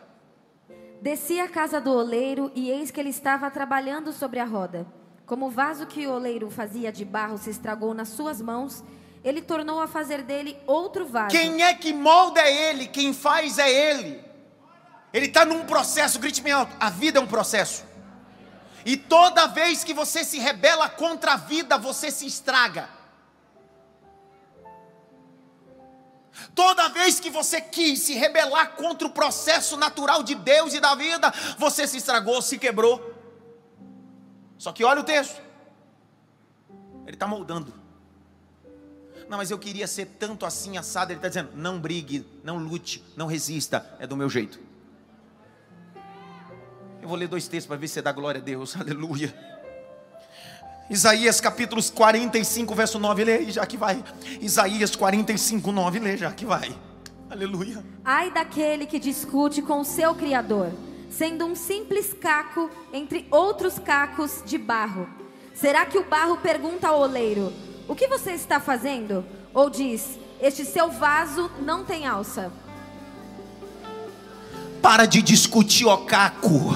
Desci 1.01 1.39
à 1.39 1.47
casa 1.47 1.79
do 1.79 1.91
oleiro 1.91 2.51
e 2.55 2.69
eis 2.69 2.89
que 2.89 2.99
ele 2.99 3.09
estava 3.09 3.51
trabalhando 3.51 4.11
sobre 4.11 4.39
a 4.39 4.45
roda. 4.45 4.87
Como 5.25 5.47
o 5.47 5.51
vaso 5.51 5.85
que 5.85 6.07
o 6.07 6.13
oleiro 6.13 6.49
fazia 6.49 6.91
de 6.91 7.05
barro 7.05 7.37
se 7.37 7.49
estragou 7.49 7.93
nas 7.93 8.09
suas 8.09 8.41
mãos, 8.41 8.83
ele 9.23 9.41
tornou 9.41 9.79
a 9.79 9.87
fazer 9.87 10.23
dele 10.23 10.57
outro 10.65 11.05
vaso. 11.05 11.29
Quem 11.29 11.61
é 11.61 11.73
que 11.73 11.93
molda 11.93 12.41
é 12.41 12.69
ele, 12.69 12.87
quem 12.87 13.13
faz 13.13 13.59
é 13.59 13.69
ele. 13.69 14.23
Ele 15.13 15.27
está 15.27 15.45
num 15.45 15.65
processo, 15.65 16.19
grite 16.19 16.41
bem 16.41 16.53
alto. 16.53 16.75
A 16.79 16.89
vida 16.89 17.19
é 17.19 17.21
um 17.21 17.27
processo. 17.27 17.85
E 18.85 18.97
toda 18.97 19.47
vez 19.47 19.83
que 19.83 19.93
você 19.93 20.23
se 20.23 20.39
rebela 20.39 20.89
contra 20.89 21.33
a 21.33 21.37
vida, 21.37 21.77
você 21.77 22.09
se 22.09 22.25
estraga. 22.25 22.89
Toda 26.53 26.89
vez 26.89 27.19
que 27.19 27.29
você 27.29 27.61
quis 27.61 27.99
se 27.99 28.13
rebelar 28.13 28.71
contra 28.75 29.07
o 29.07 29.11
processo 29.11 29.77
natural 29.77 30.23
de 30.23 30.35
Deus 30.35 30.73
e 30.73 30.79
da 30.79 30.95
vida, 30.95 31.33
você 31.57 31.87
se 31.87 31.97
estragou, 31.97 32.41
se 32.41 32.57
quebrou. 32.57 33.13
Só 34.57 34.71
que 34.71 34.83
olha 34.83 35.01
o 35.01 35.03
texto. 35.03 35.41
Ele 37.05 37.15
está 37.15 37.27
moldando. 37.27 37.73
Não, 39.27 39.37
mas 39.37 39.51
eu 39.51 39.57
queria 39.57 39.87
ser 39.87 40.05
tanto 40.19 40.45
assim 40.45 40.77
assado. 40.77 41.11
Ele 41.11 41.17
está 41.17 41.27
dizendo: 41.27 41.51
não 41.55 41.79
brigue, 41.79 42.25
não 42.43 42.57
lute, 42.57 43.03
não 43.15 43.27
resista. 43.27 43.85
É 43.99 44.07
do 44.07 44.15
meu 44.15 44.29
jeito. 44.29 44.59
Eu 47.01 47.07
vou 47.07 47.17
ler 47.17 47.27
dois 47.27 47.47
textos 47.47 47.67
para 47.67 47.75
ver 47.75 47.87
se 47.87 47.99
é 47.99 48.01
da 48.01 48.11
glória 48.11 48.39
a 48.39 48.43
Deus. 48.43 48.75
Aleluia. 48.79 49.52
Isaías 50.89 51.39
capítulo 51.39 51.81
45, 51.81 52.75
verso 52.75 52.99
9, 52.99 53.23
lê 53.23 53.51
já 53.51 53.65
que 53.65 53.77
vai. 53.77 54.03
Isaías 54.41 54.95
45, 54.95 55.71
9, 55.71 55.99
lê 55.99 56.17
já 56.17 56.31
que 56.31 56.45
vai. 56.45 56.75
Aleluia. 57.29 57.83
Ai 58.03 58.31
daquele 58.31 58.85
que 58.85 58.99
discute 58.99 59.61
com 59.61 59.79
o 59.79 59.85
seu 59.85 60.13
Criador, 60.13 60.71
sendo 61.09 61.45
um 61.45 61.55
simples 61.55 62.13
caco 62.13 62.69
entre 62.91 63.25
outros 63.31 63.79
cacos 63.79 64.43
de 64.45 64.57
barro. 64.57 65.07
Será 65.53 65.85
que 65.85 65.97
o 65.97 66.03
barro 66.03 66.37
pergunta 66.37 66.89
ao 66.89 66.99
oleiro: 66.99 67.53
O 67.87 67.95
que 67.95 68.07
você 68.07 68.31
está 68.31 68.59
fazendo? 68.59 69.25
Ou 69.53 69.69
diz: 69.69 70.19
Este 70.41 70.65
seu 70.65 70.91
vaso 70.91 71.49
não 71.61 71.85
tem 71.85 72.05
alça. 72.05 72.51
Para 74.81 75.05
de 75.05 75.21
discutir, 75.21 75.85
ó 75.85 75.95
caco. 75.97 76.73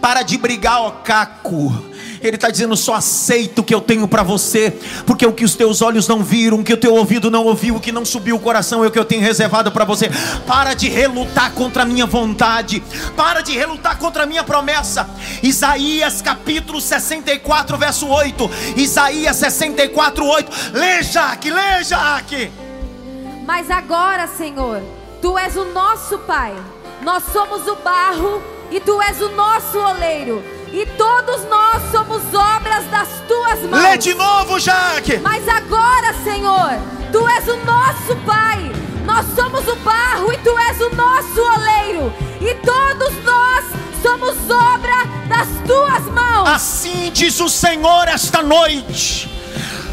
Para 0.00 0.22
de 0.22 0.36
brigar, 0.36 0.80
ó 0.82 0.90
caco. 0.90 1.89
Ele 2.22 2.36
está 2.36 2.50
dizendo: 2.50 2.76
só 2.76 2.94
aceita 2.94 3.60
o 3.60 3.64
que 3.64 3.74
eu 3.74 3.80
tenho 3.80 4.06
para 4.06 4.22
você, 4.22 4.72
porque 5.06 5.26
o 5.26 5.32
que 5.32 5.44
os 5.44 5.54
teus 5.54 5.82
olhos 5.82 6.06
não 6.08 6.22
viram, 6.22 6.60
o 6.60 6.64
que 6.64 6.72
o 6.72 6.76
teu 6.76 6.94
ouvido 6.94 7.30
não 7.30 7.44
ouviu, 7.44 7.76
o 7.76 7.80
que 7.80 7.92
não 7.92 8.04
subiu 8.04 8.36
o 8.36 8.40
coração 8.40 8.84
é 8.84 8.88
o 8.88 8.90
que 8.90 8.98
eu 8.98 9.04
tenho 9.04 9.22
reservado 9.22 9.70
para 9.72 9.84
você. 9.84 10.10
Para 10.46 10.74
de 10.74 10.88
relutar 10.88 11.52
contra 11.52 11.82
a 11.82 11.86
minha 11.86 12.06
vontade, 12.06 12.82
para 13.16 13.40
de 13.40 13.52
relutar 13.52 13.98
contra 13.98 14.24
a 14.24 14.26
minha 14.26 14.44
promessa. 14.44 15.08
Isaías 15.42 16.20
capítulo 16.20 16.80
64, 16.80 17.76
verso 17.76 18.06
8. 18.06 18.50
Isaías 18.76 19.36
64, 19.36 20.24
8. 20.24 20.52
Lê, 20.72 21.02
Jaque, 21.02 21.50
lê, 21.50 21.82
Jaque. 21.84 22.50
Mas 23.46 23.70
agora, 23.70 24.28
Senhor, 24.28 24.82
tu 25.20 25.36
és 25.36 25.56
o 25.56 25.64
nosso 25.66 26.18
Pai 26.18 26.54
nós 27.02 27.24
somos 27.32 27.66
o 27.66 27.76
barro 27.76 28.42
e 28.70 28.78
tu 28.78 29.00
és 29.00 29.20
o 29.22 29.30
nosso 29.30 29.78
oleiro. 29.78 30.42
E 30.72 30.86
todos 30.86 31.44
nós 31.44 31.82
somos 31.90 32.22
obras 32.32 32.84
das 32.86 33.08
tuas 33.26 33.60
mãos. 33.62 33.82
Lê 33.82 33.96
de 33.96 34.14
novo, 34.14 34.58
Jaque. 34.58 35.18
Mas 35.18 35.46
agora, 35.48 36.14
Senhor, 36.22 36.78
tu 37.10 37.26
és 37.28 37.48
o 37.48 37.56
nosso 37.64 38.16
Pai. 38.24 38.70
Nós 39.04 39.26
somos 39.34 39.66
o 39.66 39.76
barro 39.76 40.32
e 40.32 40.38
tu 40.38 40.56
és 40.58 40.80
o 40.80 40.94
nosso 40.94 41.40
oleiro. 41.40 42.12
E 42.40 42.54
todos 42.54 43.24
nós 43.24 43.64
somos 44.02 44.36
obra 44.48 45.06
das 45.28 45.48
tuas 45.66 46.04
mãos. 46.12 46.48
Assim 46.48 47.10
diz 47.12 47.40
o 47.40 47.48
Senhor 47.48 48.06
esta 48.06 48.42
noite 48.42 49.39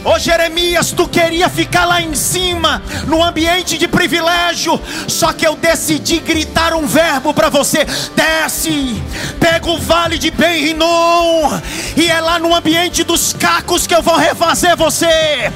Ô 0.03 0.11
oh, 0.11 0.19
Jeremias, 0.19 0.91
tu 0.91 1.07
queria 1.07 1.49
ficar 1.49 1.85
lá 1.85 2.01
em 2.01 2.15
cima, 2.15 2.81
no 3.07 3.23
ambiente 3.23 3.77
de 3.77 3.87
privilégio, 3.87 4.79
só 5.07 5.33
que 5.33 5.45
eu 5.45 5.55
decidi 5.55 6.19
gritar 6.19 6.73
um 6.73 6.87
verbo 6.87 7.33
para 7.33 7.49
você: 7.49 7.85
desce, 8.15 9.01
pega 9.39 9.69
o 9.69 9.79
vale 9.79 10.17
de 10.17 10.31
Ben 10.31 10.61
Rinon, 10.65 11.59
e 11.95 12.07
é 12.07 12.21
lá 12.21 12.39
no 12.39 12.55
ambiente 12.55 13.03
dos 13.03 13.33
cacos 13.33 13.85
que 13.85 13.95
eu 13.95 14.01
vou 14.01 14.15
refazer 14.15 14.77
você, 14.77 15.51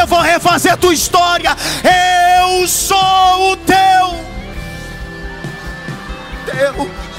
eu 0.00 0.06
vou 0.06 0.20
refazer 0.20 0.76
tua 0.76 0.94
história. 0.94 1.56
Eu 1.84 2.66
sou 2.66 3.52
o 3.52 3.56
teu, 3.56 4.24
teu. 6.46 7.11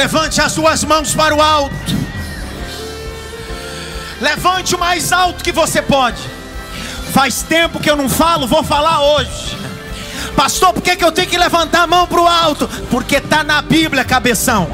Levante 0.00 0.40
as 0.40 0.52
suas 0.52 0.82
mãos 0.82 1.14
para 1.14 1.34
o 1.34 1.42
alto. 1.42 1.94
Levante 4.18 4.74
o 4.74 4.78
mais 4.78 5.12
alto 5.12 5.44
que 5.44 5.52
você 5.52 5.82
pode. 5.82 6.22
Faz 7.12 7.42
tempo 7.42 7.78
que 7.78 7.90
eu 7.90 7.96
não 7.96 8.08
falo, 8.08 8.46
vou 8.46 8.64
falar 8.64 9.02
hoje. 9.02 9.58
Pastor, 10.34 10.72
por 10.72 10.82
que, 10.82 10.96
que 10.96 11.04
eu 11.04 11.12
tenho 11.12 11.28
que 11.28 11.36
levantar 11.36 11.82
a 11.82 11.86
mão 11.86 12.06
para 12.06 12.18
o 12.22 12.26
alto? 12.26 12.66
Porque 12.90 13.16
está 13.16 13.44
na 13.44 13.60
Bíblia, 13.60 14.02
cabeção. 14.02 14.70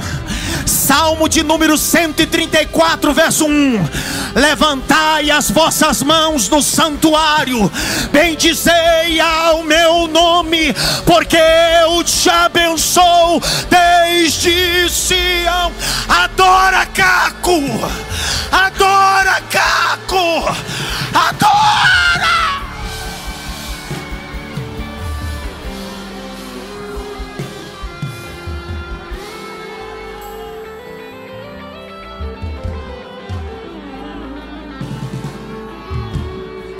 Salmo 0.64 1.28
de 1.28 1.42
número 1.42 1.76
134, 1.76 3.12
verso 3.12 3.46
1. 3.46 3.84
Levantai 4.36 5.28
as 5.28 5.50
vossas 5.50 6.04
mãos 6.04 6.48
no 6.48 6.62
santuário, 6.62 7.70
bendizei 8.12 9.18
ao 9.18 9.64
meu 9.64 10.06
nome, 10.06 10.72
porque 11.04 11.36
eu 11.82 12.04
te 12.04 12.30
abençoo 12.30 13.40
desde 14.16 14.88
Sião. 14.88 15.72
Adora 16.08 16.86
Caco, 16.86 17.60
adora 18.50 19.42
Caco, 19.50 20.48
adora. 21.14 21.66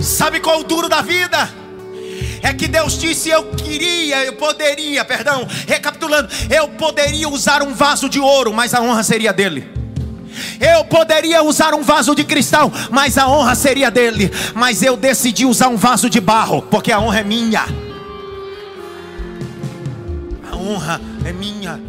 Sabe 0.01 0.41
qual 0.41 0.57
é 0.57 0.61
o 0.61 0.65
duro 0.65 0.89
da 0.89 1.03
vida? 1.03 1.66
É 2.43 2.53
que 2.53 2.69
Deus 2.69 2.99
disse: 2.99 3.29
Eu 3.29 3.45
queria, 3.53 4.25
eu 4.25 4.35
poderia, 4.35 5.05
perdão, 5.05 5.47
recapitulando, 5.67 6.29
eu 6.51 6.69
poderia 6.69 7.29
usar 7.29 7.63
um 7.63 7.75
vaso 7.75 8.09
de 8.09 8.21
ouro, 8.21 8.53
mas 8.53 8.75
a 8.75 8.81
honra 8.81 9.03
seria 9.03 9.33
dele. 9.33 9.77
Eu 10.61 10.85
poderia 10.85 11.43
usar 11.43 11.75
um 11.75 11.83
vaso 11.83 12.15
de 12.15 12.25
cristal, 12.25 12.71
mas 12.91 13.17
a 13.17 13.29
honra 13.29 13.55
seria 13.55 13.91
dele. 13.91 14.31
Mas 14.55 14.83
eu 14.83 14.97
decidi 14.97 15.47
usar 15.47 15.69
um 15.69 15.77
vaso 15.77 16.11
de 16.11 16.21
barro, 16.21 16.63
porque 16.63 16.93
a 16.93 17.01
honra 17.01 17.21
é 17.21 17.25
minha. 17.25 17.65
A 20.51 20.57
honra 20.57 21.01
é 21.25 21.33
minha. 21.33 21.81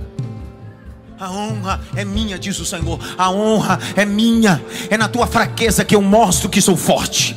A 1.20 1.32
honra 1.32 1.82
é 1.96 2.06
minha, 2.06 2.38
diz 2.38 2.60
o 2.60 2.66
Senhor. 2.66 3.00
A 3.18 3.32
honra 3.32 3.80
é 3.96 4.06
minha. 4.06 4.64
É 4.90 4.98
na 4.98 5.08
tua 5.08 5.26
fraqueza 5.26 5.84
que 5.84 5.96
eu 5.96 6.02
mostro 6.02 6.48
que 6.48 6.62
sou 6.62 6.78
forte. 6.78 7.36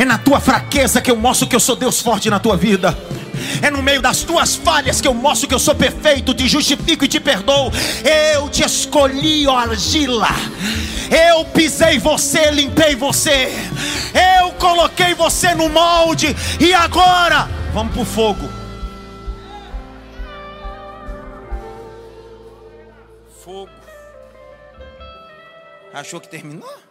É 0.00 0.04
na 0.06 0.16
tua 0.16 0.40
fraqueza 0.40 0.98
que 0.98 1.10
eu 1.10 1.16
mostro 1.16 1.46
que 1.46 1.54
eu 1.54 1.60
sou 1.60 1.76
Deus 1.76 2.00
forte 2.00 2.30
na 2.30 2.40
tua 2.40 2.56
vida. 2.56 2.96
É 3.60 3.70
no 3.70 3.82
meio 3.82 4.00
das 4.00 4.22
tuas 4.22 4.56
falhas 4.56 4.98
que 4.98 5.06
eu 5.06 5.12
mostro 5.12 5.46
que 5.46 5.54
eu 5.54 5.58
sou 5.58 5.74
perfeito, 5.74 6.32
te 6.32 6.48
justifico 6.48 7.04
e 7.04 7.08
te 7.08 7.20
perdoo. 7.20 7.70
Eu 8.32 8.48
te 8.48 8.64
escolhi, 8.64 9.46
ó 9.46 9.58
argila. 9.58 10.30
Eu 11.10 11.44
pisei 11.44 11.98
você, 11.98 12.50
limpei 12.50 12.96
você. 12.96 13.52
Eu 14.40 14.52
coloquei 14.52 15.12
você 15.12 15.54
no 15.54 15.68
molde. 15.68 16.34
E 16.58 16.72
agora, 16.72 17.46
vamos 17.74 17.92
para 17.92 18.00
o 18.00 18.06
fogo. 18.06 18.48
Fogo. 23.44 23.68
Achou 25.92 26.18
que 26.18 26.28
terminou? 26.30 26.89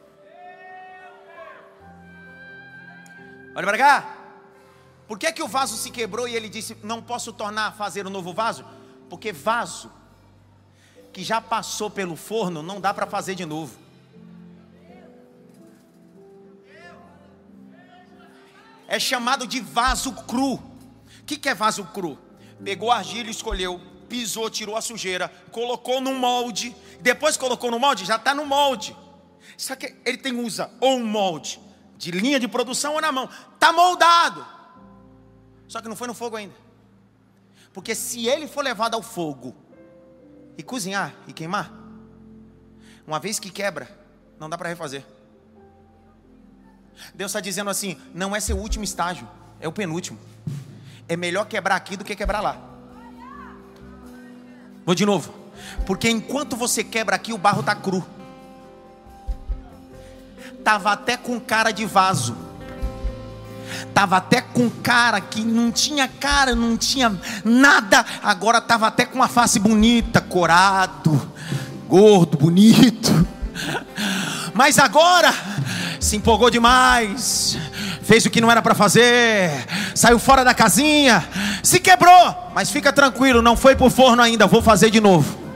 Olha 3.60 3.68
para 3.68 3.78
cá. 3.78 4.16
Por 5.06 5.20
que, 5.20 5.34
que 5.34 5.44
o 5.44 5.48
vaso 5.48 5.76
se 5.76 5.92
quebrou 5.92 6.26
e 6.30 6.34
ele 6.34 6.48
disse: 6.48 6.78
Não 6.82 7.02
posso 7.02 7.34
tornar 7.34 7.68
a 7.68 7.72
fazer 7.74 8.08
um 8.08 8.10
novo 8.10 8.34
vaso? 8.34 8.64
Porque 9.10 9.34
vaso 9.34 9.92
que 11.12 11.22
já 11.26 11.42
passou 11.42 11.90
pelo 11.90 12.16
forno 12.16 12.64
não 12.64 12.80
dá 12.80 12.94
para 12.94 13.06
fazer 13.06 13.36
de 13.36 13.46
novo. 13.46 13.78
É 18.88 18.98
chamado 18.98 19.46
de 19.46 19.60
vaso 19.60 20.14
cru. 20.14 20.54
O 20.54 20.62
que, 21.26 21.36
que 21.36 21.50
é 21.50 21.54
vaso 21.54 21.84
cru? 21.84 22.18
Pegou 22.64 22.94
argila, 22.94 23.30
escolheu, 23.30 23.82
pisou, 24.08 24.50
tirou 24.50 24.78
a 24.78 24.82
sujeira, 24.82 25.28
colocou 25.52 26.00
no 26.00 26.14
molde. 26.14 26.74
Depois 27.02 27.36
colocou 27.36 27.70
no 27.70 27.78
molde, 27.78 28.06
já 28.06 28.16
está 28.16 28.34
no 28.34 28.46
molde. 28.46 28.96
Só 29.58 29.76
que 29.76 29.98
ele 30.06 30.18
tem 30.18 30.34
usa 30.40 30.72
ou 30.80 30.96
um 30.96 31.06
molde 31.06 31.60
de 32.00 32.12
linha 32.12 32.40
de 32.40 32.48
produção 32.48 32.94
ou 32.94 33.02
na 33.02 33.12
mão. 33.12 33.30
Está 33.54 33.74
moldado. 33.74 34.48
Só 35.68 35.82
que 35.82 35.90
não 35.90 35.98
foi 35.98 36.08
no 36.08 36.14
fogo 36.14 36.38
ainda. 36.38 36.56
Porque 37.74 37.94
se 37.94 38.26
ele 38.26 38.48
for 38.48 38.64
levado 38.64 38.96
ao 38.96 39.04
fogo 39.04 39.54
e 40.58 40.64
cozinhar 40.64 41.14
e 41.28 41.34
queimar, 41.34 41.72
uma 43.06 43.20
vez 43.20 43.38
que 43.38 43.52
quebra, 43.52 43.88
não 44.40 44.50
dá 44.50 44.58
para 44.58 44.70
refazer. 44.70 45.06
Deus 47.14 47.32
está 47.32 47.42
dizendo 47.42 47.70
assim: 47.70 48.00
não 48.14 48.34
é 48.34 48.40
seu 48.40 48.58
último 48.58 48.86
estágio, 48.86 49.28
é 49.60 49.68
o 49.68 49.72
penúltimo. 49.72 50.18
É 51.06 51.18
melhor 51.18 51.46
quebrar 51.48 51.76
aqui 51.76 51.98
do 51.98 52.06
que 52.06 52.16
quebrar 52.16 52.40
lá. 52.40 52.58
Vou 54.86 54.96
de 54.96 55.06
novo. 55.06 55.34
Porque 55.86 56.10
enquanto 56.10 56.56
você 56.56 56.82
quebra 56.82 57.18
aqui, 57.18 57.34
o 57.34 57.38
barro 57.38 57.60
está 57.60 57.76
cru. 57.76 58.06
Tava 60.64 60.92
até 60.92 61.18
com 61.18 61.40
cara 61.40 61.72
de 61.72 61.86
vaso. 61.86 62.36
Tava 63.94 64.18
até 64.18 64.42
com 64.42 64.70
cara 64.70 65.22
que 65.22 65.42
não 65.42 65.72
tinha 65.72 66.08
cara, 66.08 66.56
não 66.56 66.76
tinha 66.76 67.16
nada. 67.44 68.06
Agora 68.24 68.60
tava 68.60 68.88
até 68.88 69.06
com 69.06 69.16
uma 69.16 69.28
face 69.28 69.60
bonita, 69.60 70.22
corado, 70.22 71.32
gordo, 71.88 72.38
bonito. 72.38 73.28
Mas 74.54 74.80
agora 74.80 75.34
se 76.00 76.16
empolgou 76.16 76.50
demais, 76.50 77.58
fez 78.02 78.26
o 78.26 78.30
que 78.30 78.42
não 78.42 78.50
era 78.50 78.62
para 78.62 78.74
fazer, 78.74 79.52
saiu 79.94 80.18
fora 80.18 80.44
da 80.44 80.54
casinha, 80.54 81.28
se 81.62 81.80
quebrou. 81.80 82.36
Mas 82.54 82.70
fica 82.70 82.92
tranquilo, 82.92 83.42
não 83.42 83.56
foi 83.56 83.76
pro 83.76 83.90
forno 83.90 84.22
ainda, 84.22 84.48
vou 84.48 84.62
fazer 84.62 84.90
de 84.90 85.00
novo. 85.00 85.49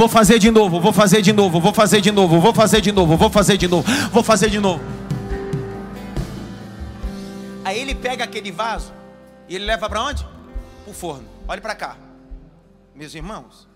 Vou 0.00 0.08
fazer 0.08 0.38
de 0.38 0.50
novo, 0.50 0.80
vou 0.80 0.94
fazer 0.94 1.20
de 1.20 1.30
novo, 1.30 1.60
vou 1.60 1.74
fazer 1.74 2.00
de 2.00 2.10
novo, 2.10 2.40
vou 2.40 2.54
fazer 2.54 2.80
de 2.80 2.90
novo, 2.90 3.18
vou 3.18 3.28
fazer 3.28 3.58
de 3.58 3.68
novo, 3.68 3.86
vou 4.10 4.22
fazer 4.22 4.48
de 4.48 4.58
novo. 4.58 4.82
Aí 7.62 7.78
ele 7.78 7.94
pega 7.94 8.24
aquele 8.24 8.50
vaso 8.50 8.94
e 9.46 9.56
ele 9.56 9.66
leva 9.66 9.90
para 9.90 10.02
onde? 10.02 10.24
Para 10.24 10.90
o 10.90 10.94
forno. 10.94 11.28
Olhe 11.46 11.60
para 11.60 11.74
cá, 11.74 11.98
meus 12.94 13.14
irmãos. 13.14 13.68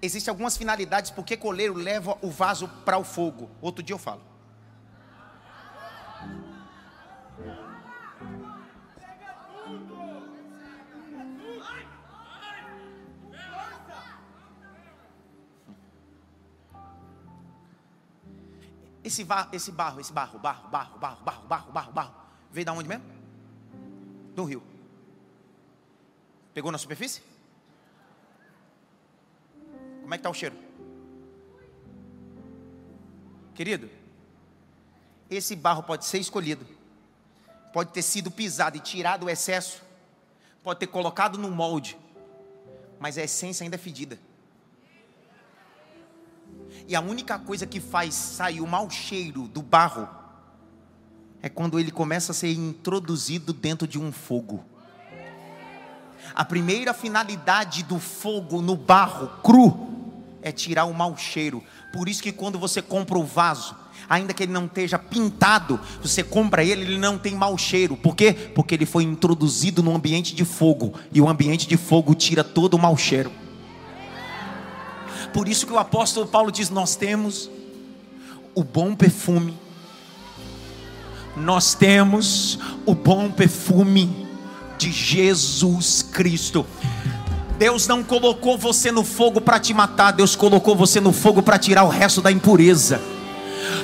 Existem 0.00 0.30
algumas 0.30 0.56
finalidades 0.56 1.10
porque 1.10 1.36
coleiro 1.36 1.74
leva 1.74 2.16
o 2.22 2.30
vaso 2.30 2.68
para 2.84 2.96
o 2.96 3.02
fogo. 3.02 3.50
Outro 3.60 3.82
dia 3.82 3.94
eu 3.94 3.98
falo. 3.98 4.29
Esse, 19.10 19.24
va, 19.24 19.48
esse 19.52 19.72
barro, 19.72 19.98
esse 19.98 20.12
barro, 20.12 20.38
barro, 20.38 20.68
barro, 20.68 20.96
barro, 21.00 21.24
barro, 21.24 21.46
barro, 21.48 21.72
barro, 21.72 21.92
barro. 21.92 22.14
Veio 22.52 22.64
da 22.64 22.72
onde 22.72 22.88
mesmo? 22.88 23.04
Do 24.36 24.44
rio. 24.44 24.62
Pegou 26.54 26.70
na 26.70 26.78
superfície? 26.78 27.20
Como 30.00 30.14
é 30.14 30.16
que 30.16 30.20
está 30.20 30.30
o 30.30 30.34
cheiro? 30.34 30.56
Querido, 33.52 33.90
esse 35.28 35.56
barro 35.56 35.82
pode 35.82 36.04
ser 36.04 36.18
escolhido, 36.18 36.64
pode 37.72 37.90
ter 37.90 38.02
sido 38.02 38.30
pisado 38.30 38.76
e 38.76 38.80
tirado 38.80 39.26
o 39.26 39.30
excesso, 39.30 39.82
pode 40.62 40.78
ter 40.78 40.86
colocado 40.86 41.36
no 41.36 41.50
molde, 41.50 41.98
mas 43.00 43.18
a 43.18 43.22
essência 43.22 43.64
ainda 43.64 43.74
é 43.74 43.78
fedida. 43.78 44.20
E 46.88 46.94
a 46.94 47.00
única 47.00 47.38
coisa 47.38 47.66
que 47.66 47.80
faz 47.80 48.14
sair 48.14 48.60
o 48.60 48.66
mau 48.66 48.90
cheiro 48.90 49.48
do 49.48 49.62
barro 49.62 50.08
é 51.42 51.48
quando 51.48 51.78
ele 51.78 51.90
começa 51.90 52.32
a 52.32 52.34
ser 52.34 52.52
introduzido 52.52 53.52
dentro 53.52 53.86
de 53.86 53.98
um 53.98 54.12
fogo. 54.12 54.64
A 56.34 56.44
primeira 56.44 56.92
finalidade 56.92 57.82
do 57.82 57.98
fogo 57.98 58.60
no 58.60 58.76
barro 58.76 59.28
cru 59.42 59.88
é 60.42 60.52
tirar 60.52 60.84
o 60.84 60.94
mau 60.94 61.16
cheiro. 61.16 61.62
Por 61.92 62.08
isso 62.08 62.22
que 62.22 62.32
quando 62.32 62.58
você 62.58 62.80
compra 62.80 63.18
o 63.18 63.24
vaso, 63.24 63.74
ainda 64.08 64.32
que 64.32 64.42
ele 64.42 64.52
não 64.52 64.66
esteja 64.66 64.98
pintado, 64.98 65.80
você 66.02 66.22
compra 66.22 66.64
ele, 66.64 66.82
ele 66.82 66.98
não 66.98 67.18
tem 67.18 67.34
mau 67.34 67.56
cheiro. 67.58 67.96
Por 67.96 68.14
quê? 68.14 68.32
Porque 68.32 68.74
ele 68.74 68.86
foi 68.86 69.04
introduzido 69.04 69.82
no 69.82 69.94
ambiente 69.94 70.34
de 70.34 70.44
fogo, 70.44 70.94
e 71.12 71.20
o 71.20 71.28
ambiente 71.28 71.66
de 71.66 71.76
fogo 71.76 72.14
tira 72.14 72.44
todo 72.44 72.74
o 72.74 72.78
mau 72.78 72.96
cheiro. 72.96 73.30
Por 75.32 75.48
isso 75.48 75.66
que 75.66 75.72
o 75.72 75.78
apóstolo 75.78 76.26
Paulo 76.26 76.50
diz: 76.50 76.70
Nós 76.70 76.96
temos 76.96 77.50
o 78.54 78.64
bom 78.64 78.94
perfume, 78.94 79.56
nós 81.36 81.74
temos 81.74 82.58
o 82.84 82.94
bom 82.94 83.30
perfume 83.30 84.28
de 84.78 84.90
Jesus 84.90 86.02
Cristo. 86.02 86.66
Deus 87.58 87.86
não 87.86 88.02
colocou 88.02 88.56
você 88.56 88.90
no 88.90 89.04
fogo 89.04 89.40
para 89.40 89.60
te 89.60 89.74
matar, 89.74 90.12
Deus 90.12 90.34
colocou 90.34 90.74
você 90.74 90.98
no 90.98 91.12
fogo 91.12 91.42
para 91.42 91.58
tirar 91.58 91.84
o 91.84 91.88
resto 91.88 92.22
da 92.22 92.32
impureza. 92.32 93.00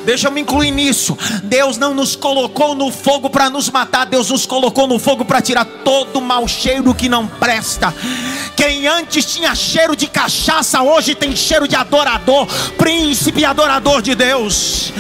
Deixa 0.05 0.29
eu 0.29 0.33
me 0.33 0.41
incluir 0.41 0.71
nisso. 0.71 1.17
Deus 1.43 1.79
não 1.79 1.95
nos 1.95 2.17
colocou 2.17 2.75
no 2.75 2.91
fogo 2.91 3.29
para 3.31 3.51
nos 3.51 3.71
matar, 3.71 4.07
Deus 4.07 4.31
nos 4.31 4.47
colocou 4.47 4.87
no 4.87 4.99
fogo 4.99 5.25
para 5.25 5.41
tirar 5.41 5.65
todo 5.65 6.19
o 6.19 6.23
mau 6.23 6.47
cheiro 6.47 6.95
que 6.95 7.09
não 7.09 7.27
presta. 7.27 7.95
Quem 8.57 8.87
antes 8.87 9.27
tinha 9.27 9.55
cheiro 9.55 9.95
de 9.95 10.07
cachaça, 10.07 10.83
hoje 10.83 11.15
tem 11.15 11.37
cheiro 11.37 11.69
de 11.69 11.77
adorador, 11.77 12.47
príncipe 12.79 13.45
adorador 13.45 14.01
de 14.01 14.15
Deus. 14.15 14.93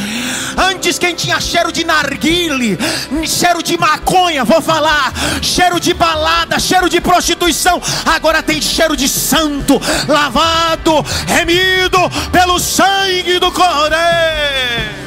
Antes 0.56 0.98
quem 0.98 1.14
tinha 1.14 1.40
cheiro 1.40 1.70
de 1.72 1.84
narguile, 1.84 2.78
cheiro 3.26 3.62
de 3.62 3.76
maconha, 3.76 4.44
vou 4.44 4.60
falar, 4.60 5.12
cheiro 5.42 5.78
de 5.78 5.92
balada, 5.94 6.58
cheiro 6.58 6.88
de 6.88 7.00
prostituição, 7.00 7.80
agora 8.04 8.42
tem 8.42 8.60
cheiro 8.60 8.96
de 8.96 9.08
santo, 9.08 9.80
lavado, 10.08 11.04
remido 11.26 11.98
pelo 12.30 12.58
sangue 12.58 13.38
do 13.38 13.50
Cordeiro. 13.52 15.05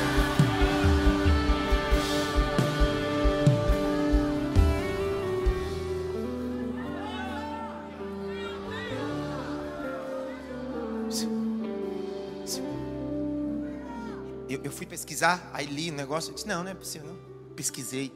Eu, 14.69 14.73
fui 14.73 14.85
pesquisar, 14.85 15.49
aí 15.51 15.65
li 15.65 15.89
o 15.89 15.93
negócio, 15.93 16.29
eu 16.29 16.35
disse, 16.35 16.47
não, 16.47 16.63
não 16.63 16.71
é 16.71 16.73
possível 16.73 17.07
não. 17.07 17.53
Pesquisei, 17.55 18.13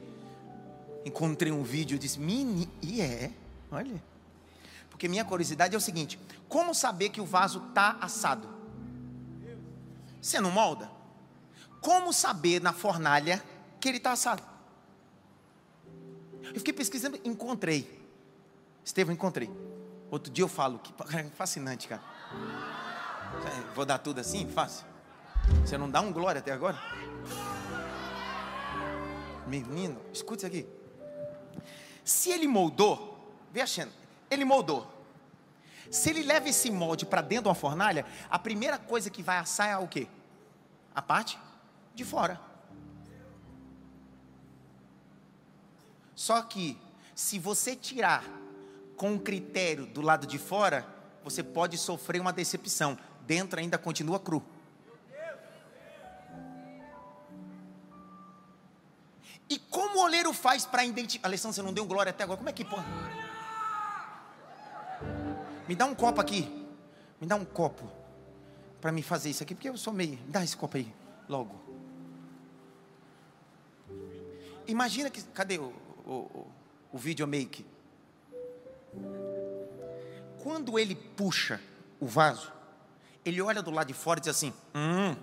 encontrei 1.03 1.51
um 1.51 1.63
vídeo, 1.63 1.95
eu 1.95 1.99
disse, 1.99 2.19
mini, 2.19 2.69
e 2.81 3.01
é, 3.01 3.31
olha. 3.71 4.01
Porque 4.89 5.07
minha 5.07 5.25
curiosidade 5.25 5.73
é 5.73 5.77
o 5.77 5.81
seguinte, 5.81 6.19
como 6.47 6.73
saber 6.73 7.09
que 7.09 7.19
o 7.19 7.25
vaso 7.25 7.61
está 7.69 7.97
assado? 7.99 8.47
Você 10.21 10.39
não 10.39 10.51
molda? 10.51 10.89
Como 11.81 12.13
saber 12.13 12.61
na 12.61 12.71
fornalha 12.71 13.43
que 13.79 13.89
ele 13.89 13.97
está 13.97 14.13
assado? 14.13 14.43
Eu 16.43 16.55
fiquei 16.55 16.73
pesquisando, 16.73 17.19
encontrei. 17.25 18.01
Estevam, 18.85 19.13
encontrei. 19.13 19.49
Outro 20.11 20.31
dia 20.31 20.43
eu 20.43 20.47
falo, 20.47 20.79
que 20.79 20.93
fascinante, 21.35 21.87
cara. 21.87 22.03
Vou 23.75 23.85
dar 23.85 23.97
tudo 23.97 24.19
assim? 24.19 24.47
Fácil. 24.47 24.92
Você 25.65 25.77
não 25.77 25.89
dá 25.89 26.01
um 26.01 26.11
glória 26.11 26.39
até 26.39 26.51
agora? 26.51 26.77
Menino, 29.47 30.01
escute 30.11 30.39
isso 30.39 30.47
aqui. 30.47 30.67
Se 32.03 32.31
ele 32.31 32.47
moldou, 32.47 33.35
veja 33.51 33.87
ele 34.29 34.45
moldou. 34.45 34.91
Se 35.91 36.09
ele 36.09 36.23
leva 36.23 36.49
esse 36.49 36.71
molde 36.71 37.05
para 37.05 37.21
dentro 37.21 37.43
de 37.43 37.49
uma 37.49 37.55
fornalha, 37.55 38.05
a 38.29 38.39
primeira 38.39 38.77
coisa 38.77 39.09
que 39.09 39.21
vai 39.21 39.37
assar 39.37 39.69
é 39.69 39.77
o 39.77 39.87
quê? 39.87 40.07
A 40.95 41.01
parte 41.01 41.37
de 41.93 42.03
fora. 42.03 42.39
Só 46.15 46.41
que, 46.41 46.79
se 47.13 47.37
você 47.37 47.75
tirar 47.75 48.23
com 48.95 49.19
critério 49.19 49.85
do 49.85 50.01
lado 50.01 50.25
de 50.25 50.37
fora, 50.37 50.87
você 51.23 51.43
pode 51.43 51.77
sofrer 51.77 52.19
uma 52.19 52.33
decepção. 52.33 52.97
Dentro 53.25 53.59
ainda 53.59 53.77
continua 53.77 54.19
cru. 54.19 54.43
E 59.53 59.59
como 59.69 59.99
o 59.99 60.01
oleiro 60.01 60.33
faz 60.33 60.65
para 60.65 60.83
identificar? 60.83 61.27
Alessandro, 61.27 61.53
você 61.53 61.61
não 61.61 61.71
deu 61.71 61.85
glória 61.85 62.09
até 62.09 62.23
agora. 62.23 62.37
Como 62.37 62.49
é 62.49 62.53
que 62.53 62.65
pode? 62.65 62.87
Me 65.67 65.75
dá 65.75 65.85
um 65.85 65.93
copo 65.93 66.19
aqui. 66.19 66.65
Me 67.21 67.27
dá 67.27 67.35
um 67.35 67.45
copo. 67.45 67.87
Para 68.81 68.91
me 68.91 69.03
fazer 69.03 69.29
isso 69.29 69.43
aqui. 69.43 69.53
Porque 69.53 69.69
eu 69.69 69.77
sou 69.77 69.93
meio. 69.93 70.13
Me 70.13 70.31
dá 70.31 70.43
esse 70.43 70.57
copo 70.57 70.75
aí. 70.75 70.91
Logo. 71.29 71.55
Imagina 74.65 75.11
que. 75.11 75.21
Cadê 75.21 75.59
o, 75.59 75.71
o, 76.03 76.47
o, 76.91 77.27
make? 77.27 77.63
Quando 80.41 80.79
ele 80.79 80.95
puxa 80.95 81.61
o 81.99 82.07
vaso, 82.07 82.51
ele 83.23 83.39
olha 83.39 83.61
do 83.61 83.69
lado 83.69 83.85
de 83.85 83.93
fora 83.93 84.19
e 84.19 84.21
diz 84.21 84.29
assim: 84.29 84.51
Hum, 84.73 85.15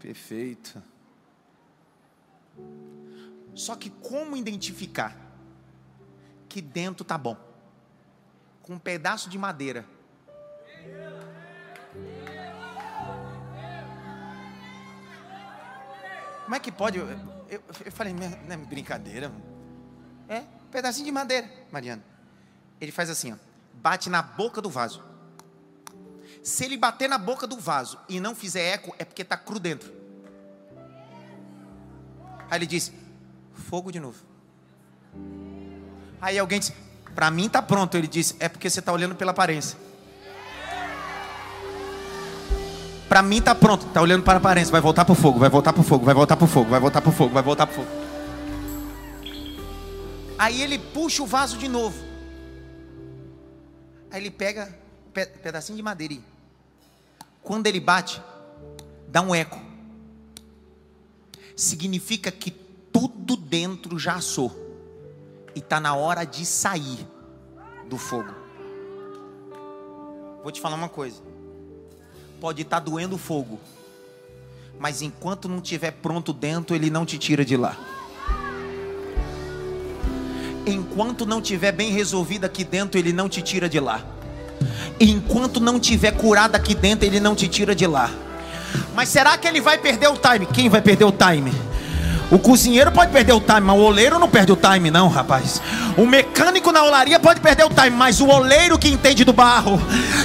perfeito. 0.00 0.82
Só 3.54 3.76
que 3.76 3.90
como 3.90 4.36
identificar 4.36 5.16
que 6.48 6.60
dentro 6.60 7.04
tá 7.04 7.16
bom? 7.16 7.36
Com 8.62 8.74
um 8.74 8.78
pedaço 8.78 9.28
de 9.28 9.38
madeira. 9.38 9.84
Como 16.44 16.54
é 16.54 16.60
que 16.60 16.70
pode? 16.70 16.98
Eu, 16.98 17.08
eu, 17.48 17.62
eu 17.86 17.92
falei, 17.92 18.12
não 18.12 18.54
é 18.54 18.56
brincadeira. 18.56 19.32
É, 20.28 20.40
um 20.40 20.70
pedacinho 20.70 21.06
de 21.06 21.12
madeira, 21.12 21.50
Mariana. 21.70 22.04
Ele 22.80 22.92
faz 22.92 23.08
assim, 23.08 23.32
ó, 23.32 23.36
bate 23.74 24.10
na 24.10 24.20
boca 24.20 24.60
do 24.60 24.68
vaso. 24.68 25.02
Se 26.42 26.64
ele 26.64 26.76
bater 26.76 27.08
na 27.08 27.16
boca 27.16 27.46
do 27.46 27.58
vaso 27.58 27.98
e 28.08 28.20
não 28.20 28.34
fizer 28.34 28.74
eco, 28.74 28.94
é 28.98 29.04
porque 29.04 29.22
está 29.22 29.36
cru 29.36 29.58
dentro. 29.58 29.92
Aí 32.50 32.58
ele 32.58 32.66
diz: 32.66 32.92
fogo 33.54 33.90
de 33.90 34.00
novo. 34.00 34.18
Aí 36.20 36.38
alguém 36.38 36.58
diz: 36.58 36.72
para 37.14 37.30
mim 37.30 37.46
está 37.46 37.62
pronto. 37.62 37.96
Ele 37.96 38.06
diz: 38.06 38.34
é 38.40 38.48
porque 38.48 38.68
você 38.68 38.80
está 38.80 38.92
olhando 38.92 39.14
pela 39.14 39.30
aparência. 39.30 39.78
Para 43.08 43.22
mim 43.22 43.38
está 43.38 43.54
pronto. 43.54 43.86
Está 43.86 44.02
olhando 44.02 44.24
para 44.24 44.34
a 44.34 44.36
aparência. 44.38 44.72
Vai 44.72 44.80
voltar 44.80 45.04
para 45.04 45.12
o 45.12 45.16
fogo. 45.16 45.38
Vai 45.38 45.48
voltar 45.48 45.72
para 45.72 45.80
o 45.80 45.84
fogo. 45.84 46.04
Vai 46.04 46.14
voltar 46.14 46.36
para 46.36 46.44
o 46.44 46.48
fogo. 46.48 46.70
Vai 46.70 46.80
voltar 46.80 47.00
para 47.00 47.10
o 47.10 47.12
fogo. 47.12 47.32
Vai 47.32 47.42
voltar 47.42 47.66
para 47.66 47.72
o 47.72 47.84
fogo. 47.84 48.04
Aí 50.38 50.60
ele 50.60 50.78
puxa 50.78 51.22
o 51.22 51.26
vaso 51.26 51.56
de 51.56 51.68
novo. 51.68 52.02
Aí 54.10 54.20
ele 54.20 54.30
pega 54.30 54.74
um 55.06 55.40
pedacinho 55.40 55.76
de 55.76 55.82
madeira. 55.82 56.14
E 56.14 56.22
quando 57.42 57.66
ele 57.66 57.78
bate, 57.78 58.20
dá 59.08 59.20
um 59.20 59.34
eco. 59.34 59.60
Significa 61.54 62.32
que 62.32 62.63
tudo 62.94 63.36
dentro 63.36 63.98
já 63.98 64.14
assou. 64.14 64.52
E 65.54 65.58
está 65.58 65.80
na 65.80 65.94
hora 65.94 66.24
de 66.24 66.46
sair 66.46 67.06
do 67.88 67.98
fogo. 67.98 68.32
Vou 70.42 70.52
te 70.52 70.60
falar 70.60 70.76
uma 70.76 70.88
coisa. 70.88 71.20
Pode 72.40 72.62
estar 72.62 72.80
tá 72.80 72.84
doendo 72.84 73.16
o 73.16 73.18
fogo. 73.18 73.58
Mas 74.78 75.02
enquanto 75.02 75.48
não 75.48 75.58
estiver 75.58 75.90
pronto 75.90 76.32
dentro, 76.32 76.74
ele 76.74 76.90
não 76.90 77.04
te 77.04 77.18
tira 77.18 77.44
de 77.44 77.56
lá. 77.56 77.76
Enquanto 80.66 81.26
não 81.26 81.40
estiver 81.40 81.72
bem 81.72 81.90
resolvido 81.92 82.44
aqui 82.44 82.64
dentro, 82.64 82.98
ele 82.98 83.12
não 83.12 83.28
te 83.28 83.42
tira 83.42 83.68
de 83.68 83.80
lá. 83.80 84.04
Enquanto 85.00 85.60
não 85.60 85.78
tiver 85.80 86.12
curado 86.12 86.56
aqui 86.56 86.74
dentro, 86.74 87.06
ele 87.06 87.20
não 87.20 87.34
te 87.34 87.48
tira 87.48 87.74
de 87.74 87.86
lá. 87.86 88.10
Mas 88.94 89.08
será 89.08 89.36
que 89.36 89.46
ele 89.46 89.60
vai 89.60 89.78
perder 89.78 90.08
o 90.08 90.16
time? 90.16 90.46
Quem 90.46 90.68
vai 90.68 90.80
perder 90.80 91.04
o 91.04 91.12
time? 91.12 91.52
O 92.30 92.38
cozinheiro 92.38 92.90
pode 92.90 93.12
perder 93.12 93.32
o 93.32 93.40
time, 93.40 93.60
mas 93.60 93.76
o 93.76 93.80
oleiro 93.80 94.18
não 94.18 94.28
perde 94.28 94.52
o 94.52 94.56
time, 94.56 94.90
não, 94.90 95.08
rapaz. 95.08 95.60
O 95.96 96.06
mecânico 96.06 96.72
na 96.72 96.82
olaria 96.82 97.20
pode 97.20 97.40
perder 97.40 97.64
o 97.64 97.68
time, 97.68 97.90
mas 97.90 98.20
o 98.20 98.28
oleiro 98.28 98.78
que 98.78 98.88
entende 98.88 99.24
do 99.24 99.32
barro, 99.32 99.80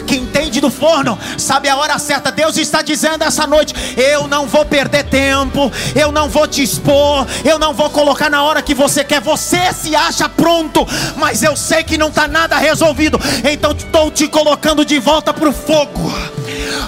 que 0.07 0.15
entende 0.15 0.61
do 0.61 0.71
forno, 0.71 1.17
sabe 1.37 1.67
a 1.69 1.75
hora 1.75 1.99
certa. 1.99 2.31
Deus 2.31 2.57
está 2.57 2.81
dizendo 2.81 3.23
essa 3.23 3.45
noite: 3.45 3.73
eu 3.97 4.27
não 4.27 4.47
vou 4.47 4.65
perder 4.65 5.03
tempo, 5.03 5.71
eu 5.95 6.11
não 6.11 6.29
vou 6.29 6.47
te 6.47 6.63
expor, 6.63 7.27
eu 7.43 7.59
não 7.59 7.73
vou 7.73 7.89
colocar 7.89 8.29
na 8.29 8.43
hora 8.43 8.61
que 8.61 8.73
você 8.73 9.03
quer. 9.03 9.21
Você 9.21 9.73
se 9.73 9.95
acha 9.95 10.27
pronto, 10.29 10.87
mas 11.17 11.43
eu 11.43 11.55
sei 11.55 11.83
que 11.83 11.97
não 11.97 12.07
está 12.07 12.27
nada 12.27 12.57
resolvido, 12.57 13.19
então 13.43 13.71
estou 13.71 14.09
te 14.09 14.27
colocando 14.27 14.85
de 14.85 14.99
volta 14.99 15.33
para 15.33 15.49
o 15.49 15.53
fogo 15.53 16.38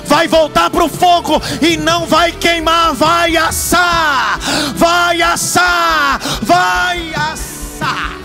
vai 0.06 0.28
voltar 0.28 0.70
para 0.70 0.84
o 0.84 0.90
fogo 0.90 1.42
e 1.62 1.78
não 1.78 2.06
vai 2.06 2.32
queimar, 2.32 2.94
vai 2.94 3.38
assar, 3.38 4.40
vai 4.76 5.22
assar, 5.22 6.20
vai 6.42 7.14
assar. 7.14 8.22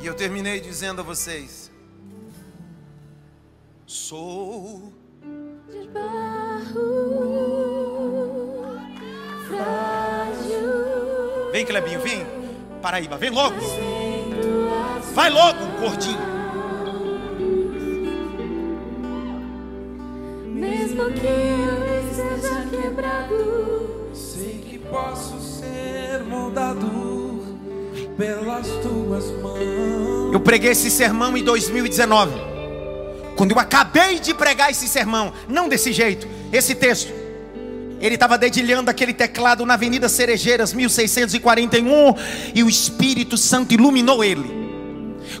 E 0.00 0.06
eu 0.06 0.14
terminei 0.14 0.60
dizendo 0.60 1.00
a 1.00 1.04
vocês: 1.04 1.70
sou 3.86 4.92
de 5.68 5.86
barro. 5.88 7.10
Vem, 11.60 11.66
Clebinho, 11.66 12.00
vem. 12.00 12.26
Paraíba, 12.80 13.18
vem 13.18 13.28
logo. 13.28 13.56
Vai 15.12 15.28
logo, 15.28 15.58
gordinho. 15.78 16.18
Mesmo 20.46 21.04
que 21.12 21.26
eu 21.26 22.08
esteja 22.08 22.66
quebrado, 22.70 24.08
sei 24.14 24.64
que 24.70 24.78
posso 24.78 25.38
ser 25.38 26.22
moldado 26.26 26.88
pelas 28.16 28.66
tuas 28.82 29.30
mãos. 29.42 30.32
Eu 30.32 30.40
preguei 30.40 30.70
esse 30.70 30.90
sermão 30.90 31.36
em 31.36 31.44
2019. 31.44 32.32
Quando 33.36 33.50
eu 33.50 33.58
acabei 33.58 34.18
de 34.18 34.32
pregar 34.32 34.70
esse 34.70 34.88
sermão, 34.88 35.30
não 35.46 35.68
desse 35.68 35.92
jeito, 35.92 36.26
esse 36.50 36.74
texto. 36.74 37.19
Ele 38.00 38.14
estava 38.14 38.38
dedilhando 38.38 38.90
aquele 38.90 39.12
teclado 39.12 39.66
na 39.66 39.74
Avenida 39.74 40.08
Cerejeiras, 40.08 40.72
1641, 40.72 42.14
e 42.54 42.64
o 42.64 42.68
Espírito 42.68 43.36
Santo 43.36 43.74
iluminou 43.74 44.24
ele. 44.24 44.58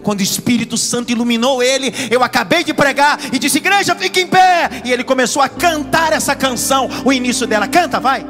Quando 0.02 0.20
o 0.20 0.22
Espírito 0.22 0.76
Santo 0.76 1.10
iluminou 1.10 1.62
ele, 1.62 1.92
eu 2.10 2.22
acabei 2.22 2.62
de 2.62 2.74
pregar 2.74 3.18
e 3.32 3.38
disse: 3.38 3.58
Igreja, 3.58 3.96
fique 3.96 4.20
em 4.20 4.26
pé. 4.26 4.82
E 4.84 4.92
ele 4.92 5.02
começou 5.02 5.42
a 5.42 5.48
cantar 5.48 6.12
essa 6.12 6.36
canção. 6.36 6.88
O 7.04 7.12
início 7.12 7.46
dela, 7.46 7.66
canta, 7.66 7.98
vai. 7.98 8.24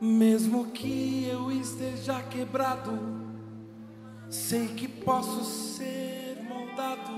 Mesmo 0.00 0.66
que 0.72 1.28
eu 1.30 1.52
esteja 1.52 2.22
quebrado, 2.24 2.98
sei 4.28 4.66
que 4.68 4.88
posso 4.88 5.44
ser 5.44 6.42
moldado 6.42 7.12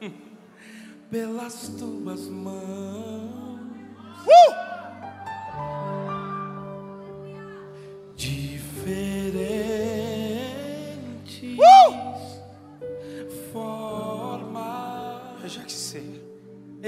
pelas 1.10 1.68
tuas 1.78 2.26
mãos. 2.28 3.60
Uh! 4.24 4.68
Diferente. 8.16 9.87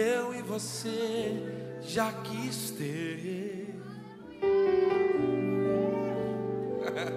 Eu 0.01 0.35
e 0.35 0.41
você 0.41 1.79
já 1.83 2.11
quis 2.11 2.71
ter. 2.71 3.79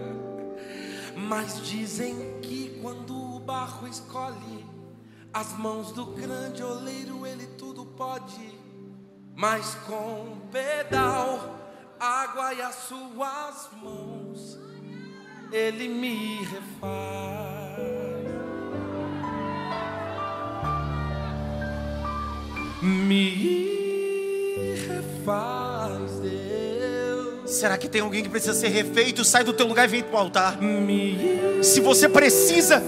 Mas 1.15 1.61
dizem 1.65 2.41
que 2.41 2.77
quando 2.81 3.15
o 3.15 3.39
barro 3.39 3.87
escolhe 3.87 4.65
as 5.33 5.53
mãos 5.53 5.93
do 5.93 6.07
grande 6.07 6.61
oleiro, 6.61 7.25
ele 7.25 7.47
tudo 7.57 7.85
pode. 7.85 8.53
Mas 9.33 9.75
com 9.87 10.41
pedal, 10.51 11.55
água 11.97 12.53
e 12.53 12.61
as 12.61 12.75
suas 12.75 13.69
mãos, 13.81 14.59
ele 15.53 15.87
me 15.87 16.43
refaz. 16.43 17.52
Me 22.83 24.75
refaz, 24.87 26.19
Deus. 26.21 27.49
Será 27.49 27.77
que 27.77 27.87
tem 27.87 28.01
alguém 28.01 28.23
que 28.23 28.29
precisa 28.29 28.53
ser 28.53 28.67
refeito? 28.67 29.23
Sai 29.23 29.43
do 29.43 29.53
teu 29.53 29.65
lugar 29.65 29.85
e 29.85 29.87
vem 29.87 30.03
para 30.03 30.15
o 30.15 30.19
altar. 30.19 30.61
Me 30.61 31.61
Se 31.61 31.79
você 31.79 32.09
precisa 32.09 32.83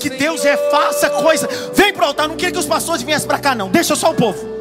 que 0.00 0.10
Deus 0.10 0.42
refaça 0.42 1.08
coisa, 1.10 1.48
vem 1.74 1.92
para 1.92 2.04
o 2.04 2.06
altar. 2.08 2.28
Não 2.28 2.36
queria 2.36 2.52
que 2.52 2.58
os 2.58 2.66
pastores 2.66 3.02
viessem 3.02 3.28
para 3.28 3.38
cá, 3.38 3.54
não. 3.54 3.68
Deixa 3.68 3.94
só 3.94 4.10
o 4.10 4.14
povo. 4.14 4.58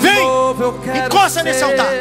Vem, 0.00 1.06
encosta 1.06 1.42
nesse 1.42 1.62
altar. 1.62 1.92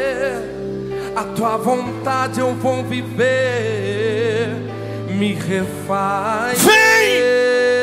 A 1.16 1.24
tua 1.36 1.58
vontade 1.58 2.40
eu 2.40 2.54
vou 2.56 2.84
viver 2.84 4.50
me 5.10 5.34
refaz. 5.34 6.62
Vem! 6.62 7.79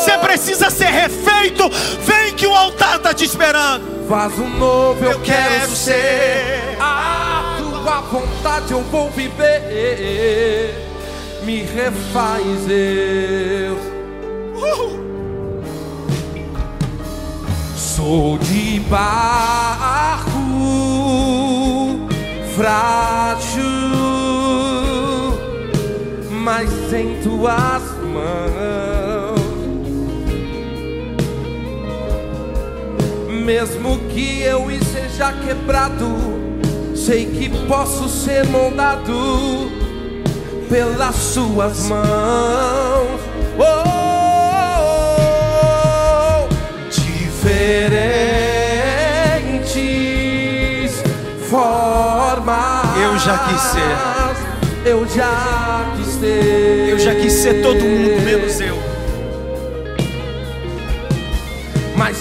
Você 0.00 0.16
precisa 0.16 0.70
ser 0.70 0.86
refeito, 0.86 1.68
vem 2.00 2.32
que 2.34 2.46
o 2.46 2.54
altar 2.54 2.96
está 2.96 3.12
te 3.12 3.26
esperando. 3.26 4.08
Vaso 4.08 4.42
novo 4.42 5.04
eu, 5.04 5.12
Eu 5.12 5.20
quero, 5.20 5.60
quero 5.60 5.76
ser. 5.76 6.76
A 6.80 7.56
tua 7.58 8.00
vontade 8.00 8.72
eu 8.72 8.80
vou 8.84 9.10
viver. 9.10 10.74
Me 11.42 11.62
refaz. 11.62 12.46
Uh! 14.56 15.10
Sou 17.76 18.38
de 18.38 18.80
barro 18.88 20.30
frágil, 22.56 23.62
mas 26.30 26.70
em 26.94 27.20
tuas 27.22 27.82
mãos. 28.02 28.49
Mesmo 33.50 33.98
que 34.10 34.42
eu 34.42 34.70
esteja 34.70 35.32
quebrado, 35.32 36.06
sei 36.94 37.26
que 37.26 37.48
posso 37.66 38.08
ser 38.08 38.46
moldado 38.46 39.72
pelas 40.68 41.16
suas 41.16 41.88
mãos. 41.88 43.20
Oh, 43.58 43.66
diferentes 46.88 47.72
formas. 51.50 52.96
Eu 53.02 53.18
já 53.18 53.36
quis 53.36 53.60
ser. 53.62 53.96
Eu 54.88 55.08
já 55.08 55.92
quis 55.96 56.06
ser. 56.06 56.88
Eu 56.88 56.98
já 57.00 57.16
quis 57.16 57.32
ser 57.32 57.62
todo 57.62 57.82
mundo, 57.82 58.22
menos 58.24 58.60
eu. 58.60 58.89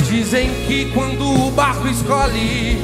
Dizem 0.10 0.50
que 0.66 0.92
quando 0.92 1.24
o 1.24 1.52
barro 1.52 1.88
escolhe 1.88 2.82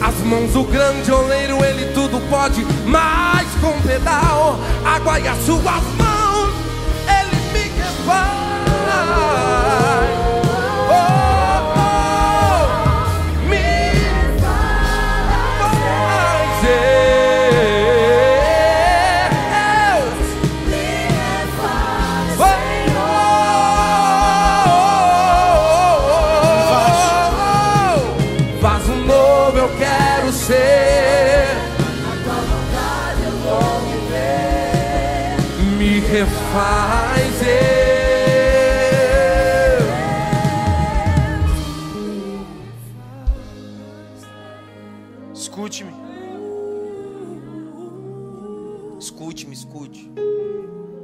as 0.00 0.14
mãos 0.24 0.52
do 0.52 0.62
grande 0.62 1.10
oleiro, 1.10 1.62
ele 1.64 1.92
tudo 1.92 2.20
pode. 2.30 2.64
Mas 2.86 3.48
com 3.60 3.80
pedal, 3.82 4.58
água 4.84 5.18
e 5.18 5.26
as 5.26 5.38
suas 5.44 5.64
mãos, 5.64 6.07
Escute-me, 48.98 49.54
escute. 49.54 50.10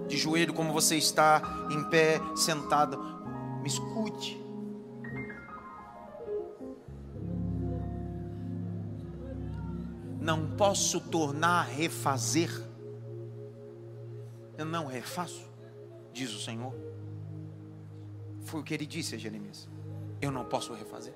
De 0.09 0.17
joelho, 0.17 0.53
como 0.53 0.73
você 0.73 0.97
está, 0.97 1.41
em 1.71 1.83
pé, 1.85 2.21
sentado. 2.37 2.99
Me 3.63 3.69
escute. 3.69 4.43
Não 10.21 10.57
posso 10.57 11.01
tornar 11.01 11.61
a 11.61 11.63
refazer. 11.63 12.51
Eu 14.57 14.65
não 14.65 14.87
refaço, 14.87 15.49
diz 16.13 16.33
o 16.33 16.41
Senhor. 16.41 16.75
Foi 18.45 18.61
o 18.61 18.65
que 18.65 18.75
ele 18.75 18.87
disse 18.87 19.15
a 19.15 19.19
Jeremias. 19.19 19.69
Eu 20.21 20.31
não 20.31 20.45
posso 20.45 20.73
refazer. 20.73 21.15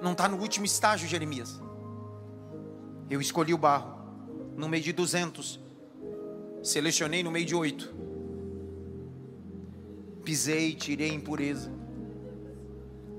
Não 0.00 0.12
está 0.12 0.28
no 0.28 0.38
último 0.38 0.64
estágio, 0.64 1.08
Jeremias. 1.08 1.60
Eu 3.08 3.20
escolhi 3.20 3.54
o 3.54 3.58
barro 3.58 4.01
no 4.56 4.68
meio 4.68 4.82
de 4.82 4.92
200. 4.92 5.60
Selecionei 6.62 7.22
no 7.22 7.30
meio 7.30 7.44
de 7.44 7.54
oito. 7.54 7.92
Pisei, 10.24 10.74
tirei 10.74 11.10
a 11.10 11.14
impureza. 11.14 11.70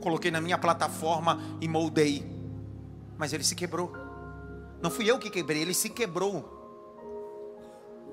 Coloquei 0.01 0.31
na 0.31 0.41
minha 0.41 0.57
plataforma 0.57 1.41
e 1.59 1.67
moldei. 1.67 2.25
Mas 3.17 3.33
ele 3.33 3.43
se 3.43 3.55
quebrou. 3.55 3.91
Não 4.81 4.89
fui 4.89 5.09
eu 5.09 5.17
que 5.19 5.29
quebrei, 5.29 5.61
ele 5.61 5.73
se 5.73 5.89
quebrou. 5.89 6.49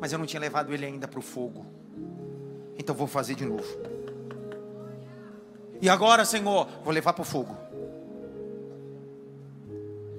Mas 0.01 0.13
eu 0.13 0.19
não 0.19 0.27
tinha 0.27 0.41
levado 0.41 0.73
ele 0.73 0.87
ainda 0.87 1.07
para 1.07 1.19
o 1.19 1.23
fogo. 1.23 1.67
Então 2.79 2.95
vou 2.95 3.07
fazer 3.07 3.35
de 3.35 3.45
novo. 3.45 3.67
E 5.83 5.89
agora, 5.89 6.25
Senhor, 6.25 6.69
vou 6.83 6.93
levar 6.93 7.13
para 7.13 7.23
o 7.23 7.25
fogo. 7.25 7.57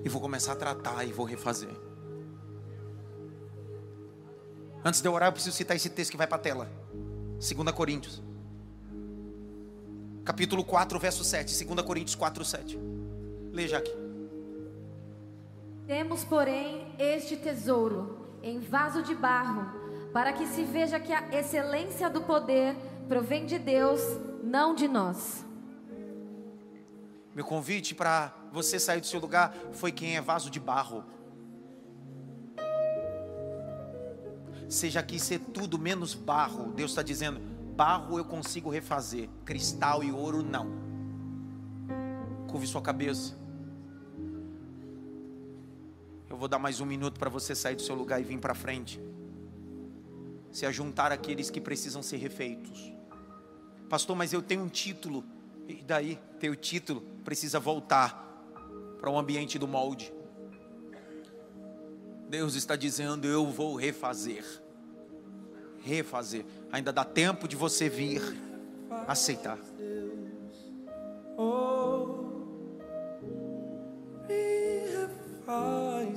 E 0.04 0.10
vou 0.10 0.22
começar 0.22 0.54
a 0.54 0.56
tratar 0.56 1.04
e 1.06 1.12
vou 1.12 1.26
refazer. 1.26 1.91
Antes 4.84 5.02
de 5.02 5.08
eu 5.08 5.14
orar, 5.14 5.30
eu 5.30 5.34
preciso 5.34 5.56
citar 5.56 5.76
esse 5.76 5.90
texto 5.90 6.12
que 6.12 6.18
vai 6.18 6.28
para 6.28 6.38
a 6.38 6.42
tela. 6.42 6.72
2 7.40 7.72
Coríntios. 7.72 8.22
Capítulo 10.26 10.64
4, 10.64 11.00
verso 11.00 11.24
7. 11.24 11.66
2 11.66 11.82
Coríntios 11.86 12.16
4, 12.16 12.44
7. 12.44 12.80
Leia 13.52 13.78
aqui. 13.78 13.94
Temos, 15.86 16.24
porém, 16.24 16.96
este 16.98 17.36
tesouro 17.36 18.22
em 18.42 18.60
vaso 18.60 19.04
de 19.04 19.14
barro, 19.14 20.10
para 20.12 20.34
que 20.34 20.48
se 20.48 20.64
veja 20.64 21.00
que 21.00 21.14
a 21.14 21.28
excelência 21.32 22.10
do 22.10 22.22
poder 22.22 22.76
provém 23.08 23.46
de 23.46 23.60
Deus, 23.60 24.02
não 24.44 24.74
de 24.74 24.88
nós. 24.88 25.46
Meu 27.36 27.46
convite 27.46 27.96
para 27.96 28.34
você 28.52 28.80
sair 28.80 29.00
do 29.00 29.08
seu 29.08 29.20
lugar 29.20 29.56
foi 29.72 29.92
quem 29.92 30.18
é 30.18 30.22
vaso 30.22 30.50
de 30.50 30.60
barro. 30.60 31.04
Seja 34.72 35.02
aqui 35.02 35.20
ser 35.20 35.40
tudo 35.40 35.78
menos 35.78 36.14
barro. 36.14 36.72
Deus 36.72 36.92
está 36.92 37.04
dizendo: 37.04 37.42
barro 37.76 38.18
eu 38.18 38.24
consigo 38.24 38.70
refazer, 38.70 39.28
cristal 39.44 40.02
e 40.02 40.14
ouro 40.14 40.42
não. 40.42 40.72
Curve 42.48 42.66
sua 42.66 42.82
cabeça. 42.82 43.38
Eu 46.30 46.38
vou 46.38 46.48
dar 46.48 46.58
mais 46.58 46.80
um 46.80 46.86
minuto 46.86 47.20
para 47.20 47.30
você 47.30 47.54
sair 47.54 47.76
do 47.76 47.82
seu 47.82 47.94
lugar 47.94 48.22
e 48.22 48.24
vir 48.24 48.40
para 48.40 48.56
frente. 48.56 48.98
Se 50.54 50.66
ajuntar 50.66 51.12
aqueles 51.12 51.50
que 51.50 51.60
precisam 51.60 52.02
ser 52.02 52.16
refeitos. 52.16 52.94
Pastor, 53.90 54.16
mas 54.16 54.32
eu 54.32 54.42
tenho 54.42 54.64
um 54.64 54.70
título. 54.70 55.22
E 55.68 55.84
daí, 55.84 56.18
teu 56.40 56.56
título 56.56 57.02
precisa 57.26 57.60
voltar 57.60 58.26
para 59.02 59.10
o 59.10 59.20
ambiente 59.20 59.60
do 59.60 59.68
molde. 59.68 60.14
Deus 62.30 62.56
está 62.56 62.78
dizendo: 62.78 63.28
Eu 63.28 63.48
vou 63.48 63.76
refazer. 63.76 64.61
Refazer. 65.84 66.46
Ainda 66.72 66.92
dá 66.94 67.04
tempo 67.04 67.48
de 67.48 67.56
você 67.56 67.90
vir 67.90 68.22
aceitar. 69.08 69.58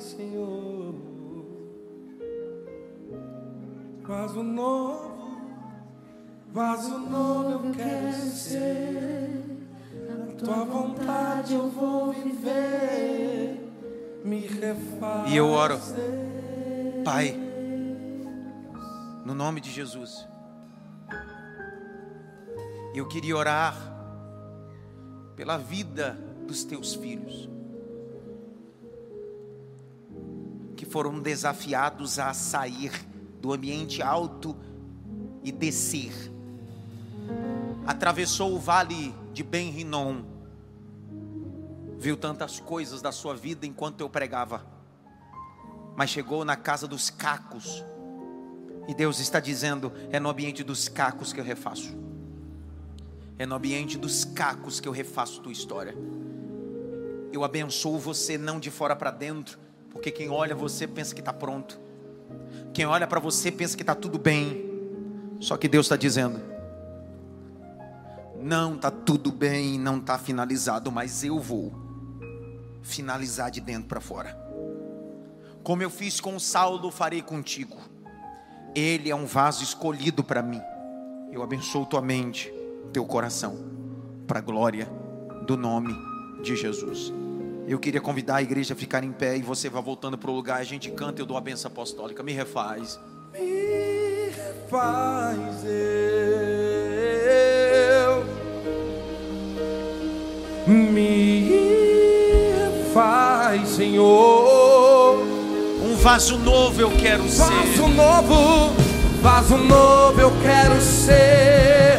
Senhor. 0.05 0.95
Vaso 4.03 4.43
novo, 4.43 5.41
vaso 6.53 6.99
novo 6.99 7.69
eu 7.69 7.73
quero 7.73 8.13
ser. 8.13 9.43
A 10.29 10.33
tua 10.37 10.65
vontade 10.65 11.55
eu 11.55 11.71
vou 11.71 12.13
viver. 12.13 13.61
Me 14.23 14.41
refaz. 14.41 15.33
E 15.33 15.37
eu 15.37 15.49
oro, 15.49 15.81
Pai, 17.03 17.35
no 19.25 19.35
nome 19.35 19.61
de 19.61 19.71
Jesus. 19.73 20.29
Eu 22.95 23.09
queria 23.09 23.37
orar 23.37 23.75
pela 25.35 25.57
vida 25.57 26.13
dos 26.47 26.63
teus 26.63 26.95
filhos, 26.95 27.49
que 30.77 30.85
foram 30.85 31.21
desafiados 31.21 32.19
a 32.19 32.33
sair 32.35 32.93
do 33.41 33.53
ambiente 33.53 34.03
alto 34.03 34.55
e 35.43 35.51
descer. 35.51 36.13
Atravessou 37.87 38.55
o 38.55 38.59
vale 38.59 39.15
de 39.33 39.43
Ben 39.43 39.71
Rinom. 39.71 40.23
Viu 41.99 42.17
tantas 42.17 42.61
coisas 42.61 43.01
da 43.01 43.11
sua 43.11 43.35
vida 43.35 43.67
enquanto 43.67 44.03
eu 44.03 44.11
pregava. 44.11 44.65
Mas 45.97 46.11
chegou 46.11 46.45
na 46.45 46.57
casa 46.57 46.87
dos 46.87 47.09
cacos. 47.09 47.83
E 48.87 48.95
Deus 48.95 49.19
está 49.19 49.41
dizendo: 49.41 49.93
é 50.11 50.21
no 50.21 50.29
ambiente 50.29 50.63
dos 50.63 50.89
cacos 50.89 51.33
que 51.33 51.41
eu 51.41 51.45
refaço. 51.45 51.97
É 53.39 53.45
no 53.45 53.55
ambiente 53.55 53.99
dos 53.99 54.25
cacos 54.25 54.79
que 54.79 54.87
eu 54.87 54.93
refaço 54.93 55.41
tua 55.41 55.53
história. 55.53 55.95
Eu 57.33 57.43
abençoo 57.43 57.99
você 57.99 58.39
não 58.39 58.61
de 58.61 58.71
fora 58.71 58.95
para 58.95 59.11
dentro, 59.11 59.59
porque 59.91 60.11
quem 60.11 60.29
olha 60.29 60.55
você 60.55 60.87
pensa 60.87 61.15
que 61.15 61.21
está 61.21 61.33
pronto. 61.33 61.81
Quem 62.73 62.87
olha 62.87 63.07
para 63.07 63.19
você 63.19 63.51
pensa 63.51 63.77
que 63.77 63.83
está 63.83 63.95
tudo 63.95 64.19
bem. 64.19 64.73
Só 65.41 65.57
que 65.57 65.69
Deus 65.69 65.87
está 65.87 65.97
dizendo: 65.97 66.41
não 68.41 68.77
está 68.77 68.91
tudo 68.91 69.33
bem, 69.33 69.79
não 69.79 69.99
está 69.99 70.19
finalizado, 70.19 70.93
mas 70.93 71.25
eu 71.25 71.41
vou 71.41 71.73
finalizar 72.83 73.51
de 73.51 73.61
dentro 73.61 73.89
para 73.89 74.01
fora. 74.01 74.39
Como 75.63 75.83
eu 75.83 75.91
fiz 75.91 76.21
com 76.21 76.39
Saulo, 76.39 76.91
farei 76.91 77.23
contigo. 77.23 77.94
Ele 78.75 79.11
é 79.11 79.15
um 79.15 79.25
vaso 79.25 79.63
escolhido 79.63 80.25
para 80.25 80.43
mim. 80.43 80.61
Eu 81.31 81.43
abençoo 81.43 81.87
tua 81.87 82.03
mente, 82.03 82.53
teu 82.93 83.05
coração, 83.05 83.57
para 84.27 84.41
a 84.41 84.43
glória 84.43 84.89
do 85.47 85.57
nome 85.57 85.95
de 86.43 86.57
Jesus. 86.57 87.13
Eu 87.67 87.79
queria 87.79 88.01
convidar 88.01 88.37
a 88.37 88.43
igreja 88.43 88.75
a 88.75 88.77
ficar 88.77 89.05
em 89.05 89.13
pé 89.13 89.37
e 89.37 89.43
você 89.43 89.69
vai 89.71 89.81
voltando 89.81 90.19
para 90.19 90.31
o 90.31 90.35
lugar, 90.35 90.61
a 90.61 90.65
gente 90.65 90.91
canta, 90.91 91.23
eu 91.23 91.27
dou 91.27 91.37
a 91.37 91.41
benção 91.41 91.71
apostólica. 91.71 92.23
Me 92.23 92.33
refaz. 92.33 92.99
Me 93.33 94.29
refaz 94.31 95.65
eu. 95.65 96.35
Me 100.67 101.49
refaz, 102.91 103.69
Senhor. 103.69 104.74
Vaso 106.05 106.37
novo 106.37 106.79
eu 106.79 106.91
quero 106.91 107.27
ser. 107.31 107.39
Vaso 107.45 107.89
novo, 107.89 108.75
vaso 109.23 109.57
novo 109.57 110.21
eu 110.21 110.31
quero 110.43 110.79
ser. 110.79 111.99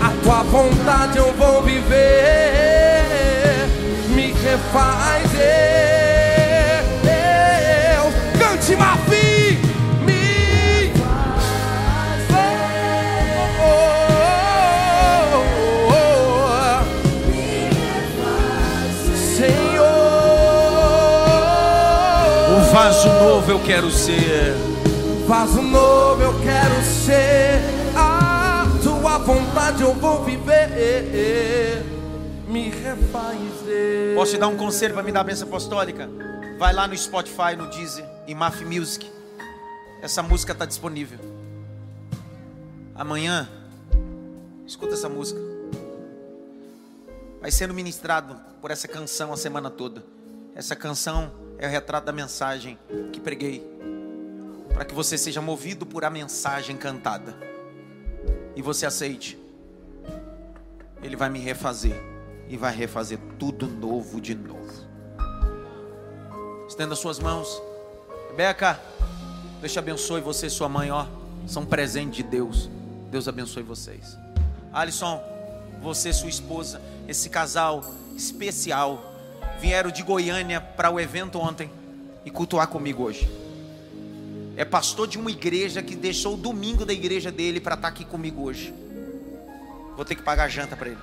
A 0.00 0.10
tua 0.22 0.44
vontade 0.44 1.18
eu 1.18 1.32
vou 1.32 1.60
viver. 1.62 3.02
Me 4.10 4.32
refaz 4.34 5.28
Deus. 5.32 5.93
Quero 23.74 23.90
ser. 23.90 24.54
Vaso 25.26 25.60
novo 25.60 26.22
eu 26.22 26.32
quero 26.42 26.80
ser, 26.84 27.60
a 27.96 28.64
tua 28.80 29.18
vontade 29.18 29.82
eu 29.82 29.92
vou 29.94 30.22
viver. 30.22 31.82
Me 32.46 32.70
refaz, 32.70 33.40
Deus. 33.64 34.14
Posso 34.14 34.32
te 34.32 34.38
dar 34.38 34.46
um 34.46 34.56
conselho 34.56 34.94
para 34.94 35.02
me 35.02 35.10
dar 35.10 35.22
a 35.22 35.24
benção 35.24 35.48
apostólica? 35.48 36.08
Vai 36.56 36.72
lá 36.72 36.86
no 36.86 36.96
Spotify, 36.96 37.56
no 37.58 37.68
Deezer, 37.68 38.04
em 38.28 38.34
Maf 38.34 38.64
Music. 38.64 39.10
Essa 40.00 40.22
música 40.22 40.52
está 40.52 40.64
disponível. 40.64 41.18
Amanhã, 42.94 43.48
escuta 44.64 44.94
essa 44.94 45.08
música. 45.08 45.40
Vai 47.40 47.50
sendo 47.50 47.74
ministrado 47.74 48.36
por 48.60 48.70
essa 48.70 48.86
canção 48.86 49.32
a 49.32 49.36
semana 49.36 49.68
toda. 49.68 50.04
Essa 50.54 50.76
canção 50.76 51.32
é 51.58 51.66
o 51.66 51.70
retrato 51.70 52.04
da 52.04 52.12
mensagem 52.12 52.78
que 53.12 53.20
preguei. 53.20 53.64
Para 54.72 54.84
que 54.84 54.94
você 54.94 55.16
seja 55.16 55.40
movido 55.40 55.86
por 55.86 56.04
a 56.04 56.10
mensagem 56.10 56.76
cantada. 56.76 57.34
E 58.56 58.62
você 58.62 58.86
aceite. 58.86 59.38
Ele 61.02 61.16
vai 61.16 61.28
me 61.30 61.38
refazer. 61.38 61.94
E 62.48 62.56
vai 62.56 62.74
refazer 62.74 63.18
tudo 63.38 63.66
novo 63.66 64.20
de 64.20 64.34
novo. 64.34 64.84
Estenda 66.68 66.96
suas 66.96 67.18
mãos. 67.18 67.62
Rebeca, 68.30 68.80
Deus 69.60 69.72
te 69.72 69.78
abençoe 69.78 70.20
você 70.20 70.48
e 70.48 70.50
sua 70.50 70.68
mãe, 70.68 70.90
ó. 70.90 71.06
São 71.46 71.64
presente 71.64 72.16
de 72.16 72.22
Deus. 72.24 72.68
Deus 73.10 73.28
abençoe 73.28 73.62
vocês. 73.62 74.18
Alisson, 74.72 75.22
você 75.80 76.08
e 76.08 76.12
sua 76.12 76.28
esposa, 76.28 76.82
esse 77.06 77.30
casal 77.30 77.84
especial, 78.16 79.13
vieram 79.60 79.90
de 79.90 80.02
Goiânia 80.02 80.60
para 80.60 80.90
o 80.90 81.00
evento 81.00 81.38
ontem 81.38 81.70
e 82.24 82.30
cultuar 82.30 82.68
comigo 82.68 83.02
hoje. 83.02 83.28
É 84.56 84.64
pastor 84.64 85.08
de 85.08 85.18
uma 85.18 85.30
igreja 85.30 85.82
que 85.82 85.96
deixou 85.96 86.34
o 86.34 86.36
domingo 86.36 86.84
da 86.84 86.92
igreja 86.92 87.32
dele 87.32 87.60
para 87.60 87.74
estar 87.74 87.88
aqui 87.88 88.04
comigo 88.04 88.42
hoje. 88.42 88.72
Vou 89.96 90.04
ter 90.04 90.14
que 90.14 90.22
pagar 90.22 90.48
janta 90.48 90.76
para 90.76 90.88
ele. 90.88 90.98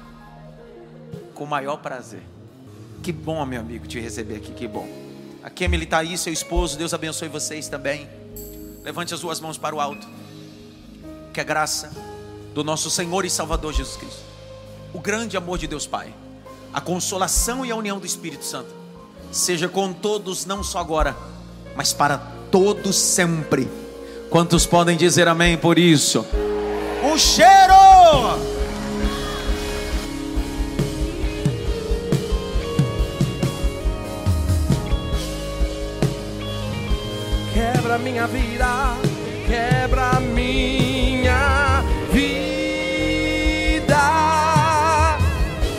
Com 1.34 1.44
o 1.44 1.48
maior 1.48 1.78
prazer. 1.78 2.22
Que 3.04 3.12
bom, 3.12 3.44
meu 3.46 3.60
amigo, 3.60 3.88
te 3.88 4.00
receber 4.00 4.36
aqui, 4.38 4.54
que 4.54 4.68
bom. 4.68 4.88
A 5.44 5.50
Kemily 5.50 5.86
está 5.86 5.98
aí, 6.00 6.18
seu 6.18 6.32
esposo, 6.32 6.78
Deus 6.78 6.94
abençoe 6.94 7.28
vocês 7.28 7.68
também. 7.68 8.08
Levante 8.84 9.14
as 9.14 9.22
duas 9.22 9.40
mãos 9.40 9.58
para 9.58 9.76
o 9.76 9.82
alto. 9.82 10.08
Que 11.34 11.42
a 11.42 11.44
graça 11.44 11.92
do 12.54 12.64
nosso 12.64 12.90
Senhor 12.90 13.26
e 13.26 13.30
Salvador 13.30 13.74
Jesus 13.74 13.98
Cristo, 13.98 14.22
o 14.94 15.00
grande 15.00 15.38
amor 15.38 15.58
de 15.58 15.68
Deus 15.68 15.88
Pai, 15.88 16.14
a 16.74 16.80
consolação 16.80 17.66
e 17.66 17.72
a 17.72 17.76
união 17.76 18.00
do 18.00 18.06
Espírito 18.06 18.46
Santo, 18.46 18.70
seja 19.32 19.68
com 19.68 19.92
todos, 19.94 20.46
não 20.46 20.64
só 20.64 20.80
agora, 20.80 21.16
mas 21.76 21.94
para 21.94 22.18
todos 22.50 22.96
sempre. 22.96 23.70
Quantos 24.30 24.66
podem 24.66 24.96
dizer 24.96 25.28
amém 25.28 25.58
por 25.58 25.78
isso? 25.78 26.26
Um 27.04 27.18
cheiro! 27.18 27.52
Quebra 37.54 37.98
minha 37.98 38.26
vida, 38.28 38.96
quebra 39.48 40.20
minha 40.22 40.81